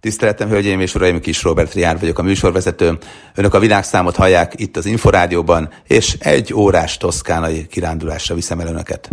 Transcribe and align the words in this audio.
Tiszteletem, 0.00 0.48
hölgyeim 0.48 0.80
és 0.80 0.94
uraim, 0.94 1.20
Kis 1.20 1.42
Robert 1.42 1.74
Riár 1.74 1.98
vagyok 1.98 2.18
a 2.18 2.22
műsorvezető. 2.22 2.98
Önök 3.34 3.54
a 3.54 3.58
világszámot 3.58 4.16
hallják 4.16 4.52
itt 4.56 4.76
az 4.76 4.86
Inforádióban, 4.86 5.70
és 5.86 6.16
egy 6.18 6.54
órás 6.54 6.96
toszkánai 6.96 7.66
kirándulásra 7.66 8.34
viszem 8.34 8.60
el 8.60 8.66
önöket 8.66 9.10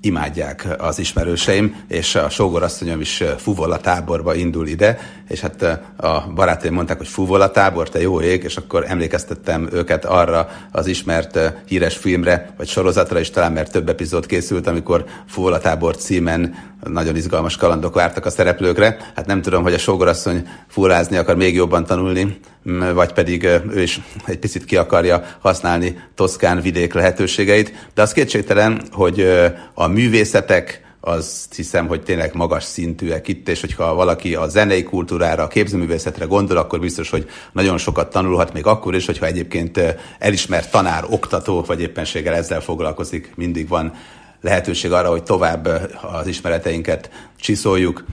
imádják 0.00 0.68
az 0.78 0.98
ismerőseim, 0.98 1.84
és 1.88 2.14
a 2.14 2.28
sógorasszonyom 2.28 3.00
is 3.00 3.24
fuvola 3.38 3.76
táborba 3.76 4.34
indul 4.34 4.66
ide, 4.66 4.98
és 5.28 5.40
hát 5.40 5.62
a 5.96 6.32
barátaim 6.34 6.74
mondták, 6.74 6.98
hogy 6.98 7.08
fuvola 7.08 7.50
tábor, 7.50 7.88
te 7.88 8.00
jó 8.00 8.20
ég, 8.20 8.42
és 8.42 8.56
akkor 8.56 8.84
emlékeztettem 8.88 9.68
őket 9.72 10.04
arra 10.04 10.48
az 10.72 10.86
ismert 10.86 11.38
híres 11.66 11.96
filmre, 11.96 12.54
vagy 12.56 12.68
sorozatra 12.68 13.20
is 13.20 13.30
talán, 13.30 13.52
mert 13.52 13.72
több 13.72 13.88
epizód 13.88 14.26
készült, 14.26 14.66
amikor 14.66 15.04
fuvola 15.26 15.58
tábor 15.58 15.96
címen 15.96 16.54
nagyon 16.84 17.16
izgalmas 17.16 17.56
kalandok 17.56 17.94
vártak 17.94 18.26
a 18.26 18.30
szereplőkre. 18.30 18.96
Hát 19.14 19.26
nem 19.26 19.42
tudom, 19.42 19.62
hogy 19.62 19.74
a 19.74 19.78
sógorasszony 19.78 20.48
fúrázni 20.68 21.16
akar 21.16 21.36
még 21.36 21.54
jobban 21.54 21.84
tanulni, 21.84 22.40
vagy 22.94 23.12
pedig 23.12 23.44
ő 23.44 23.82
is 23.82 24.00
egy 24.26 24.38
picit 24.38 24.64
ki 24.64 24.76
akarja 24.76 25.24
használni 25.40 25.98
Toszkán 26.14 26.60
vidék 26.60 26.92
lehetőségeit. 26.92 27.88
De 27.94 28.02
az 28.02 28.12
kétségtelen, 28.12 28.82
hogy 28.92 29.20
a 29.74 29.87
művészetek, 29.88 30.86
azt 31.00 31.54
hiszem, 31.54 31.86
hogy 31.86 32.02
tényleg 32.02 32.34
magas 32.34 32.64
szintűek 32.64 33.28
itt, 33.28 33.48
és 33.48 33.60
hogyha 33.60 33.94
valaki 33.94 34.34
a 34.34 34.48
zenei 34.48 34.82
kultúrára, 34.82 35.42
a 35.42 35.48
képzőművészetre 35.48 36.24
gondol, 36.24 36.56
akkor 36.56 36.80
biztos, 36.80 37.10
hogy 37.10 37.28
nagyon 37.52 37.78
sokat 37.78 38.10
tanulhat, 38.10 38.52
még 38.52 38.66
akkor 38.66 38.94
is, 38.94 39.06
hogyha 39.06 39.26
egyébként 39.26 39.80
elismert 40.18 40.70
tanár, 40.70 41.04
oktató, 41.10 41.62
vagy 41.66 41.80
éppenséggel 41.80 42.34
ezzel 42.34 42.60
foglalkozik, 42.60 43.32
mindig 43.36 43.68
van 43.68 43.92
lehetőség 44.40 44.92
arra, 44.92 45.10
hogy 45.10 45.22
tovább 45.22 45.66
az 46.02 46.26
ismereteinket 46.26 47.10
csiszoljuk. 47.40 48.04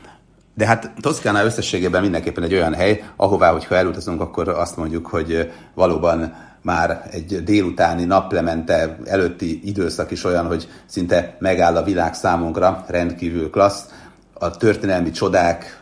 De 0.54 0.66
hát 0.66 0.92
Toszkána 1.02 1.44
összességében 1.44 2.02
mindenképpen 2.02 2.44
egy 2.44 2.54
olyan 2.54 2.74
hely, 2.74 3.04
ahová, 3.16 3.52
hogyha 3.52 3.76
elutazunk, 3.76 4.22
akkor 4.22 4.48
azt 4.50 4.78
mondjuk, 4.78 5.08
hogy 5.08 5.52
valóban 5.74 6.45
már 6.66 7.08
egy 7.12 7.44
délutáni 7.44 8.04
naplemente 8.04 8.98
előtti 9.06 9.62
időszak 9.64 10.12
is 10.12 10.24
olyan, 10.24 10.46
hogy 10.46 10.68
szinte 10.86 11.36
megáll 11.40 11.76
a 11.76 11.84
világ 11.84 12.14
számunkra, 12.14 12.86
rendkívül 12.88 13.50
klassz. 13.50 13.90
A 14.34 14.58
történelmi 14.58 15.12
csodák, 15.12 15.80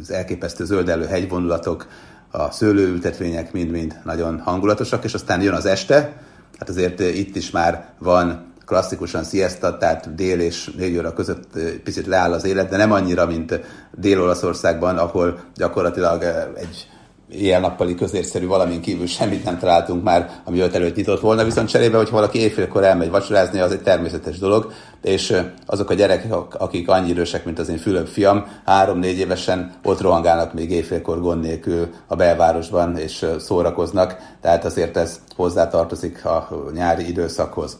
az 0.00 0.10
elképesztő 0.10 0.64
zöldelő 0.64 1.06
hegyvonulatok, 1.06 1.86
a 2.30 2.50
szőlőültetvények 2.50 3.52
mind-mind 3.52 4.00
nagyon 4.04 4.40
hangulatosak, 4.40 5.04
és 5.04 5.14
aztán 5.14 5.42
jön 5.42 5.54
az 5.54 5.66
este, 5.66 6.12
hát 6.58 6.68
azért 6.68 7.00
itt 7.00 7.36
is 7.36 7.50
már 7.50 7.88
van 7.98 8.52
klasszikusan 8.66 9.24
siesta, 9.24 9.76
tehát 9.76 10.14
dél 10.14 10.40
és 10.40 10.70
négy 10.76 10.96
óra 10.96 11.12
között 11.12 11.58
picit 11.84 12.06
leáll 12.06 12.32
az 12.32 12.44
élet, 12.44 12.68
de 12.68 12.76
nem 12.76 12.92
annyira, 12.92 13.26
mint 13.26 13.60
Dél-Olaszországban, 13.94 14.98
ahol 14.98 15.40
gyakorlatilag 15.54 16.22
egy 16.56 16.88
éjjel-nappali 17.30 17.94
közérszerű 17.94 18.46
valamin 18.46 18.80
kívül 18.80 19.06
semmit 19.06 19.44
nem 19.44 19.58
találtunk 19.58 20.02
már, 20.02 20.30
ami 20.44 20.60
öt 20.60 20.74
előtt 20.74 20.96
nyitott 20.96 21.20
volna, 21.20 21.44
viszont 21.44 21.68
cserébe, 21.68 21.96
hogy 21.96 22.10
valaki 22.10 22.38
éjfélkor 22.38 22.84
elmegy 22.84 23.10
vacsorázni, 23.10 23.60
az 23.60 23.72
egy 23.72 23.82
természetes 23.82 24.38
dolog, 24.38 24.72
és 25.02 25.36
azok 25.66 25.90
a 25.90 25.94
gyerekek, 25.94 26.34
akik 26.58 26.88
annyi 26.88 27.08
idősek, 27.08 27.44
mint 27.44 27.58
az 27.58 27.68
én 27.68 27.78
Fülöp 27.78 28.06
fiam, 28.06 28.46
három-négy 28.64 29.18
évesen 29.18 29.74
ott 29.84 30.00
rohangálnak 30.00 30.54
még 30.54 30.70
éjfélkor 30.70 31.20
gond 31.20 31.42
nélkül 31.42 31.88
a 32.06 32.16
belvárosban, 32.16 32.96
és 32.96 33.26
szórakoznak, 33.38 34.16
tehát 34.40 34.64
azért 34.64 34.96
ez 34.96 35.20
hozzátartozik 35.36 36.24
a 36.24 36.48
nyári 36.74 37.08
időszakhoz. 37.08 37.78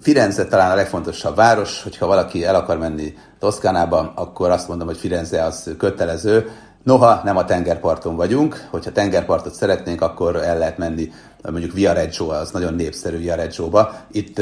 Firenze 0.00 0.46
talán 0.46 0.70
a 0.70 0.74
legfontosabb 0.74 1.36
város, 1.36 1.82
hogyha 1.82 2.06
valaki 2.06 2.44
el 2.44 2.54
akar 2.54 2.78
menni 2.78 3.14
Toszkánába, 3.38 4.12
akkor 4.14 4.50
azt 4.50 4.68
mondom, 4.68 4.86
hogy 4.86 4.96
Firenze 4.96 5.44
az 5.44 5.74
kötelező. 5.78 6.50
Noha 6.84 7.20
nem 7.24 7.36
a 7.36 7.44
tengerparton 7.44 8.16
vagyunk, 8.16 8.66
hogyha 8.70 8.92
tengerpartot 8.92 9.54
szeretnénk, 9.54 10.00
akkor 10.00 10.36
el 10.36 10.58
lehet 10.58 10.78
menni 10.78 11.10
mondjuk 11.50 11.72
Viareggio, 11.72 12.28
az 12.28 12.50
nagyon 12.50 12.74
népszerű 12.74 13.18
Viareggio-ba. 13.18 13.94
Itt 14.10 14.40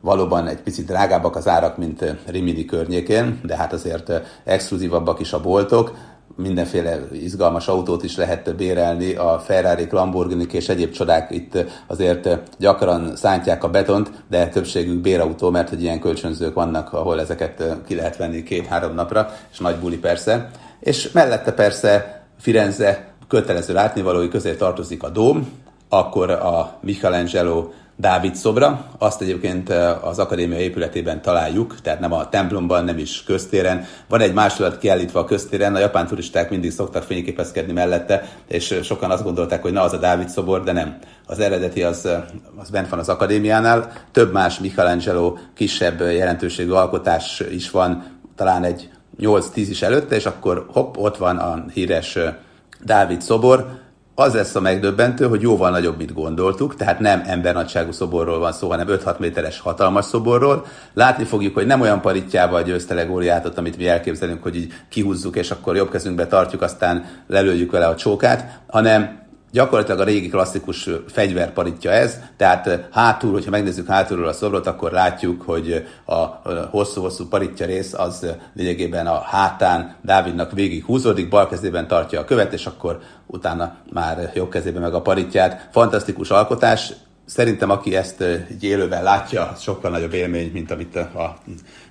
valóban 0.00 0.46
egy 0.46 0.62
picit 0.62 0.86
drágábbak 0.86 1.36
az 1.36 1.48
árak, 1.48 1.76
mint 1.76 2.16
Rimini 2.26 2.64
környékén, 2.64 3.40
de 3.44 3.56
hát 3.56 3.72
azért 3.72 4.12
exkluzívabbak 4.44 5.20
is 5.20 5.32
a 5.32 5.40
boltok 5.40 5.92
mindenféle 6.36 6.98
izgalmas 7.12 7.68
autót 7.68 8.02
is 8.02 8.16
lehet 8.16 8.56
bérelni, 8.56 9.14
a 9.14 9.38
Ferrari, 9.44 9.86
Lamborghini 9.90 10.46
és 10.50 10.68
egyéb 10.68 10.92
csodák 10.92 11.30
itt 11.30 11.64
azért 11.86 12.28
gyakran 12.58 13.16
szántják 13.16 13.64
a 13.64 13.70
betont, 13.70 14.10
de 14.28 14.48
többségük 14.48 15.00
bérautó, 15.00 15.50
mert 15.50 15.68
hogy 15.68 15.82
ilyen 15.82 16.00
kölcsönzők 16.00 16.54
vannak, 16.54 16.92
ahol 16.92 17.20
ezeket 17.20 17.62
ki 17.86 17.94
lehet 17.94 18.16
venni 18.16 18.42
két-három 18.42 18.94
napra, 18.94 19.30
és 19.52 19.58
nagy 19.58 19.76
buli 19.76 19.98
persze. 19.98 20.50
És 20.80 21.10
mellette 21.12 21.52
persze 21.52 22.22
Firenze 22.38 23.08
kötelező 23.28 23.72
látnivalói 23.72 24.28
közé 24.28 24.54
tartozik 24.54 25.02
a 25.02 25.08
Dóm, 25.08 25.52
akkor 25.88 26.30
a 26.30 26.78
Michelangelo 26.80 27.68
Dávid 27.96 28.34
szobra, 28.34 28.84
azt 28.98 29.20
egyébként 29.20 29.68
az 30.02 30.18
akadémia 30.18 30.58
épületében 30.58 31.22
találjuk, 31.22 31.80
tehát 31.80 32.00
nem 32.00 32.12
a 32.12 32.28
templomban, 32.28 32.84
nem 32.84 32.98
is 32.98 33.24
köztéren. 33.24 33.84
Van 34.08 34.20
egy 34.20 34.32
másolat 34.32 34.78
kiállítva 34.78 35.20
a 35.20 35.24
köztéren, 35.24 35.74
a 35.74 35.78
japán 35.78 36.06
turisták 36.06 36.50
mindig 36.50 36.70
szoktak 36.70 37.02
fényképezkedni 37.02 37.72
mellette, 37.72 38.28
és 38.48 38.80
sokan 38.82 39.10
azt 39.10 39.22
gondolták, 39.22 39.62
hogy 39.62 39.72
na 39.72 39.82
az 39.82 39.92
a 39.92 39.96
Dávid 39.96 40.28
szobor, 40.28 40.62
de 40.62 40.72
nem. 40.72 40.98
Az 41.26 41.38
eredeti 41.38 41.82
az, 41.82 42.08
az 42.56 42.70
bent 42.70 42.88
van 42.88 42.98
az 42.98 43.08
akadémiánál. 43.08 43.92
Több 44.12 44.32
más 44.32 44.58
Michelangelo 44.58 45.36
kisebb 45.54 46.00
jelentőségű 46.00 46.70
alkotás 46.70 47.42
is 47.50 47.70
van, 47.70 48.04
talán 48.36 48.64
egy 48.64 48.90
8-10 49.20 49.50
is 49.54 49.82
előtte, 49.82 50.14
és 50.14 50.26
akkor 50.26 50.66
hopp, 50.72 50.96
ott 50.96 51.16
van 51.16 51.36
a 51.36 51.64
híres 51.72 52.18
Dávid 52.84 53.22
szobor, 53.22 53.66
az 54.14 54.34
lesz 54.34 54.54
a 54.54 54.60
megdöbbentő, 54.60 55.28
hogy 55.28 55.42
jóval 55.42 55.70
nagyobb, 55.70 55.96
mint 55.96 56.12
gondoltuk, 56.12 56.76
tehát 56.76 57.00
nem 57.00 57.22
embernagyságú 57.26 57.92
szoborról 57.92 58.38
van 58.38 58.52
szó, 58.52 58.68
hanem 58.68 58.86
5-6 58.90 59.18
méteres 59.18 59.60
hatalmas 59.60 60.04
szoborról. 60.04 60.66
Látni 60.94 61.24
fogjuk, 61.24 61.54
hogy 61.54 61.66
nem 61.66 61.80
olyan 61.80 62.00
paritjával 62.00 62.62
győzte 62.62 62.94
le 62.94 63.04
Góliátot, 63.04 63.58
amit 63.58 63.76
mi 63.76 63.88
elképzelünk, 63.88 64.42
hogy 64.42 64.56
így 64.56 64.72
kihúzzuk, 64.88 65.36
és 65.36 65.50
akkor 65.50 65.76
jobb 65.76 65.90
kezünkbe 65.90 66.26
tartjuk, 66.26 66.62
aztán 66.62 67.04
lelőjük 67.26 67.70
vele 67.70 67.86
a 67.86 67.94
csókát, 67.94 68.60
hanem 68.66 69.28
Gyakorlatilag 69.52 70.00
a 70.00 70.04
régi 70.04 70.28
klasszikus 70.28 70.88
fegyverparitja 71.08 71.90
ez, 71.90 72.18
tehát 72.36 72.88
hátul, 72.90 73.32
hogyha 73.32 73.50
megnézzük 73.50 73.86
hátulról 73.86 74.28
a 74.28 74.32
szobrot, 74.32 74.66
akkor 74.66 74.92
látjuk, 74.92 75.42
hogy 75.42 75.86
a 76.04 76.24
hosszú-hosszú 76.70 77.28
paritja 77.28 77.66
rész 77.66 77.92
az 77.92 78.26
lényegében 78.54 79.06
a 79.06 79.20
hátán 79.20 79.94
Dávidnak 80.02 80.52
végig 80.52 80.84
húzódik, 80.84 81.28
bal 81.28 81.48
kezében 81.48 81.88
tartja 81.88 82.20
a 82.20 82.24
követ, 82.24 82.52
és 82.52 82.66
akkor 82.66 83.00
utána 83.26 83.76
már 83.92 84.30
jobb 84.34 84.50
kezében 84.50 84.82
meg 84.82 84.94
a 84.94 85.02
paritját. 85.02 85.68
Fantasztikus 85.72 86.30
alkotás, 86.30 86.92
Szerintem, 87.24 87.70
aki 87.70 87.96
ezt 87.96 88.20
egy 88.20 88.64
élőben 88.64 89.02
látja, 89.02 89.52
sokkal 89.58 89.90
nagyobb 89.90 90.12
élmény, 90.12 90.50
mint 90.52 90.70
amit 90.70 90.96
a 90.96 91.38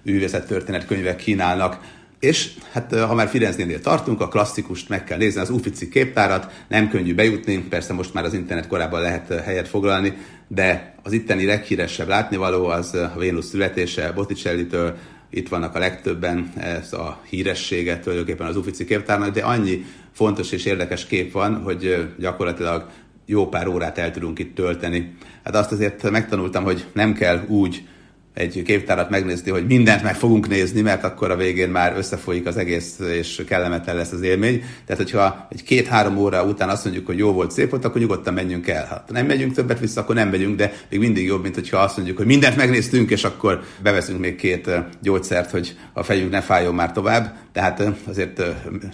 művészettörténet 0.02 0.86
könyvek 0.86 1.16
kínálnak. 1.16 1.80
És 2.20 2.52
hát 2.72 2.94
ha 2.94 3.14
már 3.14 3.28
Firenzénél 3.28 3.80
tartunk, 3.80 4.22
a 4.22 4.28
klasszikust 4.28 4.90
meg 4.90 5.04
kell 5.04 5.18
nézni, 5.18 5.42
az 5.42 5.50
Uffizi 5.50 5.90
képtárat, 5.90 6.52
nem 6.68 6.90
könnyű 6.90 7.16
bejutni, 7.16 7.58
persze 7.58 7.94
most 7.94 8.14
már 8.14 8.24
az 8.24 8.34
internet 8.34 8.68
korában 8.68 9.02
lehet 9.02 9.44
helyet 9.44 9.68
foglalni, 9.68 10.18
de 10.48 10.96
az 11.04 11.12
itteni 11.12 11.46
leghíresebb 11.46 12.08
látnivaló 12.08 12.66
az 12.66 12.94
a 12.94 13.14
Vénusz 13.18 13.48
születése 13.48 14.12
Botticelli-től, 14.12 14.98
itt 15.30 15.50
vannak 15.50 15.76
a 15.76 15.80
legtöbben, 15.80 16.54
ez 16.58 16.94
a 16.94 17.22
híressége 17.30 18.00
tulajdonképpen 18.00 18.48
az 18.48 18.56
Uffizi 18.56 18.86
képtárnak, 18.86 19.34
de 19.34 19.42
annyi 19.42 19.86
fontos 20.12 20.52
és 20.52 20.66
érdekes 20.66 21.06
kép 21.06 21.32
van, 21.32 21.62
hogy 21.64 22.10
gyakorlatilag 22.18 22.90
jó 23.26 23.48
pár 23.48 23.68
órát 23.68 23.98
el 23.98 24.12
tudunk 24.12 24.40
itt 24.40 24.56
tölteni. 24.56 25.14
Hát 25.44 25.56
azt 25.56 25.72
azért 25.72 26.10
megtanultam, 26.10 26.64
hogy 26.64 26.86
nem 26.94 27.14
kell 27.14 27.46
úgy 27.48 27.88
egy 28.34 28.62
képtárat 28.62 29.10
megnézni, 29.10 29.52
hogy 29.52 29.66
mindent 29.66 30.04
meg 30.04 30.16
fogunk 30.16 30.48
nézni, 30.48 30.82
mert 30.82 31.04
akkor 31.04 31.32
a 31.32 31.36
végén 31.36 31.70
már 31.70 31.98
összefolyik 31.98 32.46
az 32.46 32.58
egész, 32.58 33.00
és 33.00 33.44
kellemetlen 33.48 33.96
lesz 33.96 34.12
az 34.12 34.22
élmény. 34.22 34.64
Tehát, 34.86 35.02
hogyha 35.02 35.48
egy 35.50 35.64
két-három 35.64 36.18
óra 36.18 36.44
után 36.44 36.70
azt 36.70 36.84
mondjuk, 36.84 37.06
hogy 37.06 37.18
jó 37.18 37.32
volt, 37.32 37.52
szép 37.52 37.70
volt, 37.70 37.86
akkor 37.86 38.02
nyugodtan 38.02 38.34
menjünk 38.34 38.68
el. 38.68 38.86
Ha 39.08 39.14
nem 39.14 39.26
megyünk 39.26 39.54
többet 39.54 39.80
vissza, 39.80 40.02
akkor 40.02 40.16
nem 40.16 40.30
megyünk, 40.30 40.56
de 40.56 40.74
még 40.90 41.00
mindig 41.00 41.26
jobb, 41.26 41.42
mint 41.42 41.56
hogyha 41.56 41.78
azt 41.78 41.96
mondjuk, 41.96 42.18
hogy 42.18 42.26
mindent 42.26 42.56
megnéztünk, 42.56 43.10
és 43.12 43.24
akkor 43.24 43.64
beveszünk 43.82 44.20
még 44.20 44.36
két 44.36 44.70
gyógyszert, 45.02 45.52
hogy 45.52 45.78
a 45.94 46.04
fejünk 46.04 46.32
ne 46.32 46.42
fájjon 46.42 46.76
már 46.76 46.92
tovább. 46.92 47.36
Tehát 47.52 47.84
azért 48.08 48.42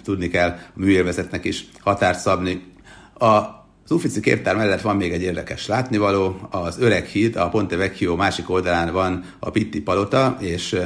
tudni 0.04 0.28
kell 0.28 0.50
a 0.50 0.80
műélvezetnek 0.80 1.46
is 1.46 1.66
határt 1.80 2.20
szabni. 2.20 2.64
A 3.20 3.64
az 3.86 3.92
Uffizi 3.92 4.20
képtár 4.20 4.56
mellett 4.56 4.82
van 4.82 4.96
még 4.96 5.12
egy 5.12 5.22
érdekes 5.22 5.68
látnivaló, 5.68 6.48
az 6.50 6.80
Öreg 6.80 7.06
híd, 7.06 7.36
a 7.36 7.50
Ponte 7.50 7.76
Vecchio 7.76 8.16
másik 8.16 8.50
oldalán 8.50 8.94
van 8.94 9.24
a 9.40 9.50
Pitti 9.50 9.82
Palota, 9.82 10.38
és 10.40 10.80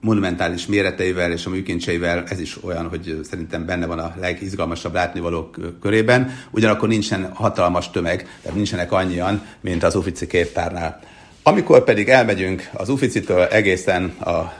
monumentális 0.00 0.66
méreteivel 0.66 1.32
és 1.32 1.46
a 1.46 1.50
műkincseivel 1.50 2.24
ez 2.28 2.40
is 2.40 2.64
olyan, 2.64 2.88
hogy 2.88 3.20
szerintem 3.22 3.66
benne 3.66 3.86
van 3.86 3.98
a 3.98 4.14
legizgalmasabb 4.20 4.94
látnivalók 4.94 5.78
körében, 5.80 6.34
ugyanakkor 6.50 6.88
nincsen 6.88 7.32
hatalmas 7.32 7.90
tömeg, 7.90 8.28
tehát 8.42 8.56
nincsenek 8.56 8.92
annyian, 8.92 9.46
mint 9.60 9.82
az 9.82 9.94
Uffizi 9.94 10.26
képtárnál. 10.26 11.00
Amikor 11.42 11.84
pedig 11.84 12.08
elmegyünk 12.08 12.68
az 12.72 12.88
Ufficitől 12.88 13.42
egészen 13.42 14.04
a 14.04 14.52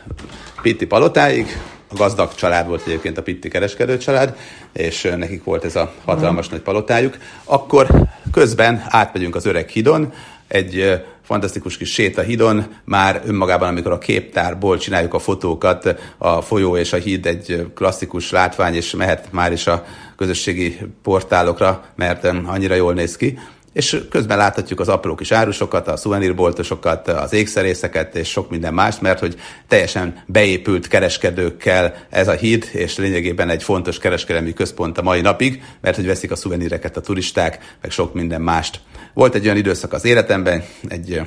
Pitti 0.62 0.86
Palotáig, 0.86 1.46
gazdag 1.96 2.34
család 2.34 2.68
volt 2.68 2.82
egyébként 2.86 3.18
a 3.18 3.22
Pitti 3.22 3.48
kereskedő 3.48 3.96
család, 3.96 4.36
és 4.72 5.12
nekik 5.16 5.44
volt 5.44 5.64
ez 5.64 5.76
a 5.76 5.92
hatalmas 6.04 6.48
nagy 6.48 6.60
palotájuk. 6.60 7.16
Akkor 7.44 7.86
közben 8.32 8.84
átmegyünk 8.88 9.34
az 9.34 9.46
öreg 9.46 9.68
hidon, 9.68 10.12
egy 10.48 11.02
fantasztikus 11.22 11.76
kis 11.76 11.92
sétahidon, 11.92 12.66
már 12.84 13.22
önmagában, 13.26 13.68
amikor 13.68 13.92
a 13.92 13.98
képtárból 13.98 14.78
csináljuk 14.78 15.14
a 15.14 15.18
fotókat, 15.18 15.94
a 16.18 16.40
folyó 16.40 16.76
és 16.76 16.92
a 16.92 16.96
híd 16.96 17.26
egy 17.26 17.66
klasszikus 17.74 18.30
látvány, 18.30 18.74
és 18.74 18.90
mehet 18.90 19.28
már 19.30 19.52
is 19.52 19.66
a 19.66 19.84
közösségi 20.16 20.78
portálokra, 21.02 21.84
mert 21.94 22.24
annyira 22.24 22.74
jól 22.74 22.94
néz 22.94 23.16
ki 23.16 23.38
és 23.72 24.04
közben 24.10 24.36
láthatjuk 24.36 24.80
az 24.80 24.88
apró 24.88 25.14
kis 25.14 25.32
árusokat, 25.32 25.88
a 25.88 25.96
szuvenírboltosokat, 25.96 27.08
az 27.08 27.32
ékszerészeket 27.32 28.16
és 28.16 28.28
sok 28.28 28.50
minden 28.50 28.74
más, 28.74 28.98
mert 28.98 29.19
hogy 29.19 29.36
teljesen 29.69 30.22
beépült 30.26 30.88
kereskedőkkel 30.88 31.94
ez 32.10 32.28
a 32.28 32.32
híd, 32.32 32.69
és 32.72 32.96
lényegében 32.96 33.48
egy 33.48 33.62
fontos 33.62 33.98
kereskedelmi 33.98 34.52
központ 34.52 34.98
a 34.98 35.02
mai 35.02 35.20
napig, 35.20 35.62
mert 35.80 35.96
hogy 35.96 36.06
veszik 36.06 36.30
a 36.30 36.36
szuveníreket 36.36 36.96
a 36.96 37.00
turisták, 37.00 37.76
meg 37.80 37.90
sok 37.90 38.14
minden 38.14 38.40
mást. 38.40 38.80
Volt 39.14 39.34
egy 39.34 39.44
olyan 39.44 39.56
időszak 39.56 39.92
az 39.92 40.04
életemben, 40.04 40.64
egy 40.88 41.20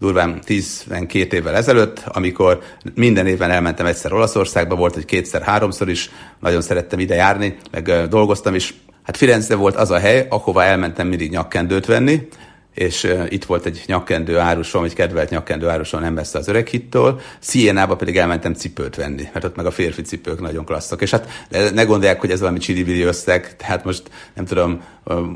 durván 0.00 0.40
12 0.44 1.36
évvel 1.36 1.54
ezelőtt, 1.54 2.02
amikor 2.06 2.62
minden 2.94 3.26
évben 3.26 3.50
elmentem 3.50 3.86
egyszer 3.86 4.12
Olaszországba, 4.12 4.74
volt, 4.74 4.94
hogy 4.94 5.04
kétszer-háromszor 5.04 5.88
is, 5.88 6.10
nagyon 6.40 6.62
szerettem 6.62 6.98
ide 6.98 7.14
járni, 7.14 7.56
meg 7.70 8.08
dolgoztam 8.08 8.54
is 8.54 8.74
Hát 9.08 9.16
Firenze 9.16 9.54
volt 9.54 9.76
az 9.76 9.90
a 9.90 9.98
hely, 9.98 10.26
ahova 10.28 10.64
elmentem 10.64 11.06
mindig 11.06 11.30
nyakkendőt 11.30 11.86
venni, 11.86 12.28
és 12.74 13.14
itt 13.28 13.44
volt 13.44 13.66
egy 13.66 13.82
nyakkendő 13.86 14.38
árusom, 14.38 14.84
egy 14.84 14.94
kedvelt 14.94 15.30
nyakkendő 15.30 15.68
árusom 15.68 16.00
nem 16.00 16.14
messze 16.14 16.38
az 16.38 16.48
öreg 16.48 16.66
hittól. 16.66 17.20
Szienába 17.38 17.96
pedig 17.96 18.16
elmentem 18.16 18.54
cipőt 18.54 18.96
venni, 18.96 19.22
mert 19.32 19.44
ott 19.44 19.56
meg 19.56 19.66
a 19.66 19.70
férfi 19.70 20.02
cipők 20.02 20.40
nagyon 20.40 20.64
klasszak. 20.64 21.02
És 21.02 21.10
hát 21.10 21.28
ne 21.74 21.84
gondolják, 21.84 22.20
hogy 22.20 22.30
ez 22.30 22.40
valami 22.40 22.58
csili 22.58 23.02
összeg, 23.02 23.56
tehát 23.56 23.84
most 23.84 24.02
nem 24.34 24.44
tudom, 24.44 24.82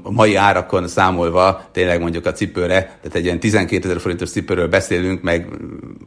a 0.03 0.11
mai 0.11 0.35
árakon 0.35 0.89
számolva 0.89 1.69
tényleg 1.73 2.01
mondjuk 2.01 2.27
a 2.27 2.33
cipőre, 2.33 2.81
tehát 2.81 3.15
egy 3.15 3.25
ilyen 3.25 3.41
12 3.41 3.89
ezer 3.89 4.01
forintos 4.01 4.31
cipőről 4.31 4.69
beszélünk, 4.69 5.23
meg 5.23 5.47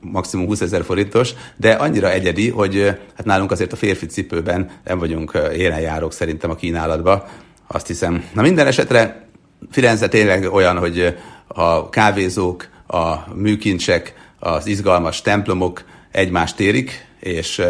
maximum 0.01 0.45
20 0.45 0.61
ezer 0.61 0.83
forintos, 0.83 1.33
de 1.55 1.71
annyira 1.71 2.11
egyedi, 2.11 2.49
hogy 2.49 2.83
hát 3.15 3.25
nálunk 3.25 3.51
azért 3.51 3.73
a 3.73 3.75
férfi 3.75 4.05
cipőben 4.05 4.69
nem 4.83 4.99
vagyunk 4.99 5.39
élenjárók 5.55 6.13
szerintem 6.13 6.49
a 6.49 6.55
kínálatban, 6.55 7.23
azt 7.67 7.87
hiszem. 7.87 8.23
Na 8.33 8.41
minden 8.41 8.67
esetre 8.67 9.27
Firenze 9.71 10.07
tényleg 10.07 10.53
olyan, 10.53 10.77
hogy 10.77 11.17
a 11.47 11.89
kávézók, 11.89 12.67
a 12.87 13.33
műkincsek, 13.33 14.13
az 14.39 14.67
izgalmas 14.67 15.21
templomok 15.21 15.83
egymást 16.11 16.59
érik, 16.59 17.07
és 17.19 17.61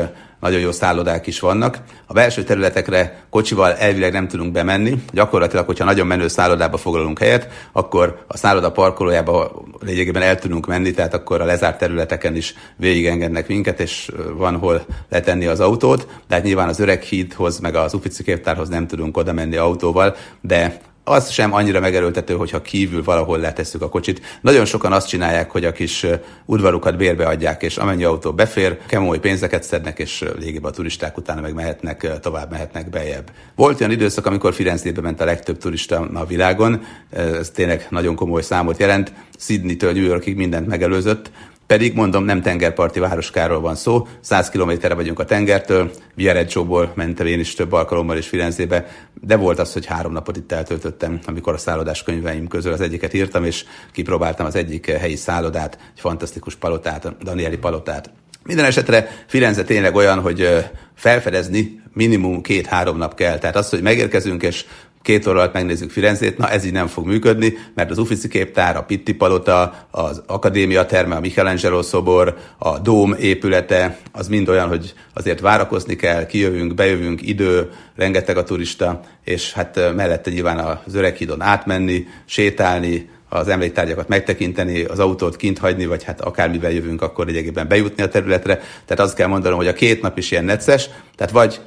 nagyon 0.46 0.60
jó 0.60 0.72
szállodák 0.72 1.28
is 1.28 1.40
vannak. 1.40 1.78
A 2.06 2.14
belső 2.14 2.44
területekre 2.44 3.24
kocsival 3.30 3.74
elvileg 3.74 4.12
nem 4.12 4.28
tudunk 4.28 4.52
bemenni. 4.52 5.04
Gyakorlatilag, 5.12 5.66
hogyha 5.66 5.86
nagyon 5.86 6.08
menő 6.08 6.28
szállodába 6.28 6.78
foglalunk 6.78 7.20
helyet, 7.20 7.48
akkor 7.72 8.24
a 8.28 8.38
szálloda 8.38 8.72
parkolójába 8.72 9.64
lényegében 9.80 10.22
el 10.22 10.40
tudunk 10.40 10.68
menni, 10.68 10.92
tehát 10.92 11.14
akkor 11.14 11.42
a 11.42 11.46
lezárt 11.46 11.78
területeken 11.78 12.36
is 12.36 12.54
végigengednek 12.78 13.48
minket, 13.48 13.80
és 13.80 14.12
van 14.38 14.58
hol 14.58 14.86
letenni 15.10 15.46
az 15.46 15.60
autót. 15.60 16.08
Tehát 16.28 16.44
nyilván 16.44 16.68
az 16.68 16.80
öreg 16.80 17.02
hídhoz, 17.02 17.60
meg 17.60 17.76
az 17.76 17.94
Ufici 17.94 18.24
képtárhoz 18.24 18.70
nem 18.70 18.88
tudunk 18.88 19.18
oda 19.18 19.34
menni 19.34 19.56
autóval, 19.56 20.16
de 20.42 20.80
az 21.08 21.30
sem 21.30 21.54
annyira 21.54 21.80
megerőltető, 21.80 22.34
hogyha 22.34 22.62
kívül 22.62 23.04
valahol 23.04 23.40
letesszük 23.40 23.82
a 23.82 23.90
kocsit. 23.90 24.22
Nagyon 24.42 24.66
sokan 24.66 24.92
azt 24.92 25.08
csinálják, 25.08 25.52
hogy 25.52 25.66
a 25.66 25.72
kis 25.72 26.06
udvarukat 26.46 26.98
bérbe 26.98 27.28
adják, 27.28 27.64
és 27.64 27.78
amennyi 27.78 28.04
autó 28.04 28.34
befér, 28.34 28.78
kemoly 28.88 29.20
pénzeket 29.20 29.64
szednek, 29.64 30.00
és 30.00 30.24
légében 30.40 30.72
a 30.72 30.74
turisták 30.74 31.18
utána 31.18 31.42
meg 31.42 31.54
mehetnek, 31.54 32.20
tovább 32.20 32.52
mehetnek 32.52 32.90
bejebb. 32.90 33.32
Volt 33.56 33.80
olyan 33.80 33.92
időszak, 33.92 34.26
amikor 34.26 34.54
Firenzébe 34.54 35.02
ment 35.02 35.22
a 35.22 35.26
legtöbb 35.26 35.58
turista 35.58 36.00
a 36.14 36.26
világon, 36.26 36.82
ez 37.12 37.50
tényleg 37.50 37.88
nagyon 37.90 38.16
komoly 38.16 38.42
számot 38.42 38.80
jelent, 38.80 39.14
Sydney-től 39.38 39.92
New 39.92 40.04
Yorkig 40.04 40.36
mindent 40.36 40.68
megelőzött, 40.68 41.32
pedig 41.68 41.94
mondom, 41.94 42.24
nem 42.24 42.42
tengerparti 42.42 43.00
városkáról 43.00 43.60
van 43.60 43.76
szó, 43.76 44.08
100 44.22 44.50
kilométerre 44.50 44.94
vagyunk 44.94 45.20
a 45.20 45.26
tengertől, 45.26 45.92
Viareggio-ból 46.16 46.92
mentem 46.96 47.26
én 47.26 47.40
is 47.40 47.54
több 47.54 47.72
alkalommal 47.72 48.18
is 48.18 48.28
Firenzébe, 48.28 48.86
de 49.22 49.36
volt 49.36 49.60
az, 49.60 49.74
hogy 49.74 49.86
három 49.86 50.12
napot 50.12 50.38
itt 50.38 50.52
eltöltöttem, 50.52 51.20
amikor 51.26 51.54
a 51.54 51.58
szállodás 51.58 52.04
könyveim 52.04 52.48
közül 52.48 52.74
az 52.74 52.82
egyiket 52.82 53.14
írtam, 53.14 53.44
és 53.44 53.66
kipróbáltam 53.92 54.46
az 54.46 54.56
egyik 54.56 54.90
helyi 54.92 55.16
szállodát, 55.16 55.78
egy 55.94 56.00
fantasztikus 56.00 56.56
palotát, 56.56 57.06
a 57.06 57.16
Danieli 57.24 57.58
palotát. 57.58 58.10
Minden 58.44 58.66
esetre 58.66 59.08
Firenze 59.26 59.64
tényleg 59.64 59.96
olyan, 59.96 60.20
hogy 60.20 60.70
felfedezni 60.96 61.82
minimum 61.94 62.42
két-három 62.42 62.98
nap 62.98 63.16
kell. 63.16 63.38
Tehát 63.38 63.56
az, 63.56 63.70
hogy 63.70 63.82
megérkezünk, 63.82 64.44
és 64.44 64.66
két 65.06 65.28
óra 65.28 65.40
alatt 65.40 65.54
megnézzük 65.54 65.92
Firenzét, 65.92 66.38
na 66.38 66.50
ez 66.50 66.66
így 66.66 66.72
nem 66.72 66.88
fog 66.88 67.06
működni, 67.06 67.54
mert 67.76 67.92
az 67.92 67.98
Uffizi 67.98 68.28
képtár, 68.28 68.78
a 68.78 68.84
Pitti 68.84 69.14
Palota, 69.14 69.88
az 69.92 70.22
Akadémia 70.28 70.86
terme, 70.86 71.16
a 71.16 71.20
Michelangelo 71.20 71.82
szobor, 71.82 72.38
a 72.58 72.80
Dóm 72.80 73.16
épülete, 73.20 73.98
az 74.12 74.28
mind 74.28 74.50
olyan, 74.50 74.68
hogy 74.68 74.94
azért 75.14 75.40
várakozni 75.40 75.96
kell, 75.96 76.26
kijövünk, 76.26 76.74
bejövünk, 76.74 77.28
idő, 77.28 77.72
rengeteg 77.96 78.38
a 78.38 78.44
turista, 78.44 79.02
és 79.24 79.54
hát 79.54 79.94
mellette 79.96 80.32
nyilván 80.32 80.80
az 80.86 80.96
öreg 80.96 81.16
hídon 81.16 81.42
átmenni, 81.42 82.08
sétálni, 82.26 83.10
az 83.30 83.48
emléktárgyakat 83.48 84.08
megtekinteni, 84.08 84.84
az 84.84 85.00
autót 85.00 85.36
kint 85.36 85.58
hagyni, 85.58 85.86
vagy 85.86 86.04
hát 86.04 86.22
akármivel 86.22 86.72
jövünk, 86.72 87.02
akkor 87.02 87.28
egyébként 87.28 87.68
bejutni 87.68 88.04
a 88.04 88.10
területre. 88.10 88.56
Tehát 88.86 89.00
azt 89.00 89.16
kell 89.16 89.28
mondanom, 89.28 89.58
hogy 89.58 89.68
a 89.68 89.74
két 89.74 90.02
nap 90.02 90.18
is 90.18 90.32
ilyen 90.32 90.46
necces, 90.46 90.90
tehát 91.16 91.34
vagy 91.34 91.60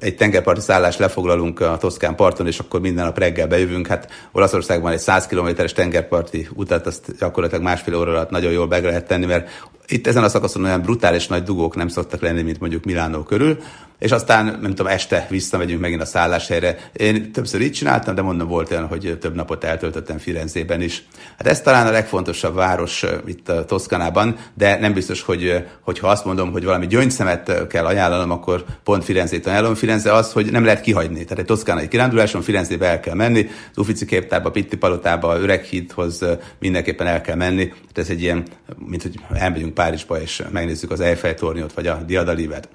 egy 0.00 0.16
tengerparti 0.16 0.60
szállást 0.60 0.98
lefoglalunk 0.98 1.60
a 1.60 1.76
Toszkán 1.76 2.14
parton, 2.14 2.46
és 2.46 2.58
akkor 2.58 2.80
minden 2.80 3.04
nap 3.04 3.18
reggel 3.18 3.46
bejövünk. 3.46 3.86
Hát 3.86 4.10
Olaszországban 4.32 4.92
egy 4.92 4.98
100 4.98 5.26
kilométeres 5.26 5.72
tengerparti 5.72 6.48
utat, 6.54 6.86
azt 6.86 7.18
gyakorlatilag 7.18 7.64
másfél 7.64 7.94
óra 7.94 8.10
alatt 8.10 8.30
nagyon 8.30 8.52
jól 8.52 8.66
meg 8.66 8.84
lehet 8.84 9.06
tenni, 9.06 9.26
mert 9.26 9.48
itt 9.86 10.06
ezen 10.06 10.24
a 10.24 10.28
szakaszon 10.28 10.64
olyan 10.64 10.82
brutális 10.82 11.26
nagy 11.26 11.42
dugók 11.42 11.76
nem 11.76 11.88
szoktak 11.88 12.20
lenni, 12.20 12.42
mint 12.42 12.60
mondjuk 12.60 12.84
Milánó 12.84 13.22
körül, 13.22 13.58
és 13.98 14.12
aztán, 14.12 14.44
nem 14.44 14.74
tudom, 14.74 14.86
este 14.86 15.26
visszamegyünk 15.30 15.80
megint 15.80 16.00
a 16.00 16.04
szálláshelyre. 16.04 16.90
Én 16.92 17.32
többször 17.32 17.60
így 17.60 17.72
csináltam, 17.72 18.14
de 18.14 18.22
mondom, 18.22 18.48
volt 18.48 18.70
olyan, 18.70 18.86
hogy 18.86 19.18
több 19.20 19.34
napot 19.34 19.64
eltöltöttem 19.64 20.18
Firenzében 20.18 20.80
is. 20.80 21.04
Hát 21.38 21.46
ez 21.46 21.60
talán 21.60 21.86
a 21.86 21.90
legfontosabb 21.90 22.54
város 22.54 23.04
itt 23.26 23.48
a 23.48 23.64
Toszkanában, 23.64 24.36
de 24.54 24.78
nem 24.78 24.92
biztos, 24.92 25.22
hogy 25.22 25.64
hogyha 25.80 26.08
azt 26.08 26.24
mondom, 26.24 26.52
hogy 26.52 26.64
valami 26.64 26.86
gyöngyszemet 26.86 27.66
kell 27.68 27.84
ajánlanom, 27.84 28.30
akkor 28.30 28.64
pont 28.84 29.04
Firenzét 29.04 29.46
ajánlom. 29.46 29.74
Firenze 29.74 30.12
az, 30.12 30.32
hogy 30.32 30.50
nem 30.50 30.64
lehet 30.64 30.80
kihagyni. 30.80 31.22
Tehát 31.22 31.38
egy 31.38 31.44
toszkánai 31.44 31.88
kiránduláson 31.88 32.42
Firenzébe 32.42 32.86
el 32.86 33.00
kell 33.00 33.14
menni, 33.14 33.46
az 33.70 33.78
Uffici 33.78 34.04
képtárba, 34.04 34.50
Pitti 34.50 34.76
palotába, 34.76 35.38
Öreghídhoz 35.40 36.24
mindenképpen 36.58 37.06
el 37.06 37.20
kell 37.20 37.36
menni. 37.36 37.66
Tehát 37.66 37.98
ez 37.98 38.08
egy 38.08 38.22
ilyen, 38.22 38.42
mint 38.78 39.02
hogy 39.02 39.14
elmegyünk 39.32 39.74
Párizsba, 39.76 40.20
és 40.20 40.42
megnézzük 40.50 40.90
az 40.90 41.00
Eiffel 41.00 41.34
tornyot, 41.34 41.72
vagy 41.72 41.86
a 41.86 42.02
Diadalivet. 42.06 42.68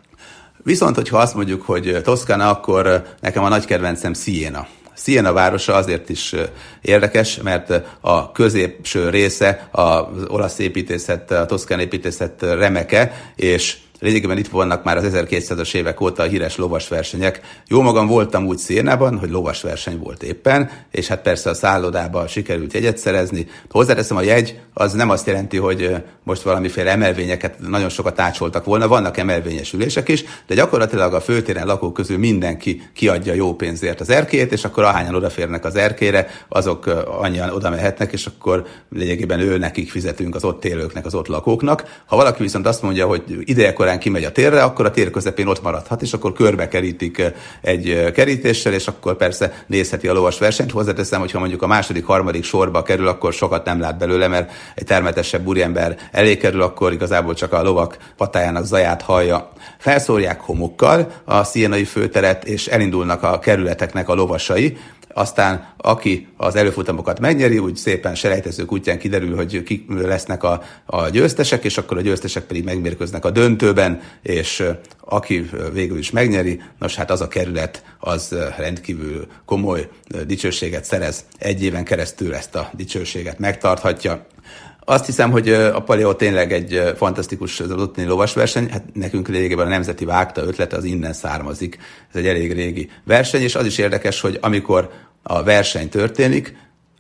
Viszont, 0.64 0.96
hogyha 0.96 1.18
azt 1.18 1.36
mondjuk, 1.36 1.62
hogy 1.62 2.02
Toszkana, 2.04 2.50
akkor 2.50 3.04
nekem 3.22 3.44
a 3.44 3.50
nagy 3.50 3.66
kedvencem 3.66 4.14
Siena. 4.14 4.68
Siena 4.96 5.34
városa 5.34 5.74
azért 5.74 6.10
is 6.10 6.36
érdekes, 6.82 7.38
mert 7.42 7.82
a 8.02 8.32
középső 8.32 9.10
része 9.10 9.68
az 9.72 10.26
olasz 10.28 10.60
építészet, 10.60 11.32
a 11.32 11.46
toszkán 11.46 11.80
építészet 11.80 12.42
remeke, 12.42 13.32
és 13.36 13.78
Lényegében 14.04 14.38
itt 14.38 14.48
vannak 14.48 14.84
már 14.84 14.98
az 14.98 15.04
1200-as 15.14 15.74
évek 15.74 16.02
óta 16.02 16.24
a 16.24 16.26
híres 16.26 16.58
lovasversenyek. 16.58 17.42
Jó 17.68 17.82
magam 17.82 18.08
voltam 18.08 18.46
úgy 18.46 18.58
Szénában, 18.58 19.18
hogy 19.18 19.30
lovasverseny 19.30 20.00
volt 20.00 20.24
éppen, 20.24 20.70
és 20.92 21.08
hát 21.08 21.22
persze 21.22 21.50
a 21.50 21.54
szállodában 21.54 22.28
sikerült 22.28 22.74
jegyet 22.74 22.98
szerezni. 22.98 23.48
Hozzáteszem, 23.70 24.18
a 24.18 24.22
jegy 24.22 24.60
az 24.74 24.94
nem 24.94 25.10
azt 25.10 25.28
jelenti, 25.28 25.58
hogy 25.58 25.96
most 26.24 26.42
valamiféle 26.42 26.92
emelvényeket 26.92 27.60
nagyon 27.60 27.90
sokat 27.90 28.20
ácsoltak 28.20 28.66
volna, 28.66 28.88
vannak 28.88 29.18
emelvényes 29.18 29.74
ülések 29.74 30.10
is, 30.10 30.24
de 30.48 30.56
gyakorlatilag 30.56 31.14
a 31.14 31.22
főtéren 31.22 31.66
lakók 31.66 31.94
közül 31.94 32.18
mindenki 32.18 32.82
kiadja 32.94 33.34
jó 33.34 33.56
pénzért 33.56 34.00
az 34.00 34.10
erkét, 34.10 34.52
és 34.52 34.64
akkor 34.64 34.84
ahányan 34.84 35.16
odaférnek 35.16 35.66
az 35.66 35.76
erkére, 35.76 36.28
azok 36.48 36.86
annyian 37.20 37.50
oda 37.50 37.70
mehetnek, 37.70 38.12
és 38.12 38.26
akkor 38.26 38.66
lényegében 38.90 39.40
ő 39.40 39.58
nekik 39.58 39.92
fizetünk 39.92 40.36
az 40.36 40.44
ott 40.44 40.66
élőknek, 40.66 41.06
az 41.06 41.14
ott 41.14 41.28
lakóknak. 41.28 42.02
Ha 42.06 42.16
valaki 42.16 42.42
viszont 42.42 42.68
azt 42.68 42.82
mondja, 42.82 43.08
hogy 43.08 43.24
idejekor 43.44 43.90
órán 43.92 44.04
kimegy 44.04 44.24
a 44.24 44.32
térre, 44.32 44.64
akkor 44.64 44.86
a 44.86 44.92
tér 44.92 45.10
közepén 45.10 45.48
ott 45.48 45.62
maradhat, 45.62 46.02
és 46.02 46.14
akkor 46.14 46.34
körbe 46.34 46.68
kerítik 46.68 47.18
eh, 47.18 47.34
egy 47.62 47.90
eh, 47.90 48.12
kerítéssel, 48.12 48.74
és 48.74 48.88
akkor 48.88 49.18
persze 49.18 49.64
nézheti 49.68 50.08
a 50.08 50.14
lovas 50.14 50.40
versenyt. 50.40 50.72
Hozzáteszem, 50.72 51.20
hogyha 51.20 51.40
mondjuk 51.40 51.62
a 51.62 51.68
második, 51.68 52.06
harmadik 52.06 52.44
sorba 52.44 52.84
kerül, 52.84 53.08
akkor 53.08 53.34
sokat 53.34 53.66
nem 53.66 53.80
lát 53.80 53.98
belőle, 53.98 54.28
mert 54.28 54.52
egy 54.76 54.86
termetesebb 54.86 55.48
úriember 55.48 55.98
elé 56.12 56.38
kerül, 56.38 56.62
akkor 56.62 56.94
igazából 56.94 57.34
csak 57.34 57.54
a 57.54 57.64
lovak 57.64 57.98
patájának 58.18 58.66
zaját 58.66 59.02
hallja. 59.02 59.52
Felszórják 59.78 60.42
homokkal 60.42 61.12
a 61.26 61.44
szienai 61.44 61.84
főteret, 61.84 62.44
és 62.44 62.68
elindulnak 62.68 63.24
a 63.24 63.40
kerületeknek 63.40 64.10
a 64.10 64.14
lovasai, 64.14 64.78
aztán 65.14 65.74
aki 65.78 66.28
az 66.38 66.56
előfutamokat 66.56 67.20
megnyeri, 67.20 67.58
úgy 67.58 67.76
szépen 67.76 68.16
selejtezők 68.16 68.72
útján 68.72 69.00
kiderül, 69.00 69.36
hogy 69.36 69.64
kik 69.64 69.86
lesznek 69.90 70.44
a, 70.44 70.64
a 70.86 71.10
győztesek, 71.10 71.64
és 71.64 71.78
akkor 71.78 71.98
a 71.98 72.02
győztesek 72.02 72.44
pedig 72.44 72.64
megmérkőznek 72.64 73.26
a 73.26 73.32
döntőben, 73.32 74.02
és 74.22 74.64
aki 75.00 75.50
végül 75.74 75.98
is 75.98 76.12
megnyeri, 76.12 76.62
nos 76.80 76.96
hát 76.96 77.12
az 77.12 77.22
a 77.22 77.28
kerület 77.28 77.84
az 78.00 78.36
rendkívül 78.58 79.28
komoly 79.46 79.90
dicsőséget 80.26 80.86
szerez, 80.86 81.26
egy 81.38 81.64
éven 81.64 81.84
keresztül 81.84 82.34
ezt 82.36 82.56
a 82.56 82.70
dicsőséget 82.74 83.40
megtarthatja. 83.40 84.26
Azt 84.92 85.06
hiszem, 85.06 85.32
hogy 85.32 85.50
a 85.50 85.80
Paleo 85.80 86.14
tényleg 86.14 86.54
egy 86.54 86.94
fantasztikus 86.96 87.60
az 87.60 87.72
ottani 87.72 88.08
lovasverseny. 88.08 88.70
Hát 88.70 88.84
nekünk 88.94 89.28
lényegében 89.28 89.66
a 89.66 89.70
Nemzeti 89.70 90.06
Vágta 90.06 90.42
ötlete 90.42 90.76
az 90.76 90.84
innen 90.84 91.14
származik. 91.14 91.78
Ez 92.10 92.16
egy 92.16 92.28
elég 92.28 92.54
régi 92.54 92.90
verseny, 93.04 93.42
és 93.42 93.56
az 93.56 93.66
is 93.66 93.78
érdekes, 93.78 94.22
hogy 94.22 94.38
amikor 94.42 94.90
a 95.24 95.44
verseny 95.44 95.90
történik, 95.90 96.56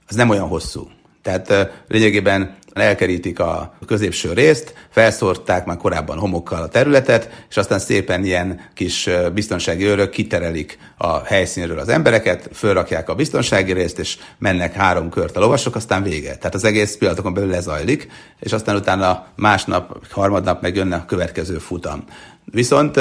az 0.08 0.16
nem 0.16 0.30
olyan 0.30 0.48
hosszú. 0.48 0.88
Tehát 1.22 1.72
lényegében 1.88 2.56
elkerítik 2.74 3.40
a 3.40 3.74
középső 3.88 4.34
részt, 4.34 4.74
felszórták 4.90 5.66
már 5.66 5.78
korábban 5.78 6.18
homokkal 6.18 6.62
a 6.62 6.68
területet, 6.68 7.46
és 7.50 7.58
aztán 7.58 7.80
szépen 7.80 8.25
ilyen 8.25 8.60
kis 8.74 9.10
biztonsági 9.34 9.86
őrök 9.86 10.10
kiterelik 10.10 10.78
a 10.98 11.24
helyszínről 11.24 11.80
az 11.80 11.90
embereket, 11.90 12.50
fölrakják 12.54 13.10
a 13.10 13.16
biztonsági 13.16 13.74
részt, 13.74 14.00
és 14.00 14.18
mennek 14.38 14.74
három 14.74 15.10
kört 15.10 15.38
a 15.38 15.40
lovasok, 15.40 15.75
aztán 15.75 16.04
vége. 16.04 16.36
Tehát 16.36 16.56
az 16.56 16.63
egész 16.63 16.96
pillanatokon 16.96 17.34
belül 17.34 17.50
lezajlik, 17.50 18.08
és 18.40 18.51
aztán 18.51 18.75
utána 18.75 19.28
másnap, 19.36 20.08
harmadnap 20.10 20.62
meg 20.62 20.75
jönne 20.75 20.96
a 20.96 21.06
következő 21.06 21.58
futam. 21.58 22.04
Viszont 22.46 23.00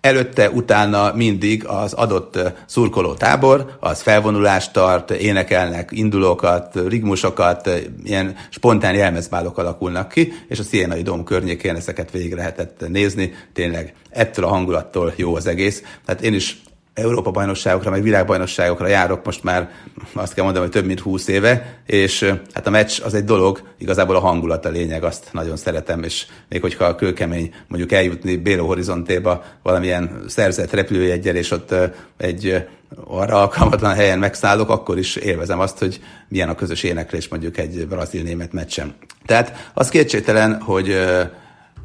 Előtte, 0.00 0.50
utána 0.50 1.12
mindig 1.14 1.66
az 1.66 1.92
adott 1.92 2.38
szurkoló 2.66 3.14
tábor, 3.14 3.76
az 3.80 4.00
felvonulást 4.00 4.72
tart, 4.72 5.10
énekelnek 5.10 5.88
indulókat, 5.92 6.78
rigmusokat, 6.88 7.70
ilyen 8.04 8.36
spontán 8.50 8.94
jelmezbálok 8.94 9.58
alakulnak 9.58 10.08
ki, 10.08 10.32
és 10.48 10.58
a 10.58 10.62
Szienai 10.62 11.02
Dóm 11.02 11.24
környékén 11.24 11.76
ezeket 11.76 12.10
végig 12.10 12.34
lehetett 12.34 12.88
nézni. 12.88 13.32
Tényleg 13.52 13.94
ettől 14.10 14.44
a 14.44 14.48
hangulattól 14.48 15.12
jó 15.16 15.34
az 15.34 15.46
egész. 15.46 15.82
Tehát 16.04 16.22
én 16.22 16.34
is 16.34 16.62
Európa 17.00 17.30
bajnokságokra, 17.30 17.90
meg 17.90 18.02
világbajnokságokra 18.02 18.86
járok 18.86 19.24
most 19.24 19.42
már 19.42 19.70
azt 20.12 20.34
kell 20.34 20.44
mondanom, 20.44 20.68
hogy 20.68 20.78
több 20.78 20.86
mint 20.88 21.00
20 21.00 21.28
éve, 21.28 21.80
és 21.86 22.34
hát 22.52 22.66
a 22.66 22.70
meccs 22.70 23.00
az 23.04 23.14
egy 23.14 23.24
dolog, 23.24 23.62
igazából 23.78 24.16
a 24.16 24.20
hangulat 24.20 24.64
a 24.64 24.68
lényeg, 24.68 25.04
azt 25.04 25.28
nagyon 25.32 25.56
szeretem, 25.56 26.02
és 26.02 26.26
még 26.48 26.60
hogyha 26.60 26.84
a 26.84 26.94
kőkemény 26.94 27.54
mondjuk 27.68 27.92
eljutni 27.92 28.36
Bélo 28.36 28.66
Horizontéba 28.66 29.44
valamilyen 29.62 30.24
szerzett 30.28 30.72
repülőjeggyel, 30.72 31.36
és 31.36 31.50
ott 31.50 31.74
egy 32.16 32.66
arra 33.04 33.40
alkalmatlan 33.40 33.94
helyen 33.94 34.18
megszállok, 34.18 34.70
akkor 34.70 34.98
is 34.98 35.16
élvezem 35.16 35.60
azt, 35.60 35.78
hogy 35.78 36.00
milyen 36.28 36.48
a 36.48 36.54
közös 36.54 36.82
éneklés 36.82 37.28
mondjuk 37.28 37.58
egy 37.58 37.86
brazil-német 37.86 38.52
meccsen. 38.52 38.94
Tehát 39.26 39.70
az 39.74 39.88
kétségtelen, 39.88 40.60
hogy 40.60 40.96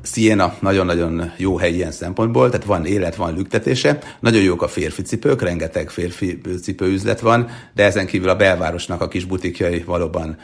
Siena 0.05 0.57
nagyon-nagyon 0.59 1.31
jó 1.37 1.57
hely 1.57 1.73
ilyen 1.73 1.91
szempontból, 1.91 2.49
tehát 2.49 2.65
van 2.65 2.85
élet, 2.85 3.15
van 3.15 3.33
lüktetése, 3.33 3.99
nagyon 4.19 4.41
jók 4.41 4.61
a 4.61 4.67
férfi 4.67 5.01
cipők, 5.01 5.41
rengeteg 5.41 5.89
férfi 5.89 6.41
cipőüzlet 6.61 7.19
van, 7.19 7.49
de 7.73 7.83
ezen 7.83 8.05
kívül 8.05 8.29
a 8.29 8.35
belvárosnak 8.35 9.01
a 9.01 9.07
kis 9.07 9.25
butikjai 9.25 9.79
valóban 9.79 10.37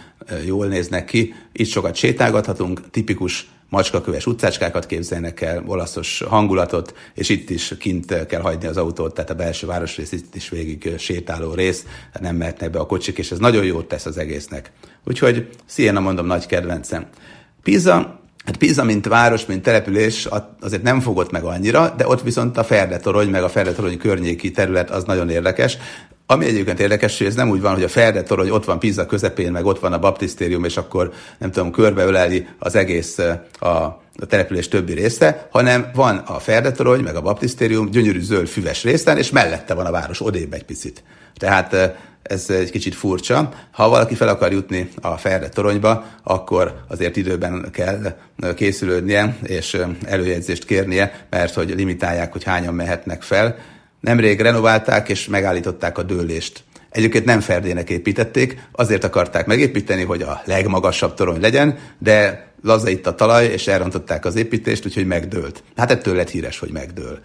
jól 0.45 0.65
néznek 0.65 1.05
ki. 1.05 1.33
Itt 1.51 1.67
sokat 1.67 1.95
sétálgathatunk, 1.95 2.89
tipikus 2.89 3.49
macskaköves 3.69 4.25
utcácskákat 4.25 4.85
képzelnek 4.85 5.41
el, 5.41 5.63
olaszos 5.65 6.23
hangulatot, 6.27 6.93
és 7.13 7.29
itt 7.29 7.49
is 7.49 7.73
kint 7.79 8.25
kell 8.25 8.41
hagyni 8.41 8.67
az 8.67 8.77
autót, 8.77 9.13
tehát 9.13 9.29
a 9.29 9.35
belső 9.35 9.67
városrész 9.67 10.11
itt 10.11 10.35
is 10.35 10.49
végig 10.49 10.93
sétáló 10.97 11.53
rész, 11.53 11.85
nem 12.19 12.35
mehetnek 12.35 12.69
be 12.69 12.79
a 12.79 12.85
kocsik, 12.85 13.17
és 13.17 13.31
ez 13.31 13.37
nagyon 13.37 13.65
jót 13.65 13.87
tesz 13.87 14.05
az 14.05 14.17
egésznek. 14.17 14.71
Úgyhogy 15.03 15.47
Siena 15.65 15.99
mondom 15.99 16.25
nagy 16.25 16.45
kedvencem. 16.45 17.05
Pisa 17.63 18.20
Hát 18.45 18.57
Pisa, 18.57 18.83
mint 18.83 19.07
város, 19.07 19.45
mint 19.45 19.63
település 19.63 20.27
azért 20.61 20.83
nem 20.83 20.99
fogott 20.99 21.31
meg 21.31 21.43
annyira, 21.43 21.93
de 21.97 22.07
ott 22.07 22.21
viszont 22.21 22.57
a 22.57 22.63
Ferdetorony, 22.63 23.29
meg 23.29 23.43
a 23.43 23.49
Ferdetorony 23.49 23.97
környéki 23.97 24.51
terület 24.51 24.89
az 24.89 25.03
nagyon 25.03 25.29
érdekes. 25.29 25.77
Ami 26.25 26.45
egyébként 26.45 26.79
érdekes, 26.79 27.17
hogy 27.17 27.27
ez 27.27 27.35
nem 27.35 27.49
úgy 27.49 27.61
van, 27.61 27.73
hogy 27.73 27.83
a 27.83 27.87
Ferdetorony 27.87 28.49
ott 28.49 28.65
van 28.65 28.79
Pisa 28.79 29.05
közepén, 29.05 29.51
meg 29.51 29.65
ott 29.65 29.79
van 29.79 29.93
a 29.93 29.99
baptisztérium, 29.99 30.63
és 30.63 30.77
akkor 30.77 31.11
nem 31.37 31.51
tudom, 31.51 31.71
körbeöleli 31.71 32.47
az 32.59 32.75
egész 32.75 33.17
a, 33.59 33.67
a 34.19 34.25
település 34.27 34.67
többi 34.67 34.93
része, 34.93 35.47
hanem 35.51 35.91
van 35.93 36.17
a 36.17 36.39
Ferdetorony, 36.39 37.01
meg 37.01 37.15
a 37.15 37.21
baptisztérium, 37.21 37.89
gyönyörű 37.89 38.21
zöld 38.21 38.47
füves 38.47 38.83
részen, 38.83 39.17
és 39.17 39.29
mellette 39.29 39.73
van 39.73 39.85
a 39.85 39.91
város, 39.91 40.21
odébb 40.21 40.53
egy 40.53 40.65
picit. 40.65 41.03
Tehát 41.37 41.95
ez 42.23 42.49
egy 42.49 42.71
kicsit 42.71 42.95
furcsa. 42.95 43.53
Ha 43.71 43.89
valaki 43.89 44.15
fel 44.15 44.27
akar 44.27 44.51
jutni 44.51 44.89
a 45.01 45.17
Ferde 45.17 45.49
toronyba, 45.49 46.05
akkor 46.23 46.83
azért 46.87 47.15
időben 47.15 47.67
kell 47.71 48.15
készülődnie 48.55 49.37
és 49.43 49.77
előjegyzést 50.05 50.65
kérnie, 50.65 51.25
mert 51.29 51.53
hogy 51.53 51.73
limitálják, 51.75 52.31
hogy 52.31 52.43
hányan 52.43 52.73
mehetnek 52.73 53.21
fel. 53.21 53.57
Nemrég 53.99 54.41
renoválták 54.41 55.09
és 55.09 55.27
megállították 55.27 55.97
a 55.97 56.03
dőlést. 56.03 56.63
Egyébként 56.89 57.25
nem 57.25 57.39
Ferdének 57.39 57.89
építették, 57.89 58.67
azért 58.71 59.03
akarták 59.03 59.45
megépíteni, 59.45 60.03
hogy 60.03 60.21
a 60.21 60.41
legmagasabb 60.45 61.13
torony 61.13 61.41
legyen, 61.41 61.77
de 61.97 62.47
laza 62.63 62.89
itt 62.89 63.07
a 63.07 63.15
talaj, 63.15 63.45
és 63.45 63.67
elrontották 63.67 64.25
az 64.25 64.35
építést, 64.35 64.85
úgyhogy 64.85 65.05
megdőlt. 65.05 65.63
Hát 65.75 65.91
ettől 65.91 66.15
lett 66.15 66.29
híres, 66.29 66.59
hogy 66.59 66.71
megdől 66.71 67.19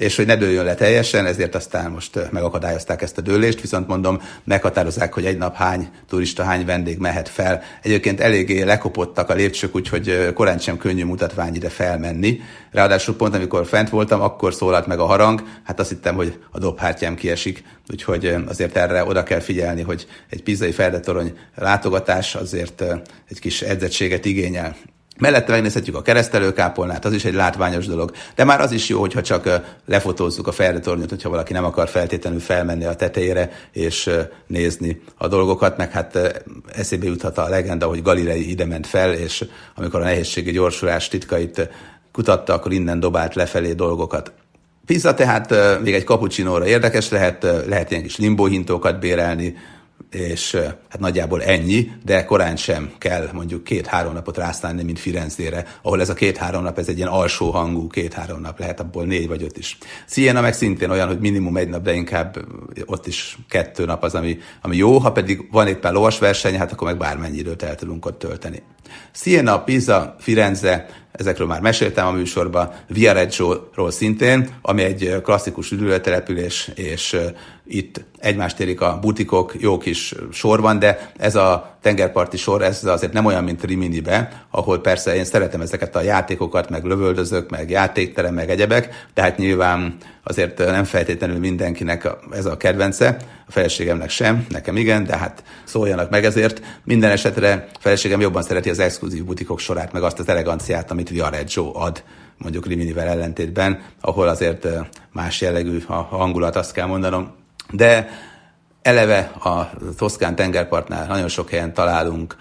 és 0.00 0.16
hogy 0.16 0.26
ne 0.26 0.36
dőljön 0.36 0.64
le 0.64 0.74
teljesen, 0.74 1.26
ezért 1.26 1.54
aztán 1.54 1.90
most 1.90 2.30
megakadályozták 2.30 3.02
ezt 3.02 3.18
a 3.18 3.20
dőlést, 3.20 3.60
viszont 3.60 3.86
mondom, 3.86 4.22
meghatározzák, 4.44 5.14
hogy 5.14 5.26
egy 5.26 5.38
nap 5.38 5.54
hány 5.54 5.88
turista, 6.08 6.42
hány 6.42 6.64
vendég 6.64 6.98
mehet 6.98 7.28
fel. 7.28 7.62
Egyébként 7.82 8.20
eléggé 8.20 8.62
lekopottak 8.62 9.30
a 9.30 9.34
lépcsők, 9.34 9.74
úgyhogy 9.74 10.32
korán 10.34 10.58
sem 10.58 10.76
könnyű 10.76 11.04
mutatvány 11.04 11.54
ide 11.54 11.68
felmenni. 11.68 12.40
Ráadásul 12.70 13.16
pont 13.16 13.34
amikor 13.34 13.66
fent 13.66 13.88
voltam, 13.88 14.20
akkor 14.20 14.54
szólalt 14.54 14.86
meg 14.86 14.98
a 14.98 15.04
harang, 15.04 15.42
hát 15.64 15.80
azt 15.80 15.88
hittem, 15.88 16.14
hogy 16.14 16.38
a 16.50 16.58
dobhártyám 16.58 17.14
kiesik, 17.14 17.62
úgyhogy 17.90 18.34
azért 18.46 18.76
erre 18.76 19.04
oda 19.04 19.22
kell 19.22 19.40
figyelni, 19.40 19.82
hogy 19.82 20.06
egy 20.30 20.42
pizzai 20.42 20.72
feldetorony 20.72 21.32
látogatás 21.54 22.34
azért 22.34 22.84
egy 23.28 23.40
kis 23.40 23.62
edzettséget 23.62 24.24
igényel. 24.24 24.76
Mellette 25.20 25.52
megnézhetjük 25.52 25.96
a 25.96 26.02
keresztelőkápolnát, 26.02 27.04
az 27.04 27.12
is 27.12 27.24
egy 27.24 27.34
látványos 27.34 27.86
dolog, 27.86 28.12
de 28.34 28.44
már 28.44 28.60
az 28.60 28.72
is 28.72 28.88
jó, 28.88 29.00
hogyha 29.00 29.22
csak 29.22 29.60
lefotózzuk 29.86 30.46
a 30.46 30.52
Ferdetornyot, 30.52 31.08
hogyha 31.08 31.28
valaki 31.28 31.52
nem 31.52 31.64
akar 31.64 31.88
feltétlenül 31.88 32.40
felmenni 32.40 32.84
a 32.84 32.94
tetejére 32.94 33.50
és 33.72 34.10
nézni 34.46 35.02
a 35.16 35.28
dolgokat, 35.28 35.76
meg 35.76 35.90
hát 35.90 36.18
eszébe 36.74 37.06
juthat 37.06 37.38
a 37.38 37.48
legenda, 37.48 37.86
hogy 37.86 38.02
Galilei 38.02 38.50
ide 38.50 38.64
ment 38.64 38.86
fel, 38.86 39.12
és 39.12 39.44
amikor 39.74 40.00
a 40.00 40.04
nehézségi 40.04 40.50
gyorsulás 40.50 41.08
titkait 41.08 41.68
kutatta, 42.12 42.52
akkor 42.52 42.72
innen 42.72 43.00
dobált 43.00 43.34
lefelé 43.34 43.72
dolgokat. 43.72 44.32
Pizza 44.86 45.14
tehát 45.14 45.54
még 45.82 45.94
egy 45.94 46.04
kapucsinóra 46.04 46.66
érdekes 46.66 47.08
lehet, 47.08 47.46
lehet 47.66 47.90
ilyen 47.90 48.02
kis 48.02 48.16
limbóhintókat 48.16 49.00
bérelni, 49.00 49.56
és 50.10 50.54
hát 50.88 51.00
nagyjából 51.00 51.42
ennyi, 51.42 51.90
de 52.04 52.24
korán 52.24 52.56
sem 52.56 52.92
kell 52.98 53.28
mondjuk 53.32 53.64
két-három 53.64 54.12
napot 54.12 54.36
rászállni, 54.36 54.82
mint 54.82 54.98
Firenzére, 54.98 55.66
ahol 55.82 56.00
ez 56.00 56.08
a 56.08 56.14
két-három 56.14 56.62
nap, 56.62 56.78
ez 56.78 56.88
egy 56.88 56.96
ilyen 56.96 57.08
alsó 57.08 57.50
hangú 57.50 57.86
két-három 57.86 58.40
nap, 58.40 58.58
lehet 58.58 58.80
abból 58.80 59.04
négy 59.04 59.28
vagy 59.28 59.42
öt 59.42 59.58
is. 59.58 59.78
Siena 60.06 60.40
meg 60.40 60.52
szintén 60.52 60.90
olyan, 60.90 61.08
hogy 61.08 61.18
minimum 61.18 61.56
egy 61.56 61.68
nap, 61.68 61.82
de 61.82 61.92
inkább 61.92 62.36
ott 62.86 63.06
is 63.06 63.38
kettő 63.48 63.84
nap 63.84 64.02
az, 64.02 64.14
ami, 64.14 64.38
ami 64.62 64.76
jó, 64.76 64.98
ha 64.98 65.12
pedig 65.12 65.48
van 65.50 65.66
éppen 65.66 65.92
lovasverseny, 65.92 66.58
hát 66.58 66.72
akkor 66.72 66.86
meg 66.86 66.96
bármennyi 66.96 67.38
időt 67.38 67.62
el 67.62 67.74
tudunk 67.74 68.06
ott 68.06 68.18
tölteni. 68.18 68.62
Siena, 69.12 69.62
Pisa, 69.62 70.16
Firenze, 70.18 70.86
ezekről 71.12 71.46
már 71.46 71.60
meséltem 71.60 72.06
a 72.06 72.10
műsorban, 72.10 72.72
Viareggio-ról 72.86 73.90
szintén, 73.90 74.48
ami 74.62 74.82
egy 74.82 75.20
klasszikus 75.22 75.70
üdülőtelepülés, 75.70 76.70
és 76.74 77.16
itt 77.66 78.04
egymást 78.18 78.60
érik 78.60 78.80
a 78.80 78.98
butikok, 79.00 79.54
jó 79.58 79.78
kis 79.78 80.14
sorban, 80.32 80.78
de 80.78 81.12
ez 81.16 81.36
a 81.36 81.78
tengerparti 81.80 82.36
sor, 82.36 82.62
ez 82.62 82.84
azért 82.84 83.12
nem 83.12 83.24
olyan, 83.24 83.44
mint 83.44 83.64
Riminibe, 83.64 84.44
ahol 84.50 84.80
persze 84.80 85.14
én 85.14 85.24
szeretem 85.24 85.60
ezeket 85.60 85.96
a 85.96 86.02
játékokat, 86.02 86.70
meg 86.70 86.84
lövöldözök, 86.84 87.50
meg 87.50 87.70
játékterem, 87.70 88.34
meg 88.34 88.50
egyebek, 88.50 89.06
tehát 89.14 89.36
nyilván 89.36 89.96
azért 90.22 90.58
nem 90.58 90.84
feltétlenül 90.84 91.38
mindenkinek 91.38 92.08
ez 92.30 92.46
a 92.46 92.56
kedvence, 92.56 93.16
a 93.46 93.52
feleségemnek 93.52 94.10
sem, 94.10 94.46
nekem 94.48 94.76
igen, 94.76 95.04
de 95.04 95.16
hát 95.16 95.42
szóljanak 95.64 96.10
meg 96.10 96.24
ezért. 96.24 96.62
Minden 96.84 97.10
esetre 97.10 97.68
a 97.72 97.78
feleségem 97.80 98.20
jobban 98.20 98.42
szereti 98.42 98.70
az 98.70 98.78
exkluzív 98.78 99.24
butikok 99.24 99.58
sorát, 99.58 99.92
meg 99.92 100.02
azt 100.02 100.18
az 100.18 100.28
eleganciát, 100.28 100.90
amit 100.90 101.08
Viareggio 101.08 101.72
ad 101.74 102.02
mondjuk 102.38 102.66
Riminivel 102.66 103.08
ellentétben, 103.08 103.80
ahol 104.00 104.28
azért 104.28 104.68
más 105.12 105.40
jellegű 105.40 105.82
a 105.86 105.92
hangulat, 105.92 106.56
azt 106.56 106.72
kell 106.72 106.86
mondanom. 106.86 107.30
De 107.70 108.08
eleve 108.82 109.18
a 109.18 109.70
Toszkán 109.96 110.34
tengerpartnál 110.34 111.06
nagyon 111.06 111.28
sok 111.28 111.50
helyen 111.50 111.74
találunk 111.74 112.36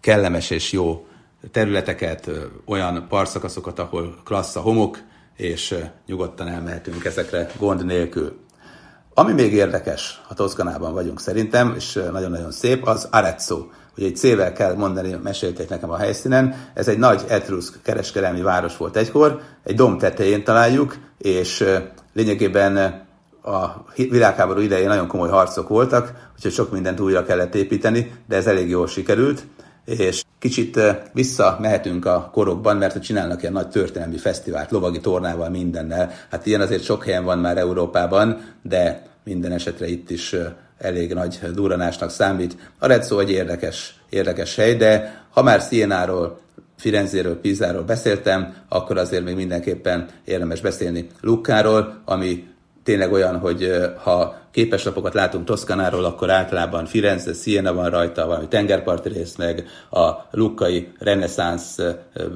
kellemes 0.00 0.50
és 0.50 0.72
jó 0.72 1.06
területeket, 1.50 2.30
olyan 2.66 3.06
parszakaszokat, 3.08 3.78
ahol 3.78 4.14
klassz 4.24 4.56
a 4.56 4.60
homok, 4.60 4.98
és 5.36 5.74
nyugodtan 6.06 6.48
elmehetünk 6.48 7.04
ezekre 7.04 7.50
gond 7.58 7.84
nélkül. 7.84 8.42
Ami 9.14 9.32
még 9.32 9.52
érdekes, 9.52 10.20
ha 10.28 10.34
Toszkanában 10.34 10.92
vagyunk 10.92 11.20
szerintem, 11.20 11.74
és 11.76 11.92
nagyon-nagyon 12.12 12.52
szép, 12.52 12.86
az 12.86 13.08
Arezzo. 13.10 13.66
Ugye 13.96 14.06
egy 14.06 14.16
C-vel 14.16 14.52
kell 14.52 14.74
mondani, 14.74 15.18
mesélték 15.22 15.68
nekem 15.68 15.90
a 15.90 15.96
helyszínen. 15.96 16.54
Ez 16.74 16.88
egy 16.88 16.98
nagy 16.98 17.24
etruszk 17.28 17.82
kereskedelmi 17.82 18.42
város 18.42 18.76
volt 18.76 18.96
egykor, 18.96 19.40
egy 19.64 19.74
domb 19.74 20.00
tetején 20.00 20.44
találjuk, 20.44 20.96
és 21.18 21.64
lényegében 22.12 23.03
a 23.44 23.84
világháború 23.94 24.60
idején 24.60 24.88
nagyon 24.88 25.06
komoly 25.06 25.28
harcok 25.28 25.68
voltak, 25.68 26.30
úgyhogy 26.36 26.52
sok 26.52 26.72
mindent 26.72 27.00
újra 27.00 27.24
kellett 27.24 27.54
építeni, 27.54 28.12
de 28.28 28.36
ez 28.36 28.46
elég 28.46 28.68
jól 28.68 28.86
sikerült, 28.86 29.46
és 29.84 30.24
kicsit 30.38 30.80
vissza 31.12 31.56
mehetünk 31.60 32.06
a 32.06 32.30
korokban, 32.32 32.76
mert 32.76 33.02
csinálnak 33.02 33.40
ilyen 33.40 33.52
nagy 33.52 33.68
történelmi 33.68 34.16
fesztivált, 34.16 34.70
lovagi 34.70 35.00
tornával, 35.00 35.48
mindennel. 35.48 36.10
Hát 36.30 36.46
ilyen 36.46 36.60
azért 36.60 36.82
sok 36.82 37.04
helyen 37.04 37.24
van 37.24 37.38
már 37.38 37.58
Európában, 37.58 38.40
de 38.62 39.06
minden 39.24 39.52
esetre 39.52 39.86
itt 39.88 40.10
is 40.10 40.36
elég 40.78 41.14
nagy 41.14 41.40
duranásnak 41.54 42.10
számít. 42.10 42.56
A 42.78 42.86
Rezzo 42.86 43.18
egy 43.18 43.30
érdekes, 43.30 44.00
érdekes 44.08 44.56
hely, 44.56 44.76
de 44.76 45.22
ha 45.30 45.42
már 45.42 45.60
Szienáról, 45.60 46.38
Firenzéről, 46.76 47.40
Pizáról 47.40 47.82
beszéltem, 47.82 48.54
akkor 48.68 48.98
azért 48.98 49.24
még 49.24 49.36
mindenképpen 49.36 50.08
érdemes 50.24 50.60
beszélni 50.60 51.06
Lukkáról, 51.20 52.02
ami 52.04 52.53
tényleg 52.84 53.12
olyan, 53.12 53.38
hogy 53.38 53.70
ha 54.02 54.42
képeslapokat 54.50 55.14
látunk 55.14 55.44
Toszkanáról, 55.44 56.04
akkor 56.04 56.30
általában 56.30 56.86
Firenze, 56.86 57.32
Siena 57.32 57.74
van 57.74 57.90
rajta, 57.90 58.26
valami 58.26 58.48
tengerparti 58.48 59.08
rész, 59.08 59.36
meg 59.36 59.66
a 59.90 60.10
lukkai 60.30 60.92
reneszánsz 60.98 61.78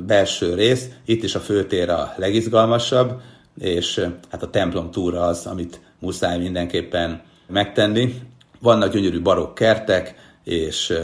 belső 0.06 0.54
rész. 0.54 0.88
Itt 1.04 1.22
is 1.22 1.34
a 1.34 1.40
főtér 1.40 1.90
a 1.90 2.12
legizgalmasabb, 2.16 3.20
és 3.60 4.06
hát 4.30 4.42
a 4.42 4.50
templom 4.50 4.90
túra 4.90 5.20
az, 5.20 5.46
amit 5.46 5.80
muszáj 5.98 6.38
mindenképpen 6.38 7.22
megtenni. 7.46 8.14
Vannak 8.60 8.92
gyönyörű 8.92 9.22
barokk 9.22 9.54
kertek, 9.54 10.14
és 10.44 10.98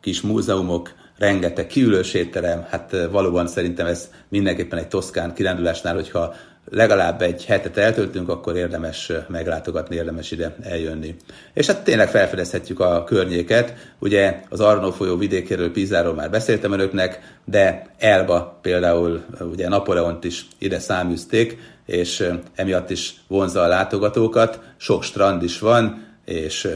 kis 0.00 0.20
múzeumok, 0.20 0.92
rengeteg 1.18 1.66
kiülős 1.66 2.14
étterem, 2.14 2.66
hát 2.68 2.96
valóban 3.10 3.46
szerintem 3.46 3.86
ez 3.86 4.10
mindenképpen 4.28 4.78
egy 4.78 4.88
toszkán 4.88 5.34
kirándulásnál, 5.34 5.94
hogyha 5.94 6.34
legalább 6.64 7.22
egy 7.22 7.44
hetet 7.44 7.76
eltöltünk, 7.76 8.28
akkor 8.28 8.56
érdemes 8.56 9.12
meglátogatni, 9.28 9.96
érdemes 9.96 10.30
ide 10.30 10.56
eljönni. 10.62 11.16
És 11.54 11.66
hát 11.66 11.84
tényleg 11.84 12.08
felfedezhetjük 12.08 12.80
a 12.80 13.04
környéket, 13.04 13.74
ugye 13.98 14.40
az 14.48 14.60
Arno 14.60 14.90
folyó 14.90 15.16
vidékéről, 15.16 15.72
Pizáról 15.72 16.14
már 16.14 16.30
beszéltem 16.30 16.72
önöknek, 16.72 17.38
de 17.44 17.86
Elba 17.98 18.58
például 18.62 19.24
ugye 19.40 19.68
Napoleont 19.68 20.24
is 20.24 20.46
ide 20.58 20.78
száműzték, 20.78 21.58
és 21.86 22.28
emiatt 22.54 22.90
is 22.90 23.14
vonza 23.28 23.62
a 23.62 23.66
látogatókat, 23.66 24.60
sok 24.76 25.02
strand 25.02 25.42
is 25.42 25.58
van, 25.58 26.06
és 26.24 26.68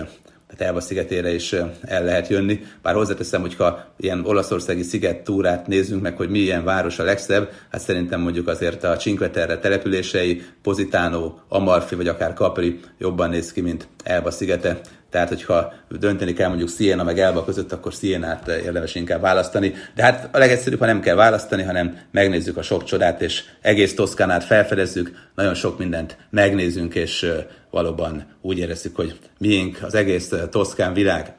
tehát 0.56 0.72
Elba 0.72 0.80
szigetére 0.80 1.34
is 1.34 1.52
el 1.82 2.04
lehet 2.04 2.28
jönni. 2.28 2.60
Bár 2.82 2.94
hozzáteszem, 2.94 3.40
hogyha 3.40 3.84
ilyen 3.96 4.24
olaszországi 4.26 4.82
sziget 4.82 5.24
túrát 5.24 5.66
nézzünk 5.66 6.02
meg, 6.02 6.16
hogy 6.16 6.28
milyen 6.28 6.64
város 6.64 6.98
a 6.98 7.04
legszebb, 7.04 7.50
hát 7.70 7.80
szerintem 7.80 8.20
mondjuk 8.20 8.48
azért 8.48 8.84
a 8.84 8.96
Cinque 8.96 9.30
Terre 9.30 9.58
települései, 9.58 10.42
Positano, 10.62 11.34
Amalfi 11.48 11.94
vagy 11.94 12.08
akár 12.08 12.32
Capri 12.32 12.80
jobban 12.98 13.30
néz 13.30 13.52
ki, 13.52 13.60
mint 13.60 13.88
Elba 14.04 14.30
szigete. 14.30 14.80
Tehát, 15.10 15.28
hogyha 15.28 15.72
dönteni 15.88 16.32
kell 16.32 16.48
mondjuk 16.48 16.68
Siena 16.68 17.04
meg 17.04 17.18
Elba 17.18 17.44
között, 17.44 17.72
akkor 17.72 17.92
Sienát 17.92 18.48
érdemes 18.48 18.94
inkább 18.94 19.20
választani. 19.20 19.74
De 19.94 20.02
hát 20.02 20.28
a 20.32 20.38
legegyszerűbb, 20.38 20.78
ha 20.78 20.86
nem 20.86 21.00
kell 21.00 21.14
választani, 21.14 21.62
hanem 21.62 21.98
megnézzük 22.10 22.56
a 22.56 22.62
sok 22.62 22.84
csodát, 22.84 23.22
és 23.22 23.42
egész 23.60 23.94
Toszkánát 23.94 24.44
felfedezzük, 24.44 25.10
nagyon 25.34 25.54
sok 25.54 25.78
mindent 25.78 26.16
megnézünk, 26.30 26.94
és 26.94 27.26
valóban 27.74 28.24
úgy 28.40 28.58
érezzük, 28.58 28.96
hogy 28.96 29.18
miénk 29.38 29.78
az 29.82 29.94
egész 29.94 30.32
Toszkán 30.50 30.92
világ. 30.92 31.34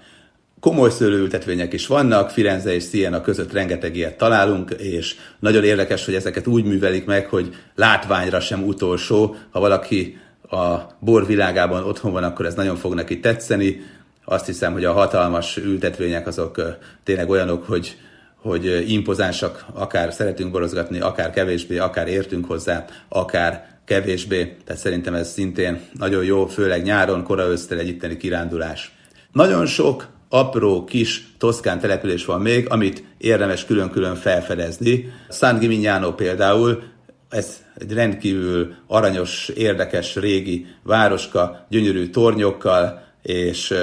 Komoly 0.60 0.90
szőlőültetvények 0.90 1.74
is 1.74 1.88
vannak, 1.88 2.30
Firenze 2.30 2.74
és 2.74 2.84
Siena 2.84 3.22
között 3.22 3.52
rengeteg 3.52 3.96
ilyet 3.96 4.18
találunk, 4.18 4.72
és 4.72 5.16
nagyon 5.40 5.64
érdekes, 5.64 6.06
hogy 6.06 6.16
ezeket 6.16 6.48
úgy 6.48 6.64
művelik 6.64 7.06
meg, 7.06 7.26
hogy 7.26 7.56
látványra 7.76 8.40
sem 8.40 8.64
utolsó. 8.64 9.36
Ha 9.52 9.60
valaki 9.60 10.18
a 10.50 10.76
bor 11.00 11.26
világában 11.26 11.84
otthon 11.84 12.12
van, 12.12 12.24
akkor 12.24 12.46
ez 12.46 12.54
nagyon 12.54 12.76
fog 12.76 12.94
neki 12.94 13.20
tetszeni. 13.20 13.82
Azt 14.26 14.46
hiszem, 14.46 14.74
hogy 14.74 14.86
a 14.86 14.94
hatalmas 14.94 15.58
ültetvények 15.58 16.28
azok 16.28 16.78
tényleg 17.04 17.30
olyanok, 17.30 17.64
hogy, 17.64 17.98
hogy 18.42 18.92
impozánsak, 18.92 19.66
akár 19.74 20.14
szeretünk 20.14 20.52
borozgatni, 20.52 21.00
akár 21.00 21.30
kevésbé, 21.30 21.78
akár 21.78 22.08
értünk 22.08 22.46
hozzá, 22.46 22.86
akár 23.10 23.75
kevésbé. 23.86 24.56
Tehát 24.66 24.82
szerintem 24.82 25.14
ez 25.14 25.32
szintén 25.32 25.80
nagyon 25.94 26.24
jó, 26.24 26.46
főleg 26.46 26.84
nyáron, 26.84 27.24
kora 27.24 27.48
ősztel 27.48 27.80
egy 27.80 27.88
itteni 27.88 28.18
kirándulás. 28.18 28.92
Nagyon 29.32 29.66
sok 29.66 30.08
apró 30.30 30.84
kis 30.84 31.28
toszkán 31.38 31.80
település 31.80 32.26
van 32.26 32.42
még, 32.42 32.70
amit 32.70 33.04
érdemes 33.18 33.66
külön-külön 33.66 34.16
felfedezni. 34.16 35.14
San 35.30 35.58
Gimignano 35.58 36.14
például 36.14 36.84
ez 37.30 37.64
egy 37.78 37.94
rendkívül 37.94 38.74
aranyos, 38.88 39.50
érdekes, 39.50 40.16
régi 40.16 40.66
városka, 40.84 41.66
gyönyörű 41.70 42.10
tornyokkal, 42.10 43.04
és 43.22 43.74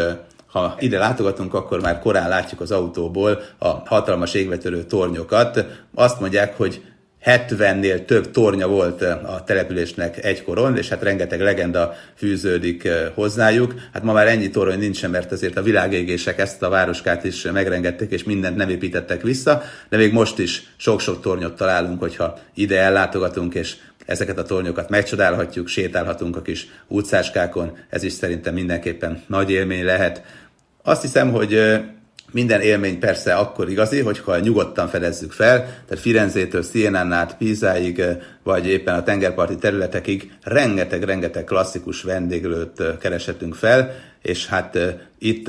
ha 0.47 0.77
ide 0.79 0.99
látogatunk, 0.99 1.55
akkor 1.55 1.81
már 1.81 1.99
korán 1.99 2.29
látjuk 2.29 2.61
az 2.61 2.71
autóból 2.71 3.43
a 3.59 3.69
hatalmas 3.69 4.35
égvetörő 4.35 4.85
tornyokat. 4.85 5.67
Azt 5.95 6.21
mondják, 6.21 6.57
hogy 6.57 6.83
70-nél 7.25 8.05
több 8.05 8.31
tornya 8.31 8.69
volt 8.69 9.03
a 9.03 9.43
településnek 9.47 10.25
egykoron, 10.25 10.77
és 10.77 10.89
hát 10.89 11.03
rengeteg 11.03 11.41
legenda 11.41 11.95
fűződik 12.15 12.89
hozzájuk. 13.15 13.75
Hát 13.93 14.03
ma 14.03 14.13
már 14.13 14.27
ennyi 14.27 14.51
torony 14.51 14.79
nincsen, 14.79 15.11
mert 15.11 15.33
azért 15.33 15.57
a 15.57 15.63
világégések 15.63 16.39
ezt 16.39 16.63
a 16.63 16.69
városkát 16.69 17.25
is 17.25 17.43
megrengették, 17.43 18.11
és 18.11 18.25
mindent 18.25 18.57
nem 18.57 18.69
építettek 18.69 19.23
vissza, 19.23 19.63
de 19.89 19.97
még 19.97 20.13
most 20.13 20.39
is 20.39 20.63
sok-sok 20.77 21.21
tornyot 21.21 21.57
találunk, 21.57 22.01
hogyha 22.01 22.39
ide 22.55 22.81
ellátogatunk, 22.81 23.55
és 23.55 23.77
ezeket 24.07 24.39
a 24.39 24.43
tornyokat 24.43 24.89
megcsodálhatjuk, 24.89 25.69
sétálhatunk 25.69 26.37
a 26.37 26.43
kis 26.43 26.67
utcáskákon, 26.87 27.77
ez 27.89 28.03
is 28.03 28.13
szerintem 28.13 28.55
mindenképpen 28.55 29.23
nagy 29.27 29.51
élmény 29.51 29.85
lehet. 29.85 30.23
Azt 30.83 31.03
hiszem, 31.03 31.31
hogy 31.31 31.81
minden 32.33 32.61
élmény 32.61 32.99
persze 32.99 33.35
akkor 33.35 33.71
igazi, 33.71 34.01
hogyha 34.01 34.39
nyugodtan 34.39 34.89
fedezzük 34.89 35.33
fel, 35.33 35.59
tehát 35.61 36.03
Firenzétől 36.03 36.63
Sienán 36.63 37.13
át 37.13 37.37
Pízáig, 37.37 38.03
vagy 38.43 38.67
éppen 38.67 38.95
a 38.95 39.03
tengerparti 39.03 39.57
területekig 39.57 40.33
rengeteg-rengeteg 40.43 41.45
klasszikus 41.45 42.03
vendéglőt 42.03 42.83
kereshetünk 43.01 43.55
fel, 43.55 43.95
és 44.23 44.47
hát 44.47 44.79
itt 45.19 45.49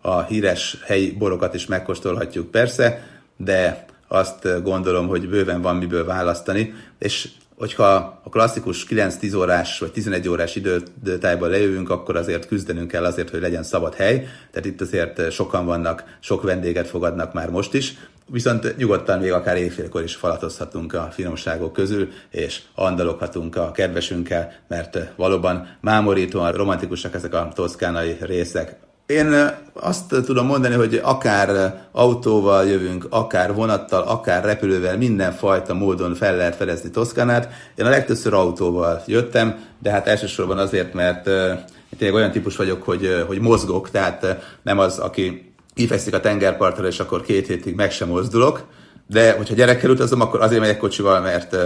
a 0.00 0.22
híres 0.28 0.76
helyi 0.84 1.10
borokat 1.10 1.54
is 1.54 1.66
megkóstolhatjuk 1.66 2.50
persze, 2.50 3.06
de 3.36 3.84
azt 4.08 4.62
gondolom, 4.62 5.06
hogy 5.06 5.28
bőven 5.28 5.62
van 5.62 5.76
miből 5.76 6.04
választani, 6.04 6.74
és 6.98 7.28
hogyha 7.58 8.20
a 8.24 8.28
klasszikus 8.30 8.86
9-10 8.88 9.36
órás 9.36 9.78
vagy 9.78 9.92
11 9.92 10.28
órás 10.28 10.56
időtájban 10.56 11.50
lejövünk, 11.50 11.90
akkor 11.90 12.16
azért 12.16 12.46
küzdenünk 12.46 12.88
kell 12.88 13.04
azért, 13.04 13.30
hogy 13.30 13.40
legyen 13.40 13.62
szabad 13.62 13.94
hely. 13.94 14.26
Tehát 14.50 14.68
itt 14.68 14.80
azért 14.80 15.30
sokan 15.32 15.66
vannak, 15.66 16.04
sok 16.20 16.42
vendéget 16.42 16.88
fogadnak 16.88 17.32
már 17.32 17.50
most 17.50 17.74
is, 17.74 17.94
viszont 18.26 18.76
nyugodtan 18.76 19.18
még 19.18 19.32
akár 19.32 19.56
éjfélkor 19.56 20.02
is 20.02 20.14
falatozhatunk 20.14 20.94
a 20.94 21.08
finomságok 21.12 21.72
közül, 21.72 22.08
és 22.30 22.60
andaloghatunk 22.74 23.56
a 23.56 23.70
kedvesünkkel, 23.70 24.52
mert 24.68 24.98
valóban 25.16 25.76
mámorítóan 25.80 26.52
romantikusak 26.52 27.14
ezek 27.14 27.34
a 27.34 27.48
toszkánai 27.54 28.16
részek. 28.20 28.76
Én 29.06 29.50
azt 29.72 30.14
tudom 30.24 30.46
mondani, 30.46 30.74
hogy 30.74 31.00
akár 31.02 31.80
autóval 31.92 32.66
jövünk, 32.66 33.06
akár 33.10 33.54
vonattal, 33.54 34.02
akár 34.02 34.44
repülővel, 34.44 34.96
mindenfajta 34.96 35.74
módon 35.74 36.14
fel 36.14 36.36
lehet 36.36 36.56
fedezni 36.56 36.90
Toszkánát. 36.90 37.48
Én 37.74 37.86
a 37.86 37.88
legtöbbször 37.88 38.34
autóval 38.34 39.02
jöttem, 39.06 39.64
de 39.78 39.90
hát 39.90 40.06
elsősorban 40.06 40.58
azért, 40.58 40.94
mert 40.94 41.26
én 41.26 41.98
tényleg 41.98 42.16
olyan 42.16 42.30
típus 42.30 42.56
vagyok, 42.56 42.82
hogy, 42.82 43.24
hogy 43.26 43.40
mozgok, 43.40 43.90
tehát 43.90 44.26
nem 44.62 44.78
az, 44.78 44.98
aki 44.98 45.54
kifekszik 45.74 46.14
a 46.14 46.20
tengerpartra, 46.20 46.86
és 46.86 47.00
akkor 47.00 47.22
két 47.22 47.46
hétig 47.46 47.74
meg 47.74 47.90
sem 47.92 48.08
mozdulok, 48.08 48.66
de 49.06 49.32
hogyha 49.32 49.54
gyerekkel 49.54 49.90
utazom, 49.90 50.20
akkor 50.20 50.40
azért 50.42 50.60
megyek 50.60 50.78
kocsival, 50.78 51.20
mert 51.20 51.56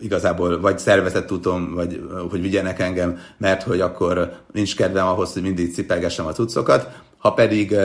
igazából 0.00 0.60
vagy 0.60 0.78
szervezett 0.78 1.32
úton, 1.32 1.74
vagy 1.74 2.00
hogy 2.30 2.40
vigyenek 2.40 2.78
engem, 2.78 3.18
mert 3.38 3.62
hogy 3.62 3.80
akkor 3.80 4.32
nincs 4.52 4.76
kedvem 4.76 5.06
ahhoz, 5.06 5.32
hogy 5.32 5.42
mindig 5.42 5.74
cipelgessem 5.74 6.26
a 6.26 6.32
cuccokat. 6.32 6.88
Ha 7.18 7.32
pedig 7.32 7.76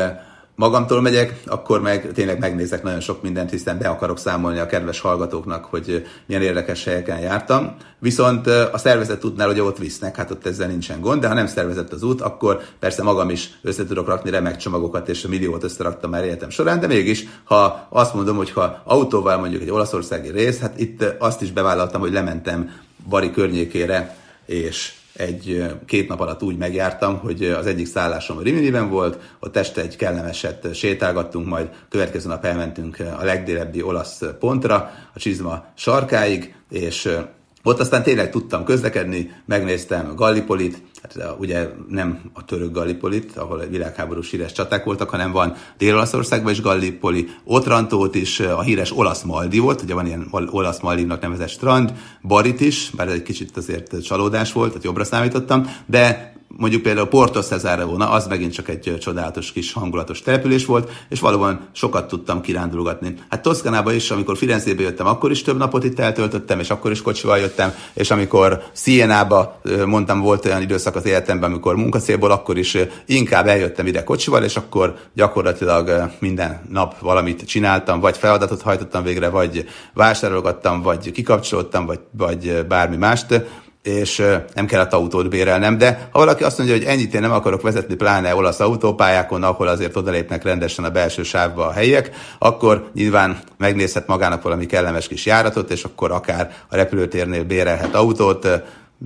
magamtól 0.56 1.02
megyek, 1.02 1.40
akkor 1.46 1.82
meg 1.82 2.12
tényleg 2.14 2.40
megnézek 2.40 2.84
nagyon 2.84 3.00
sok 3.00 3.22
mindent, 3.22 3.50
hiszen 3.50 3.78
be 3.78 3.90
akarok 3.90 4.20
számolni 4.20 4.60
a 4.60 4.66
kedves 4.66 5.00
hallgatóknak, 5.00 5.66
hogy 5.66 6.06
milyen 6.26 6.42
érdekes 6.42 6.84
helyeken 6.84 7.20
jártam. 7.20 7.76
Viszont 8.00 8.48
a 8.48 8.78
szervezett 8.78 9.26
útnál 9.26 9.48
hogy 9.48 9.60
ott 9.60 9.78
visznek, 9.78 10.16
hát 10.16 10.32
ott 10.32 10.46
ezzel 10.46 10.68
nincsen 10.68 11.02
gond, 11.02 11.22
de 11.22 11.28
ha 11.28 11.34
nem 11.34 11.48
szervezett 11.48 11.94
az 11.94 12.04
út, 12.04 12.22
akkor 12.22 12.62
persze 12.80 13.04
magam 13.04 13.30
is 13.30 13.50
össze 13.62 13.86
tudok 13.86 14.08
rakni 14.08 14.30
remek 14.30 14.58
csomagokat, 14.58 15.10
és 15.10 15.24
a 15.24 15.28
milliót 15.28 15.64
összeraktam 15.64 16.10
már 16.10 16.24
életem 16.24 16.50
során, 16.50 16.80
de 16.80 16.88
mégis, 16.88 17.26
ha 17.44 17.88
azt 17.90 18.14
mondom, 18.14 18.36
hogy 18.36 18.52
ha 18.52 18.82
autóval 18.86 19.38
mondjuk 19.38 19.62
egy 19.62 19.72
olaszországi 19.72 20.30
rész, 20.30 20.60
hát 20.60 20.80
itt 20.80 21.04
azt 21.18 21.42
is 21.42 21.52
bevállaltam, 21.52 22.02
hogy 22.02 22.12
lementem 22.12 22.72
Bari 23.10 23.32
környékére, 23.32 24.16
és 24.46 24.94
egy 25.13 25.63
két 25.86 26.08
nap 26.08 26.19
alatt 26.19 26.43
úgy 26.43 26.58
megjártam, 26.58 27.17
hogy 27.17 27.43
az 27.43 27.65
egyik 27.65 27.88
szállásom 27.88 28.38
a 28.38 28.41
Riminiben 28.41 28.89
volt, 28.89 29.36
ott 29.39 29.58
este 29.58 29.82
egy 29.82 29.95
kellemeset 29.95 30.76
sétálgattunk, 30.76 31.47
majd 31.47 31.69
következő 31.89 32.28
nap 32.28 32.45
elmentünk 32.45 32.97
a 33.19 33.24
legdélebbi 33.24 33.82
olasz 33.82 34.21
pontra, 34.39 34.91
a 35.13 35.19
Csizma 35.19 35.65
sarkáig, 35.76 36.56
és 36.69 37.17
ott 37.63 37.80
aztán 37.80 38.04
tényleg 38.04 38.30
tudtam 38.30 38.63
közlekedni, 38.63 39.32
megnéztem 39.45 40.15
Gallipolit, 40.15 40.82
hát 41.02 41.36
ugye 41.39 41.69
nem 41.89 42.19
a 42.34 42.45
török 42.45 42.71
Gallipolit, 42.71 43.38
ahol 43.38 43.60
a 43.60 43.67
világháborús 43.67 44.32
híres 44.32 44.52
csaták 44.52 44.84
voltak, 44.84 45.10
hanem 45.10 45.32
van 45.32 45.56
Dél-Olaszországban 45.78 46.52
is 46.52 46.62
Gallipoli, 46.62 47.28
Otrantót 47.43 48.15
is, 48.15 48.39
a 48.39 48.62
híres 48.62 48.97
olasz 48.97 49.21
Maldivot, 49.21 49.82
ugye 49.82 49.93
van 49.93 50.06
ilyen 50.06 50.28
olasz 50.32 50.80
Maldivnak 50.80 51.21
nevezett 51.21 51.50
strand, 51.50 51.93
Barit 52.21 52.62
is, 52.62 52.89
bár 52.95 53.08
egy 53.08 53.24
kicsit 53.24 53.58
azért 53.58 54.04
csalódás 54.04 54.54
volt, 54.54 54.69
tehát 54.69 54.84
jobbra 54.84 55.04
számítottam, 55.04 55.76
de 55.86 56.31
mondjuk 56.58 56.82
például 56.82 57.08
Porto 57.08 57.42
Cesarevona, 57.42 58.10
az 58.10 58.28
megint 58.28 58.54
csak 58.54 58.70
egy 58.70 58.98
csodálatos 59.00 59.52
kis 59.52 59.74
hangulatos 59.74 60.22
település 60.22 60.66
volt, 60.66 60.92
és 61.10 61.20
valóban 61.20 61.68
sokat 61.72 62.08
tudtam 62.08 62.42
kirándulgatni. 62.42 63.16
Hát 63.30 63.42
Toszkanába 63.42 63.94
is, 63.94 64.12
amikor 64.12 64.38
Firenzébe 64.38 64.82
jöttem, 64.82 65.08
akkor 65.08 65.32
is 65.32 65.42
több 65.42 65.58
napot 65.58 65.84
itt 65.84 66.00
eltöltöttem, 66.00 66.60
és 66.60 66.70
akkor 66.70 66.92
is 66.92 67.02
kocsival 67.02 67.38
jöttem, 67.38 67.74
és 67.94 68.12
amikor 68.12 68.64
Sienába, 68.74 69.62
mondtam, 69.86 70.20
volt 70.20 70.46
olyan 70.46 70.62
időszak 70.62 70.96
az 70.96 71.06
életemben, 71.06 71.50
amikor 71.50 71.76
munkacélból, 71.76 72.32
akkor 72.32 72.58
is 72.58 72.78
inkább 73.06 73.48
eljöttem 73.48 73.88
ide 73.88 74.04
kocsival, 74.04 74.44
és 74.44 74.56
akkor 74.56 74.96
gyakorlatilag 75.14 76.12
minden 76.20 76.62
nap 76.70 77.00
valamit 77.00 77.46
csináltam, 77.46 78.00
vagy 78.00 78.18
feladatot 78.18 78.62
hajtottam 78.62 79.04
végre, 79.04 79.30
vagy 79.30 79.66
vásárolgattam, 79.94 80.82
vagy 80.82 81.12
kikapcsoltam, 81.12 81.86
vagy, 81.86 82.00
vagy 82.12 82.66
bármi 82.68 82.96
mást 82.96 83.46
és 83.84 84.24
nem 84.54 84.65
kellett 84.65 84.94
autót 84.94 85.30
bérelnem, 85.30 85.78
de 85.78 86.10
ha 86.12 86.20
valaki 86.20 86.44
azt 86.44 86.58
mondja, 86.58 86.76
hogy 86.76 86.86
ennyit 86.86 87.13
én 87.13 87.22
nem 87.22 87.32
akarok 87.32 87.62
vezetni, 87.62 87.96
pláne 87.96 88.36
olasz 88.36 88.60
autópályákon, 88.60 89.44
ahol 89.44 89.67
azért 89.67 89.96
odalépnek 89.96 90.44
rendesen 90.44 90.86
a 90.86 90.89
belső 90.89 91.24
sávba 91.24 91.67
a 91.67 91.72
helyek, 91.72 92.12
akkor 92.39 92.89
nyilván 92.94 93.39
megnézhet 93.58 94.08
magának 94.08 94.41
valami 94.41 94.65
kellemes 94.65 95.08
kis 95.08 95.26
járatot, 95.26 95.72
és 95.72 95.84
akkor 95.84 96.12
akár 96.12 96.54
a 96.70 96.76
repülőtérnél 96.76 97.44
bérelhet 97.44 97.96
autót, 97.96 98.48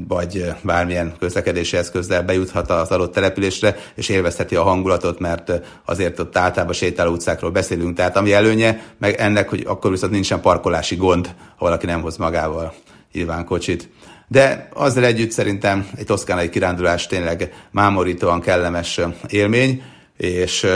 vagy 0.08 0.46
bármilyen 0.62 1.14
közlekedési 1.20 1.78
eszközzel 1.78 2.24
bejuthat 2.24 2.70
az 2.70 2.90
adott 2.90 3.14
településre, 3.14 3.76
és 3.96 4.10
élvezheti 4.10 4.56
a 4.56 4.64
hangulatot, 4.64 5.20
mert 5.20 5.52
azért 5.86 6.20
ott 6.20 6.38
általában 6.38 6.74
sétáló 6.74 7.12
utcákról 7.12 7.52
beszélünk. 7.52 7.96
Tehát 7.96 8.18
ami 8.18 8.34
előnye, 8.34 8.84
meg 8.98 9.16
ennek, 9.16 9.50
hogy 9.50 9.64
akkor 9.68 9.92
viszont 9.92 10.12
nincsen 10.12 10.42
parkolási 10.42 10.96
gond, 10.96 11.26
ha 11.58 11.66
valaki 11.66 11.86
nem 11.86 12.02
hoz 12.02 12.18
magával 12.18 12.74
nyilván 13.12 13.46
kocsit. 13.46 13.90
De 14.28 14.70
azzal 14.74 15.06
együtt 15.06 15.32
szerintem 15.32 15.90
egy 15.96 16.06
toszkánai 16.06 16.50
kirándulás 16.50 17.08
tényleg 17.08 17.54
mámorítóan 17.72 18.42
kellemes 18.42 19.00
élmény, 19.28 19.84
és 20.18 20.68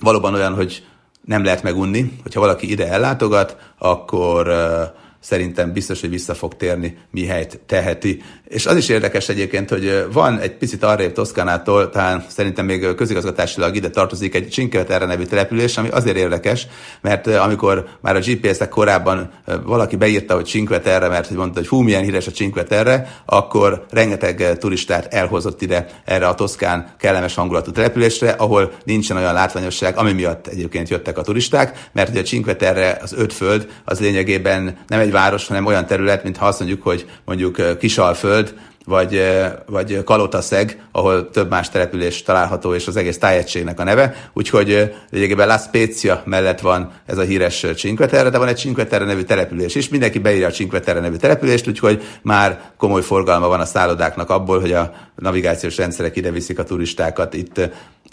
valóban 0.00 0.34
olyan, 0.34 0.54
hogy 0.54 0.86
nem 1.24 1.44
lehet 1.44 1.62
megunni, 1.62 2.12
hogyha 2.22 2.40
valaki 2.40 2.70
ide 2.70 2.88
ellátogat, 2.88 3.56
akkor 3.78 4.48
szerintem 5.26 5.72
biztos, 5.72 6.00
hogy 6.00 6.10
vissza 6.10 6.34
fog 6.34 6.56
térni, 6.56 6.96
mihelyt 7.10 7.60
teheti. 7.66 8.22
És 8.48 8.66
az 8.66 8.76
is 8.76 8.88
érdekes 8.88 9.28
egyébként, 9.28 9.70
hogy 9.70 10.06
van 10.12 10.38
egy 10.38 10.56
picit 10.56 10.82
arrébb 10.82 11.12
Toszkánától, 11.12 11.90
talán 11.90 12.24
szerintem 12.28 12.64
még 12.64 12.94
közigazgatásilag 12.94 13.76
ide 13.76 13.90
tartozik 13.90 14.34
egy 14.34 14.50
Cinqueterre 14.50 15.06
nevű 15.06 15.24
település, 15.24 15.76
ami 15.76 15.88
azért 15.88 16.16
érdekes, 16.16 16.66
mert 17.00 17.26
amikor 17.26 17.86
már 18.00 18.16
a 18.16 18.18
GPS-ek 18.18 18.68
korábban 18.68 19.30
valaki 19.64 19.96
beírta, 19.96 20.34
hogy 20.34 20.46
Cinqueterre, 20.46 21.08
mert 21.08 21.26
hogy 21.26 21.36
mondta, 21.36 21.58
hogy 21.58 21.68
fú, 21.68 21.80
milyen 21.80 22.02
híres 22.02 22.26
a 22.26 22.30
Cinqueterre, 22.30 23.22
akkor 23.24 23.86
rengeteg 23.90 24.58
turistát 24.58 25.14
elhozott 25.14 25.62
ide 25.62 25.86
erre 26.04 26.28
a 26.28 26.34
toszkán 26.34 26.94
kellemes 26.98 27.34
hangulatú 27.34 27.70
településre, 27.70 28.30
ahol 28.30 28.72
nincsen 28.84 29.16
olyan 29.16 29.34
látványosság, 29.34 29.96
ami 29.96 30.12
miatt 30.12 30.46
egyébként 30.46 30.88
jöttek 30.88 31.18
a 31.18 31.22
turisták, 31.22 31.88
mert 31.92 32.08
ugye 32.08 32.20
a 32.20 32.22
Cinqueterre 32.22 32.98
az 33.02 33.12
öt 33.12 33.32
föld, 33.32 33.68
az 33.84 34.00
lényegében 34.00 34.76
nem 34.86 35.00
egy 35.00 35.14
város, 35.16 35.46
hanem 35.46 35.66
olyan 35.66 35.86
terület, 35.86 36.24
mintha 36.24 36.46
azt 36.46 36.58
mondjuk, 36.58 36.82
hogy 36.82 37.06
mondjuk 37.24 37.78
Kisalföld, 37.78 38.54
vagy, 38.86 39.22
vagy 39.66 40.04
Kalotaszeg, 40.04 40.82
ahol 40.92 41.30
több 41.30 41.50
más 41.50 41.70
település 41.70 42.22
található, 42.22 42.74
és 42.74 42.86
az 42.86 42.96
egész 42.96 43.18
tájegységnek 43.18 43.80
a 43.80 43.84
neve. 43.84 44.30
Úgyhogy 44.32 44.94
lényegében 45.10 45.46
La 45.46 45.58
Spezia 45.58 46.22
mellett 46.24 46.60
van 46.60 46.92
ez 47.06 47.18
a 47.18 47.22
híres 47.22 47.66
Cinque 47.76 48.06
de 48.06 48.38
van 48.38 48.48
egy 48.48 48.56
Cinque 48.56 48.98
nevű 48.98 49.22
település 49.22 49.74
is. 49.74 49.88
Mindenki 49.88 50.18
beírja 50.18 50.46
a 50.46 50.50
Cinque 50.50 50.92
nevű 50.92 51.16
települést, 51.16 51.68
úgyhogy 51.68 52.02
már 52.22 52.60
komoly 52.76 53.02
forgalma 53.02 53.48
van 53.48 53.60
a 53.60 53.64
szállodáknak 53.64 54.30
abból, 54.30 54.60
hogy 54.60 54.72
a 54.72 54.92
navigációs 55.14 55.76
rendszerek 55.76 56.16
ide 56.16 56.30
viszik 56.30 56.58
a 56.58 56.64
turistákat. 56.64 57.34
Itt 57.34 57.60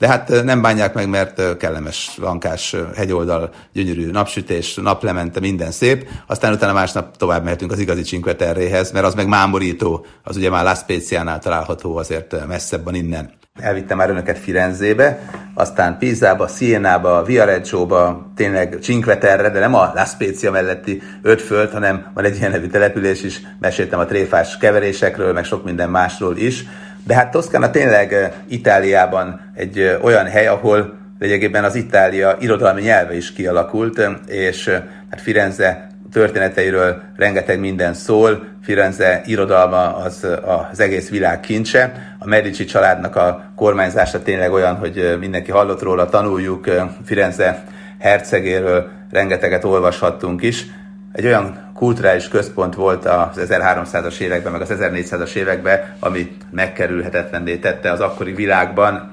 de 0.04 0.10
hát 0.10 0.44
nem 0.44 0.62
bánják 0.62 0.94
meg, 0.94 1.10
mert 1.10 1.58
kellemes, 1.58 2.18
lankás 2.22 2.76
hegyoldal, 2.96 3.50
gyönyörű 3.74 4.12
napsütés, 4.12 4.76
naplemente, 4.76 5.40
minden 5.40 5.72
szép. 5.72 6.10
Aztán 6.28 6.54
utána 6.54 6.74
másnap 6.74 7.18
tovább 7.18 7.44
mehetünk 7.44 7.72
az 7.72 7.80
igazi 7.80 8.02
Cinque 8.02 8.36
mert 8.70 9.06
az 9.06 9.14
meg 9.14 9.28
mámorító, 9.28 10.06
az 10.24 10.38
ugye 10.38 10.50
már 10.50 10.64
La 10.64 10.76
Speziánál 10.76 11.40
található, 11.40 11.98
azért 11.98 12.48
messzebb 12.48 12.84
van 12.84 12.96
innen. 12.96 13.32
Elvittem 13.60 13.98
már 13.98 14.10
önöket 14.10 14.38
Firenzébe, 14.38 15.30
aztán 15.54 15.98
Pizába, 15.98 16.48
Sienába, 16.48 17.24
Viareggio-ba, 17.24 18.32
tényleg 18.36 18.78
Cinque 18.82 19.16
de 19.16 19.60
nem 19.60 19.76
a 19.76 19.92
La 19.96 20.06
Spezia 20.06 20.52
melletti 20.52 21.02
öt 21.22 21.42
föld, 21.42 21.72
hanem 21.72 22.12
van 22.14 22.24
egy 22.24 22.38
ilyen 22.38 22.52
nevű 22.52 22.68
település 22.68 23.24
is, 23.24 23.42
meséltem 23.60 24.00
a 24.00 24.06
tréfás 24.06 24.58
keverésekről, 24.58 25.34
meg 25.34 25.46
sok 25.46 25.64
minden 25.64 25.90
másról 25.90 26.38
is. 26.38 26.66
De 27.04 27.14
hát 27.16 27.32
Toszkána 27.32 27.70
tényleg 27.70 28.34
Itáliában 28.48 29.52
egy 29.56 29.98
olyan 30.02 30.26
hely, 30.26 30.48
ahol 30.48 30.98
lényegében 31.20 31.64
az 31.64 31.76
Itália 31.76 32.38
irodalmi 32.40 32.82
nyelve 32.82 33.16
is 33.16 33.34
kialakult, 33.34 34.10
és 34.28 34.68
hát 35.10 35.22
Firenze 35.22 35.88
történeteiről 36.12 37.02
rengeteg 37.16 37.60
minden 37.60 37.94
szól. 37.94 38.48
Firenze 38.62 39.22
irodalma 39.26 39.96
az 39.96 40.28
az 40.72 40.80
egész 40.80 41.10
világ 41.10 41.40
kincse. 41.40 41.94
A 42.20 42.28
Medici 42.28 42.66
családnak 42.66 43.16
a 43.16 43.44
kormányzása 43.56 44.22
tényleg 44.22 44.52
olyan, 44.52 44.76
hogy 44.76 45.18
mindenki 45.20 45.52
hallott 45.52 45.82
róla, 45.82 46.10
tanuljuk 46.10 46.70
Firenze 47.06 47.64
hercegéről, 48.00 48.90
rengeteget 49.12 49.64
olvashattunk 49.64 50.42
is. 50.42 50.66
Egy 51.12 51.26
olyan 51.26 51.72
kulturális 51.84 52.28
központ 52.28 52.76
volt 52.76 53.06
az 53.06 53.38
1300-as 53.40 54.20
években, 54.20 54.52
meg 54.52 54.62
az 54.62 54.74
1400-as 54.74 55.34
években, 55.34 55.96
ami 56.00 56.36
megkerülhetetlenné 56.52 57.56
tette 57.56 57.92
az 57.92 58.00
akkori 58.00 58.34
világban. 58.34 59.12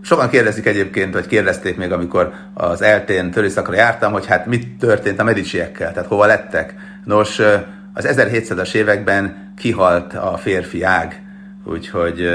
Sokan 0.00 0.28
kérdezik 0.28 0.66
egyébként, 0.66 1.14
vagy 1.14 1.26
kérdezték 1.26 1.76
még, 1.76 1.92
amikor 1.92 2.32
az 2.54 2.82
eltén 2.82 3.30
törészakra 3.30 3.74
jártam, 3.74 4.12
hogy 4.12 4.26
hát 4.26 4.46
mit 4.46 4.78
történt 4.78 5.20
a 5.20 5.24
mediciekkel, 5.24 5.92
tehát 5.92 6.08
hova 6.08 6.26
lettek. 6.26 6.74
Nos, 7.04 7.38
az 7.94 8.08
1700-as 8.08 8.74
években 8.74 9.52
kihalt 9.56 10.14
a 10.14 10.36
férfi 10.36 10.82
ág, 10.82 11.22
úgyhogy 11.64 12.30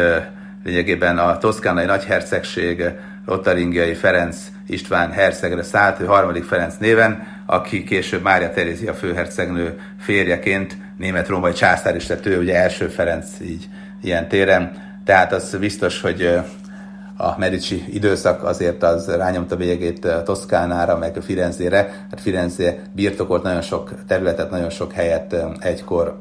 lényegében 0.63 1.17
a 1.17 1.37
toszkánai 1.37 1.85
nagyhercegség 1.85 2.83
Lotaringiai 3.27 3.93
Ferenc 3.93 4.37
István 4.67 5.11
hercegre 5.11 5.63
szállt, 5.63 5.99
ő 5.99 6.05
harmadik 6.05 6.43
Ferenc 6.43 6.75
néven, 6.79 7.27
aki 7.45 7.83
később 7.83 8.21
Mária 8.21 8.49
Terézia 8.49 8.93
főhercegnő 8.93 9.79
férjeként 9.99 10.77
német-római 10.97 11.53
császár 11.53 11.95
is 11.95 12.07
lett 12.07 12.25
ő, 12.25 12.39
ugye 12.39 12.55
első 12.55 12.87
Ferenc 12.87 13.27
így 13.41 13.67
ilyen 14.01 14.27
téren. 14.27 14.71
Tehát 15.05 15.33
az 15.33 15.57
biztos, 15.59 16.01
hogy 16.01 16.39
a 17.17 17.37
Medici 17.37 17.83
időszak 17.87 18.43
azért 18.43 18.83
az 18.83 19.07
rányomta 19.07 19.55
végét 19.55 20.07
Toszkánára, 20.23 20.97
meg 20.97 21.17
Firenzére. 21.21 21.77
Hát 21.77 22.21
Firenze 22.21 22.75
birtokolt 22.91 23.43
nagyon 23.43 23.61
sok 23.61 23.91
területet, 24.07 24.51
nagyon 24.51 24.69
sok 24.69 24.91
helyet 24.91 25.35
egykor. 25.59 26.19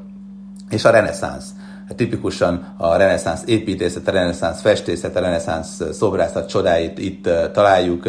És 0.70 0.84
a 0.84 0.90
reneszánsz. 0.90 1.46
Hát 1.88 1.96
tipikusan 1.96 2.74
a 2.76 2.96
reneszánsz 2.96 3.42
építészet, 3.46 4.08
a 4.08 4.10
reneszánsz 4.10 4.60
festészet, 4.60 5.16
a 5.16 5.20
reneszánsz 5.20 5.82
szobrászat 5.92 6.48
csodáit 6.48 6.98
itt 6.98 7.28
találjuk 7.52 8.08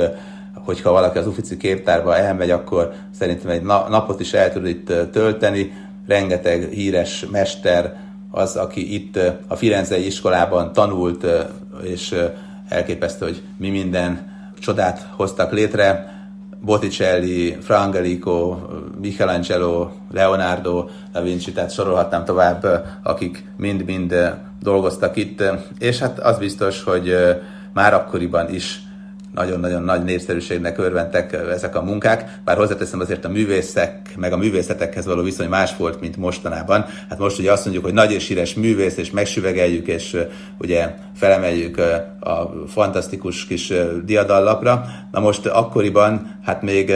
hogyha 0.68 0.92
valaki 0.92 1.18
az 1.18 1.28
Ufici 1.28 1.58
képtárba 1.58 2.16
elmegy, 2.16 2.50
akkor 2.50 2.94
szerintem 3.20 3.52
egy 3.52 3.62
napot 3.62 4.20
is 4.20 4.34
el 4.34 4.52
tud 4.54 4.68
itt 4.68 4.92
tölteni. 5.12 5.74
Rengeteg 6.08 6.70
híres 6.70 7.26
mester 7.32 7.96
az, 8.32 8.56
aki 8.56 8.94
itt 8.94 9.20
a 9.48 9.56
Firenzei 9.56 10.06
iskolában 10.06 10.74
tanult, 10.74 11.26
és 11.84 12.16
elképesztő, 12.70 13.26
hogy 13.26 13.42
mi 13.58 13.70
minden 13.70 14.36
csodát 14.60 15.08
hoztak 15.16 15.52
létre. 15.52 16.16
Botticelli, 16.62 17.58
Fra 17.62 17.80
Angelico, 17.80 18.60
Michelangelo, 19.02 19.92
Leonardo 20.12 20.90
da 21.12 21.22
Vinci, 21.22 21.52
tehát 21.52 21.72
sorolhatnám 21.72 22.26
tovább, 22.26 22.86
akik 23.04 23.44
mind-mind 23.58 24.16
dolgoztak 24.62 25.16
itt, 25.16 25.44
és 25.80 26.00
hát 26.00 26.20
az 26.20 26.38
biztos, 26.38 26.84
hogy 26.84 27.16
már 27.74 27.94
akkoriban 27.94 28.54
is 28.54 28.87
nagyon-nagyon 29.38 29.84
nagy 29.84 30.04
népszerűségnek 30.04 30.78
örventek 30.78 31.34
ezek 31.34 31.76
a 31.76 31.84
munkák, 31.84 32.40
bár 32.46 32.58
hozzáteszem 32.58 33.00
azért 33.00 33.26
a 33.26 33.30
művészek, 33.30 34.14
meg 34.18 34.34
a 34.34 34.38
művészetekhez 34.38 35.06
való 35.06 35.22
viszony 35.22 35.50
más 35.50 35.76
volt, 35.78 36.02
mint 36.02 36.18
mostanában. 36.18 36.86
Hát 37.10 37.20
most 37.20 37.40
ugye 37.40 37.52
azt 37.52 37.64
mondjuk, 37.64 37.86
hogy 37.86 37.94
nagy 37.94 38.12
és 38.12 38.28
híres 38.28 38.54
művész, 38.54 38.98
és 38.98 39.12
megsüvegeljük, 39.12 39.88
és 39.88 40.18
ugye 40.58 40.94
felemeljük 41.16 41.78
a 42.20 42.54
fantasztikus 42.68 43.46
kis 43.46 43.74
diadallapra. 44.06 44.86
Na 45.12 45.20
most 45.20 45.46
akkoriban, 45.46 46.40
hát 46.44 46.62
még 46.62 46.92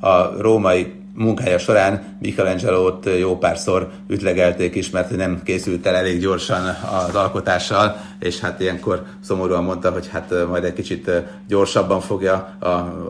a 0.00 0.40
római 0.40 0.97
munkája 1.18 1.58
során 1.58 2.16
Michelangelo-t 2.18 3.08
jó 3.18 3.38
párszor 3.38 3.90
ütlegelték 4.08 4.74
is, 4.74 4.90
mert 4.90 5.16
nem 5.16 5.40
készült 5.44 5.86
el 5.86 5.94
elég 5.94 6.20
gyorsan 6.20 6.76
az 7.08 7.14
alkotással, 7.14 7.96
és 8.18 8.40
hát 8.40 8.60
ilyenkor 8.60 9.02
szomorúan 9.20 9.64
mondta, 9.64 9.90
hogy 9.90 10.08
hát 10.08 10.34
majd 10.48 10.64
egy 10.64 10.72
kicsit 10.72 11.10
gyorsabban 11.48 12.00
fogja 12.00 12.56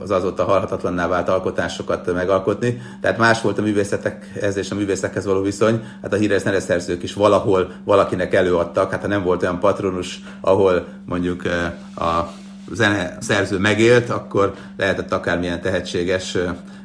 az 0.00 0.10
azóta 0.10 0.44
halhatatlanná 0.44 1.06
vált 1.06 1.28
alkotásokat 1.28 2.12
megalkotni. 2.12 2.82
Tehát 3.00 3.18
más 3.18 3.40
volt 3.40 3.58
a 3.58 3.62
művészetekhez 3.62 4.56
és 4.56 4.70
a 4.70 4.74
művészekhez 4.74 5.24
való 5.24 5.42
viszony. 5.42 5.84
Hát 6.02 6.12
a 6.12 6.16
híres 6.16 6.42
nereszerzők 6.42 7.02
is 7.02 7.14
valahol 7.14 7.72
valakinek 7.84 8.34
előadtak, 8.34 8.90
hát 8.90 9.00
ha 9.00 9.06
nem 9.06 9.22
volt 9.22 9.42
olyan 9.42 9.58
patronus, 9.58 10.20
ahol 10.40 10.86
mondjuk 11.04 11.42
a 11.96 12.30
zene 12.72 13.16
szerző 13.20 13.58
megélt, 13.58 14.10
akkor 14.10 14.54
lehetett 14.76 15.12
akármilyen 15.12 15.60
tehetséges 15.60 16.36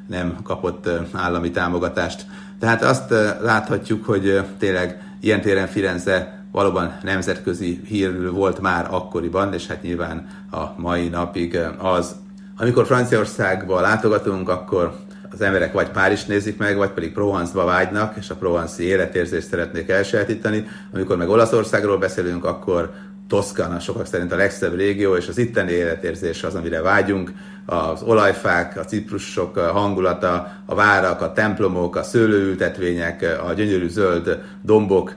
nem 0.07 0.37
kapott 0.43 0.89
állami 1.11 1.51
támogatást. 1.51 2.25
Tehát 2.59 2.83
azt 2.83 3.13
láthatjuk, 3.41 4.05
hogy 4.05 4.41
tényleg 4.57 5.01
ilyen 5.19 5.41
téren 5.41 5.67
Firenze 5.67 6.43
valóban 6.51 6.97
nemzetközi 7.03 7.81
hírű 7.85 8.29
volt 8.29 8.59
már 8.59 8.87
akkoriban, 8.89 9.53
és 9.53 9.67
hát 9.67 9.81
nyilván 9.81 10.27
a 10.51 10.81
mai 10.81 11.07
napig 11.07 11.59
az. 11.77 12.15
Amikor 12.57 12.85
Franciaországba 12.85 13.81
látogatunk, 13.81 14.49
akkor 14.49 14.95
az 15.31 15.41
emberek 15.41 15.73
vagy 15.73 15.89
Párizs 15.89 16.25
nézik 16.25 16.57
meg, 16.57 16.77
vagy 16.77 16.89
pedig 16.89 17.13
Provence-ba 17.13 17.65
vágynak, 17.65 18.15
és 18.17 18.29
a 18.29 18.35
Provence-i 18.35 18.85
életérzést 18.85 19.47
szeretnék 19.47 19.89
elsajátítani. 19.89 20.67
Amikor 20.93 21.17
meg 21.17 21.29
Olaszországról 21.29 21.97
beszélünk, 21.97 22.45
akkor 22.45 22.93
Toszkana 23.33 23.79
sokak 23.79 24.05
szerint 24.05 24.31
a 24.31 24.35
legszebb 24.35 24.75
régió, 24.75 25.15
és 25.15 25.27
az 25.27 25.37
itteni 25.37 25.71
életérzés 25.71 26.43
az, 26.43 26.55
amire 26.55 26.81
vágyunk. 26.81 27.31
Az 27.65 28.01
olajfák, 28.01 28.77
a 28.77 28.85
ciprusok 28.85 29.57
hangulata, 29.57 30.51
a 30.65 30.75
várak, 30.75 31.21
a 31.21 31.31
templomok, 31.31 31.95
a 31.95 32.03
szőlőültetvények, 32.03 33.39
a 33.47 33.53
gyönyörű 33.53 33.87
zöld 33.87 34.41
dombok, 34.61 35.13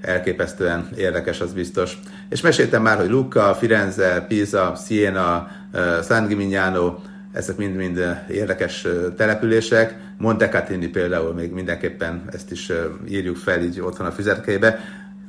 elképesztően 0.00 0.88
érdekes, 0.96 1.40
az 1.40 1.52
biztos. 1.52 1.98
És 2.28 2.40
meséltem 2.40 2.82
már, 2.82 2.96
hogy 2.96 3.10
Lucca, 3.10 3.54
Firenze, 3.54 4.24
Pisa, 4.28 4.76
Siena, 4.86 5.48
San 6.02 6.26
Gimignano, 6.26 6.94
ezek 7.32 7.56
mind-mind 7.56 8.16
érdekes 8.30 8.86
települések. 9.16 9.96
Montecatini 10.18 10.86
például 10.86 11.34
még 11.34 11.52
mindenképpen 11.52 12.22
ezt 12.32 12.50
is 12.50 12.72
írjuk 13.08 13.36
fel 13.36 13.62
így 13.62 13.80
otthon 13.80 14.06
a 14.06 14.12
füzetkébe. 14.12 14.80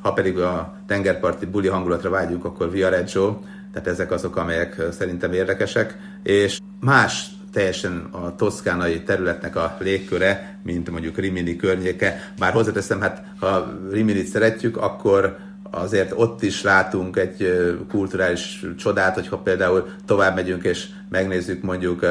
Ha 0.01 0.13
pedig 0.13 0.37
a 0.37 0.73
tengerparti 0.87 1.45
buli 1.45 1.67
hangulatra 1.67 2.09
vágyunk, 2.09 2.45
akkor 2.45 2.71
Viareggio, 2.71 3.39
tehát 3.73 3.87
ezek 3.87 4.11
azok, 4.11 4.35
amelyek 4.35 4.81
szerintem 4.91 5.33
érdekesek, 5.33 5.97
és 6.23 6.59
más 6.79 7.25
teljesen 7.51 8.07
a 8.11 8.35
toszkánai 8.35 9.03
területnek 9.03 9.55
a 9.55 9.77
légköre, 9.79 10.59
mint 10.63 10.89
mondjuk 10.89 11.17
Rimini 11.17 11.55
környéke. 11.55 12.31
Bár 12.39 12.53
hozzáteszem, 12.53 13.01
hát 13.01 13.23
ha 13.39 13.79
Riminit 13.91 14.27
szeretjük, 14.27 14.77
akkor 14.77 15.37
azért 15.71 16.11
ott 16.15 16.43
is 16.43 16.61
látunk 16.61 17.17
egy 17.17 17.59
kulturális 17.89 18.65
csodát, 18.77 19.13
hogyha 19.13 19.37
például 19.37 19.85
tovább 20.05 20.35
megyünk 20.35 20.63
és 20.63 20.87
megnézzük 21.09 21.61
mondjuk 21.61 22.05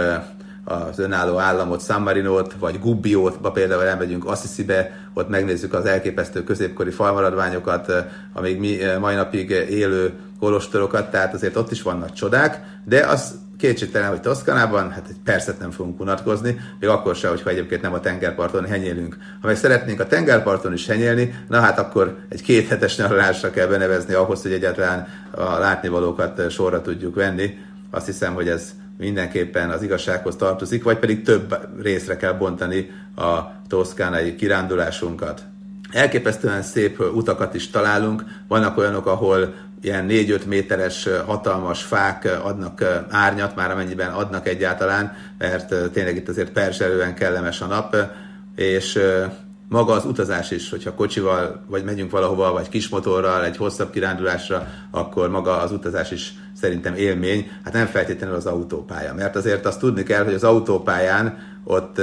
az 0.68 0.98
önálló 0.98 1.38
államot, 1.38 1.85
San 1.85 2.02
Marinót, 2.02 2.54
vagy 2.59 2.81
Gubbiót, 2.81 3.38
például 3.52 3.83
elmegyünk 3.83 4.26
Assisi-be, 4.26 4.90
ott 5.14 5.28
megnézzük 5.28 5.74
az 5.74 5.87
elképesztő 5.87 6.44
középkori 6.44 6.90
falmaradványokat, 6.90 7.92
amíg 8.33 8.59
mi 8.59 8.78
mai 9.00 9.14
napig 9.14 9.50
élő 9.50 10.12
kolostorokat, 10.38 11.11
tehát 11.11 11.35
azért 11.35 11.57
ott 11.57 11.70
is 11.70 11.83
vannak 11.83 12.12
csodák, 12.12 12.61
de 12.85 13.07
az 13.07 13.35
kétségtelen, 13.59 14.09
hogy 14.09 14.20
Toszkanában, 14.20 14.90
hát 14.90 15.07
egy 15.09 15.16
percet 15.24 15.59
nem 15.59 15.70
fogunk 15.70 16.00
unatkozni, 16.00 16.61
még 16.81 16.88
akkor 16.88 17.16
sem, 17.16 17.31
hogyha 17.31 17.50
egyébként 17.50 17.83
nem 17.83 17.92
a 17.92 18.00
tengerparton 18.00 18.66
henyélünk. 18.66 19.16
Ha 19.40 19.46
meg 19.46 19.57
szeretnénk 19.57 20.00
a 20.00 20.07
tengerparton 20.07 20.72
is 20.72 20.87
henyélni, 20.87 21.44
na 21.48 21.61
hát 21.61 21.78
akkor 21.78 22.16
egy 22.28 22.42
kéthetes 22.42 22.96
nyaralásra 22.96 23.50
kell 23.50 23.66
benevezni 23.66 24.14
ahhoz, 24.14 24.42
hogy 24.42 24.52
egyáltalán 24.52 25.07
a 25.31 25.59
látnivalókat 25.59 26.50
sorra 26.50 26.83
tudjuk 26.83 27.14
venni. 27.14 27.59
Azt 27.90 28.07
hiszem, 28.07 28.35
hogy 28.35 28.48
ez 28.48 28.70
mindenképpen 28.98 29.70
az 29.70 29.82
igazsághoz 29.82 30.37
tartozik, 30.37 30.82
vagy 30.82 30.98
pedig 30.98 31.22
több 31.22 31.58
részre 31.82 32.16
kell 32.16 32.32
bontani 32.32 32.90
a 33.16 33.38
toszkánai 33.68 34.34
kirándulásunkat. 34.34 35.42
Elképesztően 35.92 36.62
szép 36.62 37.00
utakat 37.14 37.54
is 37.54 37.70
találunk, 37.70 38.24
vannak 38.48 38.78
olyanok, 38.78 39.06
ahol 39.06 39.54
ilyen 39.80 40.06
4-5 40.08 40.46
méteres 40.46 41.08
hatalmas 41.26 41.82
fák 41.82 42.38
adnak 42.42 42.84
árnyat, 43.08 43.56
már 43.56 43.70
amennyiben 43.70 44.12
adnak 44.12 44.48
egyáltalán, 44.48 45.16
mert 45.38 45.90
tényleg 45.92 46.16
itt 46.16 46.28
azért 46.28 46.50
perselően 46.52 47.14
kellemes 47.14 47.61
a 47.61 47.66
nap, 47.66 47.96
és 48.56 48.98
maga 49.68 49.92
az 49.92 50.04
utazás 50.04 50.50
is, 50.50 50.70
hogyha 50.70 50.94
kocsival, 50.94 51.64
vagy 51.66 51.85
megyünk 51.85 52.11
valahova, 52.11 52.52
vagy 52.52 52.68
kismotorral, 52.68 53.44
egy 53.44 53.57
hosszabb 53.57 53.90
kirándulásra, 53.90 54.66
akkor 54.90 55.28
maga 55.31 55.57
az 55.61 55.72
utazás 55.72 56.11
is 56.11 56.35
szerintem 56.57 56.94
élmény, 56.94 57.50
hát 57.64 57.72
nem 57.72 57.87
feltétlenül 57.87 58.35
az 58.35 58.46
autópálya. 58.46 59.14
Mert 59.14 59.37
azért 59.37 59.66
azt 59.66 59.81
tudni 59.81 60.02
kell, 60.02 60.24
hogy 60.24 60.35
az 60.35 60.44
autópályán 60.44 61.38
ott 61.64 61.98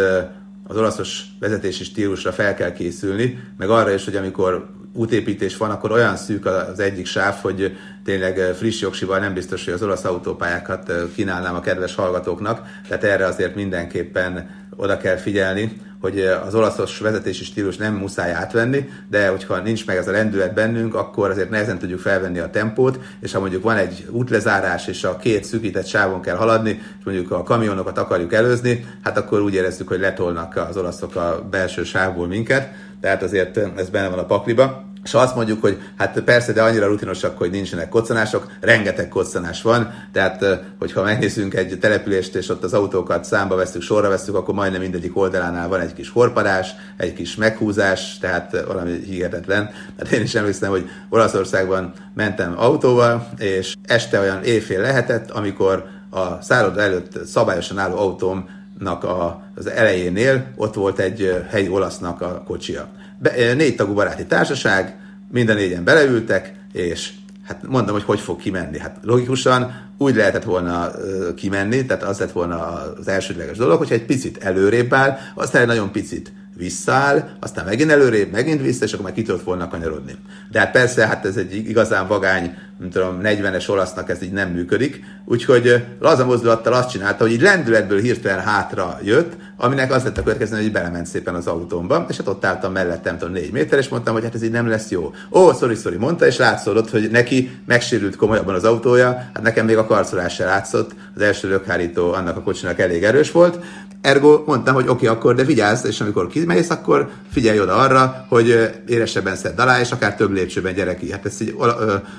az 0.68 0.78
olaszos 0.78 1.24
vezetési 1.40 1.84
stílusra 1.84 2.32
fel 2.32 2.54
kell 2.54 2.72
készülni, 2.72 3.40
meg 3.58 3.70
arra 3.70 3.94
is, 3.94 4.06
hogy 4.06 4.16
amikor 4.16 4.70
útépítés 4.96 5.58
van, 5.58 5.70
akkor 5.70 5.92
olyan 5.92 6.16
szűk 6.16 6.46
az 6.46 6.80
egyik 6.80 7.06
sáv, 7.06 7.36
hogy 7.42 7.78
tényleg 8.04 8.38
friss 8.58 8.82
jogsival 8.82 9.20
nem 9.20 9.34
biztos, 9.34 9.66
hogy 9.66 9.74
az 9.74 9.84
olasz 9.84 10.04
autópályákat 10.04 10.92
kínálnám 11.16 11.56
a 11.56 11.60
kedves 11.60 11.96
hallgatóknak, 11.96 12.68
tehát 12.88 13.04
erre 13.04 13.26
azért 13.26 13.56
mindenképpen 13.56 14.50
oda 14.76 14.98
kell 14.98 15.16
figyelni, 15.16 15.82
hogy 16.02 16.20
az 16.20 16.56
olaszos 16.56 17.00
vezetési 17.00 17.44
stílus 17.44 17.78
nem 17.78 17.94
muszáj 17.94 18.34
átvenni, 18.34 18.90
de 19.10 19.28
hogyha 19.28 19.60
nincs 19.60 19.86
meg 19.86 19.98
ez 19.98 20.08
a 20.08 20.12
lendület 20.12 20.54
bennünk, 20.54 20.96
akkor 20.96 21.30
azért 21.30 21.50
nehezen 21.50 21.80
tudjuk 21.80 22.00
felvenni 22.00 22.40
a 22.40 22.50
tempót, 22.50 23.00
és 23.20 23.34
ha 23.34 23.40
mondjuk 23.40 23.64
van 23.64 23.78
egy 23.78 24.08
útlezárás, 24.10 24.88
és 24.88 25.04
a 25.04 25.18
két 25.18 25.44
szűkített 25.44 25.86
sávon 25.86 26.22
kell 26.22 26.36
haladni, 26.36 26.70
és 27.00 27.06
mondjuk 27.06 27.32
a 27.32 27.44
kamionokat 27.44 27.98
akarjuk 27.98 28.34
előzni, 28.34 28.86
hát 29.04 29.18
akkor 29.18 29.42
úgy 29.42 29.54
érezzük, 29.54 29.88
hogy 29.88 30.00
letolnak 30.00 30.56
az 30.70 30.78
olaszok 30.78 31.16
a 31.16 31.48
belső 31.50 31.84
sávból 31.84 32.28
minket, 32.28 32.74
tehát 33.02 33.24
azért 33.24 33.58
ez 33.58 33.90
benne 33.90 34.10
van 34.10 34.20
a 34.20 34.26
pakliba 34.26 34.86
és 35.06 35.14
azt 35.14 35.36
mondjuk, 35.36 35.62
hogy 35.62 35.78
hát 35.98 36.20
persze, 36.20 36.54
de 36.54 36.62
annyira 36.62 36.88
rutinosak, 36.88 37.38
hogy 37.38 37.52
nincsenek 37.52 37.90
koccanások, 37.90 38.52
rengeteg 38.62 39.08
koccanás 39.08 39.62
van, 39.62 39.94
tehát 40.12 40.46
hogyha 40.80 41.04
megnézzünk 41.04 41.54
egy 41.54 41.78
települést, 41.80 42.36
és 42.36 42.50
ott 42.50 42.64
az 42.64 42.74
autókat 42.74 43.26
számba 43.26 43.56
veszük, 43.56 43.82
sorra 43.82 44.10
veszük, 44.10 44.36
akkor 44.36 44.54
majdnem 44.54 44.82
mindegyik 44.82 45.18
oldalánál 45.18 45.68
van 45.68 45.80
egy 45.80 45.94
kis 45.94 46.10
horpadás, 46.10 46.76
egy 46.98 47.14
kis 47.14 47.36
meghúzás, 47.36 48.18
tehát 48.18 48.64
valami 48.68 49.00
hihetetlen. 49.06 49.70
Hát 49.98 50.12
én 50.12 50.22
is 50.22 50.36
emlékszem, 50.36 50.70
hogy 50.70 50.90
Olaszországban 51.10 51.94
mentem 52.14 52.54
autóval, 52.58 53.30
és 53.38 53.76
este 53.86 54.20
olyan 54.20 54.44
éjfél 54.44 54.82
lehetett, 54.82 55.32
amikor 55.32 55.86
a 56.10 56.42
szálloda 56.42 56.82
előtt 56.82 57.26
szabályosan 57.26 57.78
álló 57.78 57.98
autómnak 57.98 58.55
a, 58.84 59.44
az 59.56 59.68
elejénél 59.70 60.46
ott 60.56 60.74
volt 60.74 61.00
egy 61.00 61.46
helyi 61.50 61.70
olasznak 61.70 62.22
a 62.22 62.44
kocsia 62.46 62.88
be, 63.18 63.54
négy 63.54 63.76
tagú 63.76 63.94
baráti 63.94 64.26
társaság, 64.26 64.96
minden 65.32 65.56
négyen 65.56 65.84
beleültek, 65.84 66.54
és 66.72 67.12
hát 67.44 67.68
mondom, 67.68 67.94
hogy 67.94 68.04
hogy 68.04 68.20
fog 68.20 68.40
kimenni. 68.40 68.80
Hát 68.80 68.98
logikusan 69.02 69.84
úgy 69.98 70.16
lehetett 70.16 70.44
volna 70.44 70.92
kimenni, 71.36 71.86
tehát 71.86 72.04
az 72.04 72.20
lett 72.20 72.32
volna 72.32 72.58
az 73.00 73.08
elsődleges 73.08 73.58
dolog, 73.58 73.78
hogyha 73.78 73.94
egy 73.94 74.06
picit 74.06 74.38
előrébb 74.38 74.94
áll, 74.94 75.18
aztán 75.36 75.62
egy 75.62 75.68
nagyon 75.68 75.92
picit 75.92 76.34
visszáll, 76.58 77.30
aztán 77.40 77.66
megint 77.66 77.92
előrébb, 77.92 78.32
megint 78.32 78.62
vissza, 78.62 78.86
és 78.86 78.94
akkor 78.94 79.06
már 79.06 79.14
ki 79.14 79.22
tudott 79.22 79.44
volna 79.44 79.68
kanyarodni. 79.68 80.16
De 80.52 80.60
hát 80.60 80.72
persze, 80.72 81.08
hát 81.08 81.26
ez 81.26 81.38
egy 81.38 81.56
igazán 81.56 82.08
vagány, 82.08 82.58
nem 82.80 82.90
tudom, 82.90 83.20
40-es 83.24 83.70
olasznak 83.70 84.10
ez 84.10 84.22
így 84.22 84.32
nem 84.32 84.50
működik, 84.50 85.04
úgyhogy 85.26 85.84
laza 86.00 86.26
mozdulattal 86.26 86.74
azt 86.74 86.90
csinálta, 86.90 87.24
hogy 87.24 87.34
így 87.34 87.42
lendületből 87.42 88.00
hirtelen 88.00 88.44
hátra 88.44 89.00
jött, 89.04 89.34
aminek 89.58 89.92
az 89.92 90.04
lett 90.04 90.18
a 90.18 90.24
következő, 90.24 90.62
hogy 90.62 90.72
belement 90.72 91.06
szépen 91.06 91.36
az 91.36 91.48
autómba, 91.48 92.06
és 92.10 92.18
hát 92.18 92.28
ott 92.28 92.46
álltam 92.46 92.72
mellettem, 92.72 93.18
tudom, 93.18 93.34
négy 93.34 93.52
méter, 93.52 93.80
és 93.80 93.88
mondtam, 93.88 94.14
hogy 94.14 94.24
hát 94.24 94.36
ez 94.36 94.44
így 94.44 94.52
nem 94.52 94.68
lesz 94.68 94.90
jó. 94.90 95.14
Ó, 95.32 95.54
sorry, 95.54 95.76
sorry, 95.76 95.98
mondta, 95.98 96.26
és 96.26 96.38
látszott, 96.38 96.90
hogy 96.90 97.10
neki 97.12 97.60
megsérült 97.66 98.16
komolyabban 98.16 98.56
az 98.56 98.64
autója, 98.64 99.08
hát 99.08 99.42
nekem 99.42 99.66
még 99.66 99.78
a 99.78 99.86
karcolás 99.86 100.34
se 100.34 100.46
látszott, 100.46 100.92
az 101.16 101.22
első 101.22 101.48
lökhárító 101.48 102.14
annak 102.14 102.38
a 102.38 102.42
kocsinak 102.42 102.80
elég 102.80 103.04
erős 103.04 103.32
volt, 103.32 103.60
Ergo 104.06 104.44
mondtam, 104.46 104.74
hogy 104.74 104.88
oké, 104.88 104.94
okay, 104.94 105.08
akkor 105.08 105.36
de 105.36 105.44
vigyázz, 105.44 105.86
és 105.86 106.02
amikor 106.02 106.28
kimész, 106.28 106.70
akkor 106.70 107.10
figyelj 107.32 107.60
oda 107.60 107.76
arra, 107.76 108.26
hogy 108.30 108.74
éresebben 108.88 109.36
szedd 109.36 109.60
alá, 109.60 109.80
és 109.80 109.92
akár 109.92 110.16
több 110.16 110.32
lépcsőben 110.32 110.74
gyere 110.74 110.96
ki. 110.96 111.12
Hát 111.12 111.26
ezt 111.26 111.42
így 111.42 111.56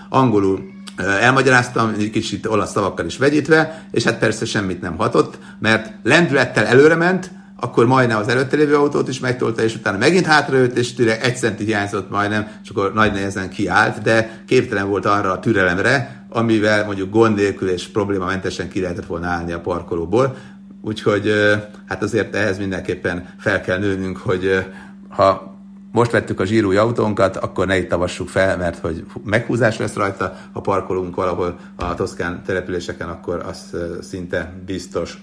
angolul 0.08 0.45
elmagyaráztam, 1.20 1.94
egy 1.98 2.10
kicsit 2.10 2.46
olasz 2.46 2.70
szavakkal 2.70 3.06
is 3.06 3.16
vegyítve, 3.16 3.86
és 3.90 4.04
hát 4.04 4.18
persze 4.18 4.44
semmit 4.44 4.80
nem 4.80 4.96
hatott, 4.96 5.38
mert 5.58 5.92
lendülettel 6.02 6.64
előre 6.64 6.94
ment, 6.94 7.30
akkor 7.60 7.86
majdnem 7.86 8.18
az 8.18 8.28
előtte 8.28 8.56
lévő 8.56 8.76
autót 8.76 9.08
is 9.08 9.20
megtolta, 9.20 9.62
és 9.62 9.74
utána 9.74 9.98
megint 9.98 10.26
hátrajött, 10.26 10.76
és 10.76 10.94
tényleg 10.94 11.22
egy 11.22 11.36
centi 11.36 11.64
hiányzott 11.64 12.10
majdnem, 12.10 12.48
és 12.62 12.68
akkor 12.68 12.92
nagy 12.94 13.12
nehezen 13.12 13.50
kiállt, 13.50 14.02
de 14.02 14.42
képtelen 14.46 14.88
volt 14.88 15.06
arra 15.06 15.32
a 15.32 15.40
türelemre, 15.40 16.26
amivel 16.28 16.84
mondjuk 16.84 17.10
gond 17.10 17.36
nélkül 17.36 17.68
és 17.68 17.86
problémamentesen 17.86 18.68
ki 18.68 18.80
lehetett 18.80 19.06
volna 19.06 19.26
állni 19.26 19.52
a 19.52 19.60
parkolóból. 19.60 20.36
Úgyhogy 20.82 21.32
hát 21.86 22.02
azért 22.02 22.34
ehhez 22.34 22.58
mindenképpen 22.58 23.28
fel 23.38 23.60
kell 23.60 23.78
nőnünk, 23.78 24.16
hogy 24.16 24.66
ha 25.08 25.55
most 25.96 26.10
vettük 26.10 26.40
a 26.40 26.44
zsírúj 26.44 26.76
autónkat, 26.76 27.36
akkor 27.36 27.66
ne 27.66 27.76
itt 27.76 27.88
tavassuk 27.88 28.28
fel, 28.28 28.56
mert 28.56 28.78
hogy 28.78 29.04
meghúzás 29.24 29.78
lesz 29.78 29.94
rajta, 29.94 30.36
ha 30.52 30.60
parkolunk 30.60 31.14
valahol 31.14 31.58
a 31.76 31.94
toszkán 31.94 32.42
településeken, 32.46 33.08
akkor 33.08 33.44
az 33.48 33.76
szinte 34.00 34.52
biztos. 34.66 35.18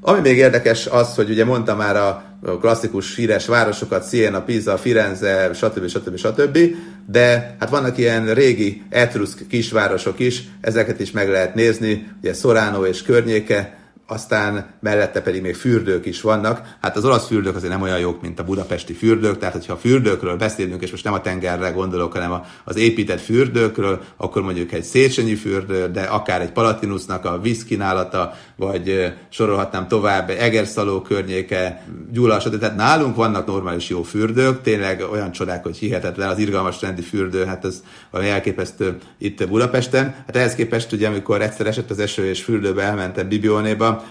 Ami 0.00 0.20
még 0.20 0.36
érdekes 0.36 0.86
az, 0.86 1.14
hogy 1.14 1.30
ugye 1.30 1.44
mondtam 1.44 1.76
már 1.76 1.96
a 1.96 2.24
klasszikus 2.60 3.16
híres 3.16 3.46
városokat, 3.46 4.08
Siena, 4.08 4.42
Pisa, 4.42 4.78
Firenze, 4.78 5.50
stb. 5.54 5.88
stb. 5.88 6.16
stb. 6.16 6.58
De 7.06 7.56
hát 7.60 7.70
vannak 7.70 7.98
ilyen 7.98 8.34
régi 8.34 8.82
etruszk 8.88 9.46
kisvárosok 9.48 10.18
is, 10.18 10.42
ezeket 10.60 11.00
is 11.00 11.10
meg 11.10 11.28
lehet 11.28 11.54
nézni, 11.54 12.08
ugye 12.20 12.32
Sorano 12.32 12.84
és 12.84 13.02
környéke, 13.02 13.79
aztán 14.10 14.70
mellette 14.80 15.20
pedig 15.20 15.42
még 15.42 15.54
fürdők 15.54 16.06
is 16.06 16.20
vannak. 16.20 16.76
Hát 16.80 16.96
az 16.96 17.04
olasz 17.04 17.26
fürdők 17.26 17.56
azért 17.56 17.72
nem 17.72 17.82
olyan 17.82 17.98
jók, 17.98 18.22
mint 18.22 18.40
a 18.40 18.44
budapesti 18.44 18.92
fürdők, 18.92 19.38
tehát 19.38 19.54
hogyha 19.54 19.72
a 19.72 19.76
fürdőkről 19.76 20.36
beszélünk, 20.36 20.82
és 20.82 20.90
most 20.90 21.04
nem 21.04 21.12
a 21.12 21.20
tengerre 21.20 21.70
gondolok, 21.70 22.12
hanem 22.12 22.42
az 22.64 22.76
épített 22.76 23.20
fürdőkről, 23.20 24.00
akkor 24.16 24.42
mondjuk 24.42 24.72
egy 24.72 24.82
Széchenyi 24.82 25.34
fürdő, 25.34 25.90
de 25.90 26.02
akár 26.02 26.40
egy 26.40 26.52
Palatinusnak 26.52 27.24
a 27.24 27.40
vízkínálata, 27.40 28.34
vagy 28.56 29.12
sorolhatnám 29.28 29.88
tovább, 29.88 30.30
Egerszaló 30.30 31.02
környéke, 31.02 31.84
Gyula, 32.12 32.40
stb. 32.40 32.58
Tehát 32.58 32.76
nálunk 32.76 33.16
vannak 33.16 33.46
normális 33.46 33.88
jó 33.88 34.02
fürdők, 34.02 34.62
tényleg 34.62 35.04
olyan 35.12 35.32
csodák, 35.32 35.62
hogy 35.62 35.76
hihetetlen, 35.76 36.28
az 36.28 36.38
irgalmas 36.38 36.80
rendi 36.80 37.02
fürdő, 37.02 37.44
hát 37.44 37.64
ez 37.64 37.82
valami 38.10 38.30
elképesztő 38.30 38.96
itt 39.18 39.48
Budapesten. 39.48 40.14
Hát 40.26 40.36
ehhez 40.36 40.54
képest 40.54 40.92
ugye, 40.92 41.08
amikor 41.08 41.42
egyszer 41.42 41.66
esett 41.66 41.90
az 41.90 41.98
eső 41.98 42.24
és 42.24 42.42
fürdőbe 42.42 42.82
elmentem 42.82 43.28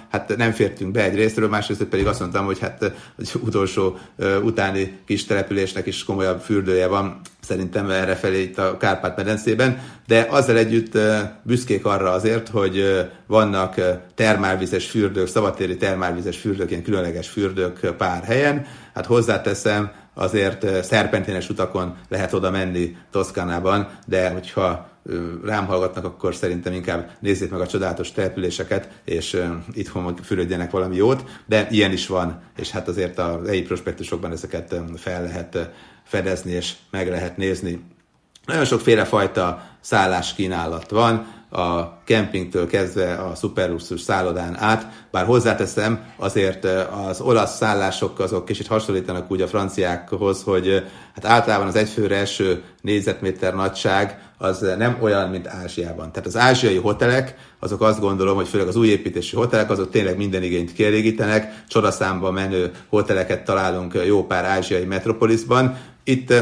Hát 0.09 0.37
nem 0.37 0.51
fértünk 0.51 0.91
be 0.91 1.03
egy 1.03 1.15
részről, 1.15 1.49
másrészt 1.49 1.83
pedig 1.83 2.07
azt 2.07 2.19
mondtam, 2.19 2.45
hogy 2.45 2.59
hát 2.59 2.91
az 3.17 3.35
utolsó 3.43 3.97
utáni 4.43 4.99
kis 5.05 5.25
településnek 5.25 5.85
is 5.85 6.03
komolyabb 6.03 6.41
fürdője 6.41 6.87
van, 6.87 7.21
szerintem 7.41 7.89
erre 7.89 8.15
felé 8.15 8.41
itt 8.41 8.57
a 8.57 8.77
Kárpát-medencében, 8.77 9.81
de 10.07 10.27
azzal 10.29 10.57
együtt 10.57 10.97
büszkék 11.43 11.85
arra 11.85 12.11
azért, 12.11 12.49
hogy 12.49 13.07
vannak 13.27 13.75
termálvizes 14.15 14.89
fürdők, 14.89 15.27
szabadtéri 15.27 15.77
termálvizes 15.77 16.37
fürdők, 16.37 16.71
ilyen 16.71 16.83
különleges 16.83 17.29
fürdők 17.29 17.93
pár 17.97 18.23
helyen. 18.23 18.65
Hát 18.93 19.05
hozzáteszem, 19.05 19.91
azért 20.13 20.83
szerpenténes 20.83 21.49
utakon 21.49 21.95
lehet 22.09 22.33
oda 22.33 22.51
menni 22.51 22.95
Toszkánában, 23.11 23.89
de 24.05 24.29
hogyha 24.29 24.88
rám 25.43 25.65
hallgatnak, 25.65 26.05
akkor 26.05 26.35
szerintem 26.35 26.73
inkább 26.73 27.11
nézzék 27.19 27.51
meg 27.51 27.59
a 27.59 27.67
csodálatos 27.67 28.11
településeket, 28.11 28.89
és 29.05 29.43
itthon 29.73 30.15
fürödjenek 30.15 30.71
valami 30.71 30.95
jót, 30.95 31.23
de 31.45 31.67
ilyen 31.71 31.91
is 31.91 32.07
van, 32.07 32.41
és 32.57 32.69
hát 32.69 32.87
azért 32.87 33.17
a 33.17 33.41
helyi 33.45 33.61
prospektusokban 33.61 34.31
ezeket 34.31 34.75
fel 34.97 35.21
lehet 35.21 35.69
fedezni, 36.03 36.51
és 36.51 36.73
meg 36.91 37.09
lehet 37.09 37.37
nézni. 37.37 37.83
Nagyon 38.45 38.65
sokféle 38.65 39.05
fajta 39.05 39.67
szálláskínálat 39.79 40.89
van, 40.89 41.37
a 41.49 42.03
kempingtől 42.03 42.67
kezdve 42.67 43.13
a 43.13 43.35
szuperluxus 43.35 44.01
szállodán 44.01 44.57
át, 44.59 44.85
bár 45.11 45.25
hozzáteszem, 45.25 46.13
azért 46.17 46.67
az 47.07 47.21
olasz 47.21 47.55
szállások 47.55 48.19
azok 48.19 48.45
kicsit 48.45 48.67
hasonlítanak 48.67 49.31
úgy 49.31 49.41
a 49.41 49.47
franciákhoz, 49.47 50.43
hogy 50.43 50.83
hát 51.15 51.25
általában 51.25 51.67
az 51.67 51.75
egyfőre 51.75 52.17
eső 52.17 52.63
négyzetméter 52.81 53.55
nagyság 53.55 54.28
az 54.41 54.65
nem 54.77 54.97
olyan, 55.01 55.29
mint 55.29 55.47
Ázsiában. 55.47 56.11
Tehát 56.11 56.27
az 56.27 56.37
ázsiai 56.37 56.77
hotelek, 56.77 57.35
azok 57.59 57.81
azt 57.81 57.99
gondolom, 57.99 58.35
hogy 58.35 58.47
főleg 58.47 58.67
az 58.67 58.75
új 58.75 58.87
építési 58.87 59.35
hotelek, 59.35 59.69
azok 59.69 59.89
tényleg 59.89 60.17
minden 60.17 60.43
igényt 60.43 60.73
kielégítenek, 60.73 61.63
csodaszámba 61.67 62.31
menő 62.31 62.71
hoteleket 62.89 63.43
találunk 63.43 64.01
jó 64.05 64.25
pár 64.25 64.45
ázsiai 64.45 64.85
metropolisban. 64.85 65.77
Itt 66.03 66.33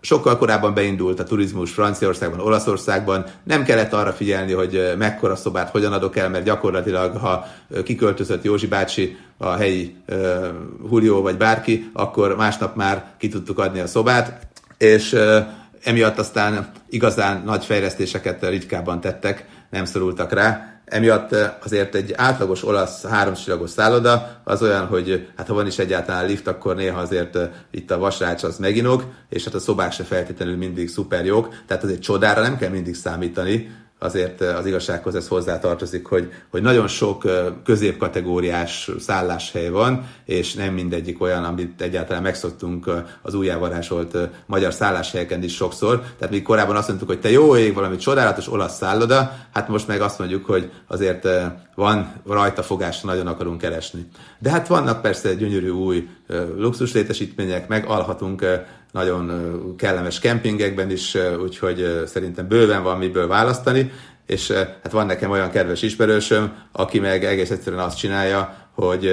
sokkal 0.00 0.38
korábban 0.38 0.74
beindult 0.74 1.20
a 1.20 1.24
turizmus 1.24 1.70
Franciaországban, 1.70 2.40
Olaszországban, 2.40 3.24
nem 3.44 3.64
kellett 3.64 3.92
arra 3.92 4.12
figyelni, 4.12 4.52
hogy 4.52 4.92
mekkora 4.98 5.36
szobát 5.36 5.70
hogyan 5.70 5.92
adok 5.92 6.16
el, 6.16 6.28
mert 6.30 6.44
gyakorlatilag, 6.44 7.16
ha 7.16 7.46
kiköltözött 7.84 8.44
Józsi 8.44 8.66
bácsi, 8.66 9.16
a 9.38 9.50
helyi 9.50 9.96
uh, 10.08 10.46
Julio 10.90 11.22
vagy 11.22 11.36
bárki, 11.36 11.90
akkor 11.92 12.36
másnap 12.36 12.76
már 12.76 13.14
ki 13.18 13.28
tudtuk 13.28 13.58
adni 13.58 13.80
a 13.80 13.86
szobát, 13.86 14.46
és 14.78 15.12
uh, 15.12 15.36
emiatt 15.84 16.18
aztán 16.18 16.70
igazán 16.88 17.42
nagy 17.44 17.64
fejlesztéseket 17.64 18.48
ritkában 18.48 19.00
tettek, 19.00 19.46
nem 19.70 19.84
szorultak 19.84 20.32
rá, 20.32 20.72
Emiatt 20.92 21.36
azért 21.64 21.94
egy 21.94 22.12
átlagos 22.16 22.64
olasz 22.64 23.04
háromcsillagos 23.04 23.70
szálloda 23.70 24.40
az 24.44 24.62
olyan, 24.62 24.86
hogy 24.86 25.28
hát 25.36 25.46
ha 25.46 25.54
van 25.54 25.66
is 25.66 25.78
egyáltalán 25.78 26.26
lift, 26.26 26.46
akkor 26.46 26.76
néha 26.76 27.00
azért 27.00 27.38
itt 27.70 27.90
a 27.90 27.98
vasrács 27.98 28.42
az 28.42 28.58
meginog, 28.58 29.04
és 29.28 29.44
hát 29.44 29.54
a 29.54 29.58
szobák 29.58 29.92
se 29.92 30.04
feltétlenül 30.04 30.56
mindig 30.56 30.88
szuper 30.88 31.24
jók, 31.24 31.54
tehát 31.66 31.82
azért 31.82 32.02
csodára 32.02 32.42
nem 32.42 32.56
kell 32.56 32.70
mindig 32.70 32.94
számítani, 32.94 33.70
azért 34.02 34.40
az 34.40 34.66
igazsághoz 34.66 35.14
ez 35.14 35.28
hozzátartozik, 35.28 36.06
hogy, 36.06 36.32
hogy 36.50 36.62
nagyon 36.62 36.88
sok 36.88 37.24
középkategóriás 37.64 38.90
szálláshely 38.98 39.68
van, 39.68 40.06
és 40.24 40.54
nem 40.54 40.74
mindegyik 40.74 41.20
olyan, 41.20 41.44
amit 41.44 41.80
egyáltalán 41.82 42.22
megszoktunk 42.22 42.90
az 43.22 43.34
újjávarásolt 43.34 44.16
magyar 44.46 44.72
szálláshelyeken 44.72 45.42
is 45.42 45.54
sokszor. 45.54 46.02
Tehát 46.18 46.34
mi 46.34 46.42
korábban 46.42 46.76
azt 46.76 46.88
mondtuk, 46.88 47.08
hogy 47.08 47.20
te 47.20 47.30
jó 47.30 47.56
ég, 47.56 47.74
valami 47.74 47.96
csodálatos 47.96 48.48
olasz 48.48 48.76
szálloda, 48.76 49.32
hát 49.52 49.68
most 49.68 49.86
meg 49.86 50.00
azt 50.00 50.18
mondjuk, 50.18 50.44
hogy 50.44 50.70
azért 50.86 51.28
van 51.74 52.12
rajta 52.26 52.62
fogás, 52.62 53.00
nagyon 53.00 53.26
akarunk 53.26 53.60
keresni. 53.60 54.06
De 54.38 54.50
hát 54.50 54.66
vannak 54.66 55.02
persze 55.02 55.34
gyönyörű 55.34 55.68
új 55.68 56.08
luxus 56.56 56.92
létesítmények, 56.92 57.68
meg 57.68 57.86
alhatunk 57.86 58.44
nagyon 58.92 59.74
kellemes 59.76 60.18
kempingekben 60.18 60.90
is, 60.90 61.16
úgyhogy 61.42 62.02
szerintem 62.06 62.48
bőven 62.48 62.82
van 62.82 62.98
miből 62.98 63.26
választani, 63.26 63.90
és 64.26 64.50
hát 64.50 64.92
van 64.92 65.06
nekem 65.06 65.30
olyan 65.30 65.50
kedves 65.50 65.82
ismerősöm, 65.82 66.52
aki 66.72 66.98
meg 66.98 67.24
egész 67.24 67.50
egyszerűen 67.50 67.82
azt 67.82 67.98
csinálja, 67.98 68.56
hogy 68.74 69.10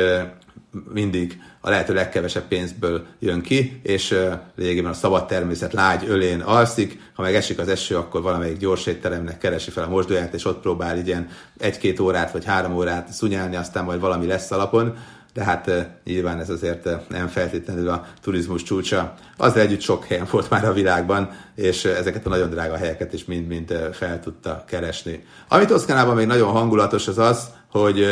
mindig 0.94 1.42
a 1.62 1.70
lehető 1.70 1.94
legkevesebb 1.94 2.48
pénzből 2.48 3.06
jön 3.20 3.42
ki, 3.42 3.80
és 3.84 4.18
lényegében 4.56 4.92
a 4.92 4.94
szabad 4.94 5.26
természet 5.28 5.74
lágy 5.74 6.04
ölén 6.08 6.42
alszik, 6.42 7.00
ha 7.14 7.22
meg 7.22 7.36
esik 7.36 7.60
az 7.60 7.68
eső, 7.68 7.96
akkor 7.96 8.22
valamelyik 8.22 8.58
gyors 8.58 8.86
étteremnek 8.86 9.38
keresi 9.38 9.72
fel 9.72 9.84
a 9.84 9.90
mosdóját, 9.90 10.34
és 10.34 10.46
ott 10.46 10.62
próbál 10.62 10.98
ilyen 10.98 11.28
egy-két 11.58 12.00
órát 12.00 12.32
vagy 12.32 12.46
három 12.46 12.76
órát 12.76 13.12
szunyálni, 13.12 13.56
aztán 13.56 13.84
majd 13.84 14.00
valami 14.00 14.28
lesz 14.28 14.52
alapon 14.52 14.98
de 15.34 15.44
hát 15.44 15.72
nyilván 16.04 16.40
ez 16.40 16.50
azért 16.50 17.10
nem 17.10 17.28
feltétlenül 17.28 17.90
a 17.90 18.06
turizmus 18.22 18.64
csúcsa. 18.64 19.14
Az 19.38 19.56
együtt 19.56 19.82
sok 19.82 20.06
helyen 20.06 20.28
volt 20.32 20.50
már 20.50 20.66
a 20.66 20.74
világban, 20.74 21.30
és 21.56 21.86
ezeket 21.86 22.26
a 22.26 22.30
nagyon 22.30 22.50
drága 22.50 22.78
helyeket 22.78 23.14
is 23.14 23.26
mind-mind 23.26 23.90
fel 23.92 24.20
tudta 24.20 24.64
keresni. 24.68 25.24
Ami 25.48 25.66
Toszkánában 25.66 26.16
még 26.16 26.28
nagyon 26.28 26.52
hangulatos 26.52 27.08
az 27.08 27.18
az, 27.18 27.50
hogy 27.72 28.06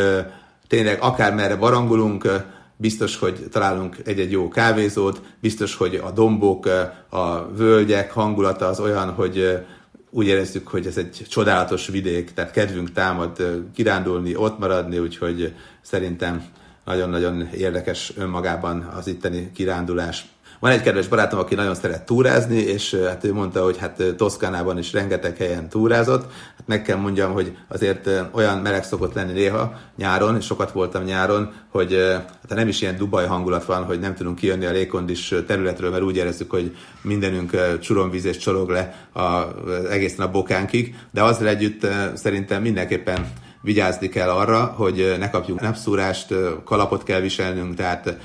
tényleg 0.67 1.01
akármerre 1.01 1.55
barangulunk, 1.55 2.45
biztos, 2.75 3.17
hogy 3.17 3.47
találunk 3.51 3.95
egy-egy 4.05 4.31
jó 4.31 4.47
kávézót, 4.47 5.21
biztos, 5.39 5.75
hogy 5.75 6.01
a 6.03 6.11
dombok, 6.11 6.65
a 7.09 7.51
völgyek 7.51 8.11
hangulata 8.11 8.67
az 8.67 8.79
olyan, 8.79 9.11
hogy 9.11 9.65
úgy 10.09 10.27
érezzük, 10.27 10.67
hogy 10.67 10.85
ez 10.85 10.97
egy 10.97 11.25
csodálatos 11.29 11.87
vidék, 11.87 12.33
tehát 12.33 12.51
kedvünk 12.51 12.91
támad 12.91 13.61
kirándulni, 13.75 14.35
ott 14.35 14.59
maradni, 14.59 14.99
úgyhogy 14.99 15.53
szerintem 15.81 16.43
nagyon-nagyon 16.87 17.49
érdekes 17.57 18.13
önmagában 18.17 18.89
az 18.97 19.07
itteni 19.07 19.51
kirándulás. 19.53 20.25
Van 20.59 20.71
egy 20.71 20.81
kedves 20.81 21.07
barátom, 21.07 21.39
aki 21.39 21.55
nagyon 21.55 21.75
szeret 21.75 22.05
túrázni, 22.05 22.57
és 22.57 22.93
hát 23.07 23.23
ő 23.23 23.33
mondta, 23.33 23.63
hogy 23.63 23.77
hát 23.77 24.03
Toszkánában 24.17 24.77
is 24.77 24.93
rengeteg 24.93 25.37
helyen 25.37 25.69
túrázott. 25.69 26.21
Hát 26.31 26.67
meg 26.67 26.81
kell 26.81 26.97
mondjam, 26.97 27.33
hogy 27.33 27.57
azért 27.67 28.09
olyan 28.31 28.57
meleg 28.57 28.83
szokott 28.83 29.13
lenni 29.13 29.31
néha 29.31 29.73
nyáron, 29.97 30.35
és 30.35 30.45
sokat 30.45 30.71
voltam 30.71 31.03
nyáron, 31.03 31.53
hogy 31.69 31.97
hát 32.49 32.55
nem 32.55 32.67
is 32.67 32.81
ilyen 32.81 32.97
Dubaj 32.97 33.25
hangulat 33.25 33.65
van, 33.65 33.83
hogy 33.83 33.99
nem 33.99 34.15
tudunk 34.15 34.35
kijönni 34.37 34.65
a 34.65 34.71
légkondis 34.71 35.33
területről, 35.47 35.91
mert 35.91 36.03
úgy 36.03 36.15
érezzük, 36.15 36.51
hogy 36.51 36.75
mindenünk 37.01 37.79
csuromvíz 37.79 38.25
és 38.25 38.37
csorog 38.37 38.69
le 38.69 39.09
az 39.13 39.85
egészen 39.85 40.25
a 40.25 40.31
bokánkig, 40.31 40.95
de 41.11 41.23
azzal 41.23 41.47
együtt 41.47 41.87
szerintem 42.13 42.61
mindenképpen 42.61 43.31
vigyázni 43.67 44.09
kell 44.09 44.29
arra, 44.29 44.65
hogy 44.65 45.15
ne 45.19 45.29
kapjunk 45.29 45.61
napszúrást, 45.61 46.33
kalapot 46.63 47.03
kell 47.03 47.19
viselnünk, 47.19 47.75
tehát 47.75 48.17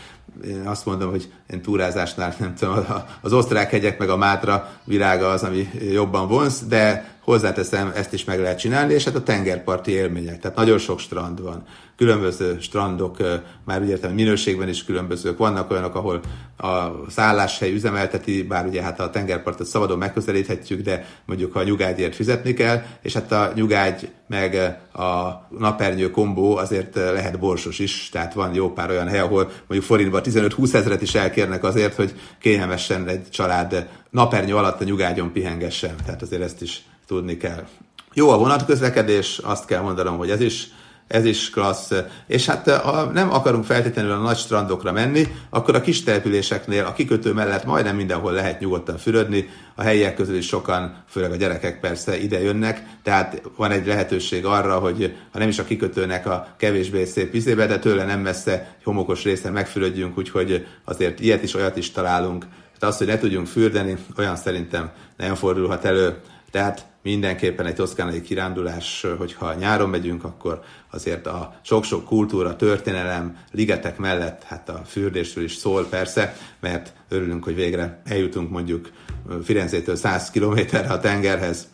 én 0.45 0.63
azt 0.67 0.87
mondom, 0.87 1.11
hogy 1.11 1.33
én 1.51 1.63
túrázásnál 1.63 2.35
nem 2.39 2.55
tudom, 2.55 2.87
az 3.21 3.33
osztrák 3.33 3.71
hegyek 3.71 3.99
meg 3.99 4.09
a 4.09 4.17
Mátra 4.17 4.71
virága 4.85 5.31
az, 5.31 5.43
ami 5.43 5.71
jobban 5.93 6.29
vonz, 6.29 6.67
de 6.67 7.12
hozzáteszem, 7.25 7.93
ezt 7.95 8.13
is 8.13 8.25
meg 8.25 8.41
lehet 8.41 8.59
csinálni, 8.59 8.95
és 8.95 9.05
hát 9.05 9.15
a 9.15 9.23
tengerparti 9.23 9.91
élmények, 9.91 10.41
tehát 10.41 10.57
nagyon 10.57 10.79
sok 10.79 10.99
strand 10.99 11.43
van, 11.43 11.65
különböző 11.97 12.57
strandok, 12.61 13.17
már 13.65 13.83
úgy 13.83 13.89
értem, 13.89 14.13
minőségben 14.13 14.69
is 14.69 14.85
különbözők, 14.85 15.39
vannak 15.39 15.71
olyanok, 15.71 15.95
ahol 15.95 16.21
a 16.59 16.87
szálláshely 17.09 17.73
üzemelteti, 17.73 18.43
bár 18.43 18.67
ugye 18.67 18.83
hát 18.83 19.01
a 19.01 19.11
tengerpartot 19.11 19.67
szabadon 19.67 19.99
megközelíthetjük, 19.99 20.81
de 20.81 21.07
mondjuk 21.27 21.57
a 21.57 21.63
nyugágyért 21.63 22.15
fizetni 22.15 22.53
kell, 22.53 22.83
és 23.03 23.13
hát 23.13 23.33
a 23.33 23.53
nyugágy 23.55 24.11
meg 24.29 24.55
a 24.93 25.47
napernyő 25.59 26.11
kombó 26.11 26.57
azért 26.57 26.95
lehet 26.95 27.39
borsos 27.39 27.79
is, 27.79 28.09
tehát 28.09 28.35
van 28.35 28.55
jó 28.55 28.73
pár 28.73 28.91
olyan 28.91 29.09
hely, 29.09 29.19
ahol 29.19 29.43
mondjuk 29.43 29.83
forintban 29.83 30.23
15-20 30.25 30.75
ezeret 30.75 31.03
is 31.03 31.15
elkérnek 31.15 31.65
azért, 31.65 31.95
hogy 31.95 32.15
kényelmesen 32.41 33.09
egy 33.09 33.31
család 33.31 33.89
napernyő 34.11 34.57
alatt 34.57 34.81
a 34.81 34.85
nyugágyon 34.85 35.33
pihengessen, 35.33 35.95
tehát 36.05 36.23
azért 36.23 36.43
ezt 36.43 36.63
is 36.63 36.83
tudni 37.13 37.37
kell. 37.37 37.67
Jó 38.15 38.31
a 38.31 38.39
vonatközlekedés, 38.39 39.39
azt 39.39 39.67
kell 39.67 39.81
mondanom, 39.81 40.17
hogy 40.17 40.31
ez 40.31 40.41
is 40.41 40.71
ez 41.13 41.25
is 41.25 41.51
klassz. 41.51 41.93
És 42.27 42.47
hát 42.47 42.71
ha 42.71 43.05
nem 43.05 43.33
akarunk 43.33 43.65
feltétlenül 43.65 44.13
a 44.13 44.17
nagy 44.17 44.37
strandokra 44.37 44.93
menni, 44.93 45.27
akkor 45.51 45.75
a 45.75 45.81
kis 45.81 46.03
településeknél 46.03 46.85
a 46.85 46.93
kikötő 46.93 47.33
mellett 47.33 47.65
majdnem 47.65 47.97
mindenhol 47.97 48.33
lehet 48.33 48.61
nyugodtan 48.61 48.99
fürödni. 48.99 49.49
A 49.75 49.83
helyiek 49.83 50.15
közül 50.15 50.37
is 50.37 50.47
sokan, 50.47 51.05
főleg 51.09 51.31
a 51.31 51.37
gyerekek 51.37 51.81
persze 51.81 52.19
ide 52.19 52.41
jönnek, 52.41 52.83
tehát 53.03 53.43
van 53.57 53.71
egy 53.71 53.87
lehetőség 53.87 54.45
arra, 54.45 54.79
hogy 54.79 55.17
ha 55.33 55.39
nem 55.39 55.49
is 55.49 55.59
a 55.59 55.65
kikötőnek 55.65 56.27
a 56.27 56.47
kevésbé 56.57 57.05
szép 57.05 57.33
vizébe, 57.33 57.67
de 57.67 57.79
tőle 57.79 58.05
nem 58.05 58.21
messze 58.21 58.77
homokos 58.85 59.23
részen 59.23 59.53
megfürödjünk, 59.53 60.19
úgyhogy 60.19 60.67
azért 60.85 61.21
ilyet 61.21 61.43
is, 61.43 61.55
olyat 61.55 61.77
is 61.77 61.91
találunk. 61.91 62.47
De 62.79 62.87
az, 62.87 62.97
hogy 62.99 63.07
ne 63.07 63.19
tudjunk 63.19 63.47
fürdeni, 63.47 63.97
olyan 64.19 64.37
szerintem 64.37 64.91
nem 65.17 65.35
fordulhat 65.35 65.85
elő. 65.85 66.17
Tehát 66.51 66.92
mindenképpen 67.03 67.67
egy 67.67 67.75
toszkánai 67.75 68.21
kirándulás, 68.21 69.07
hogyha 69.19 69.55
nyáron 69.55 69.89
megyünk, 69.89 70.25
akkor 70.25 70.63
azért 70.91 71.27
a 71.27 71.55
sok-sok 71.63 72.05
kultúra, 72.05 72.57
történelem, 72.57 73.37
ligetek 73.51 73.99
mellett, 73.99 74.43
hát 74.43 74.69
a 74.69 74.83
fürdésről 74.87 75.45
is 75.45 75.55
szól 75.55 75.87
persze, 75.87 76.37
mert 76.61 76.93
örülünk, 77.09 77.45
hogy 77.45 77.55
végre 77.55 78.03
eljutunk 78.05 78.51
mondjuk 78.51 78.91
Firenzétől 79.43 79.97
100 79.97 80.31
kilométerre 80.31 80.93
a 80.93 81.01
tengerhez. 81.01 81.69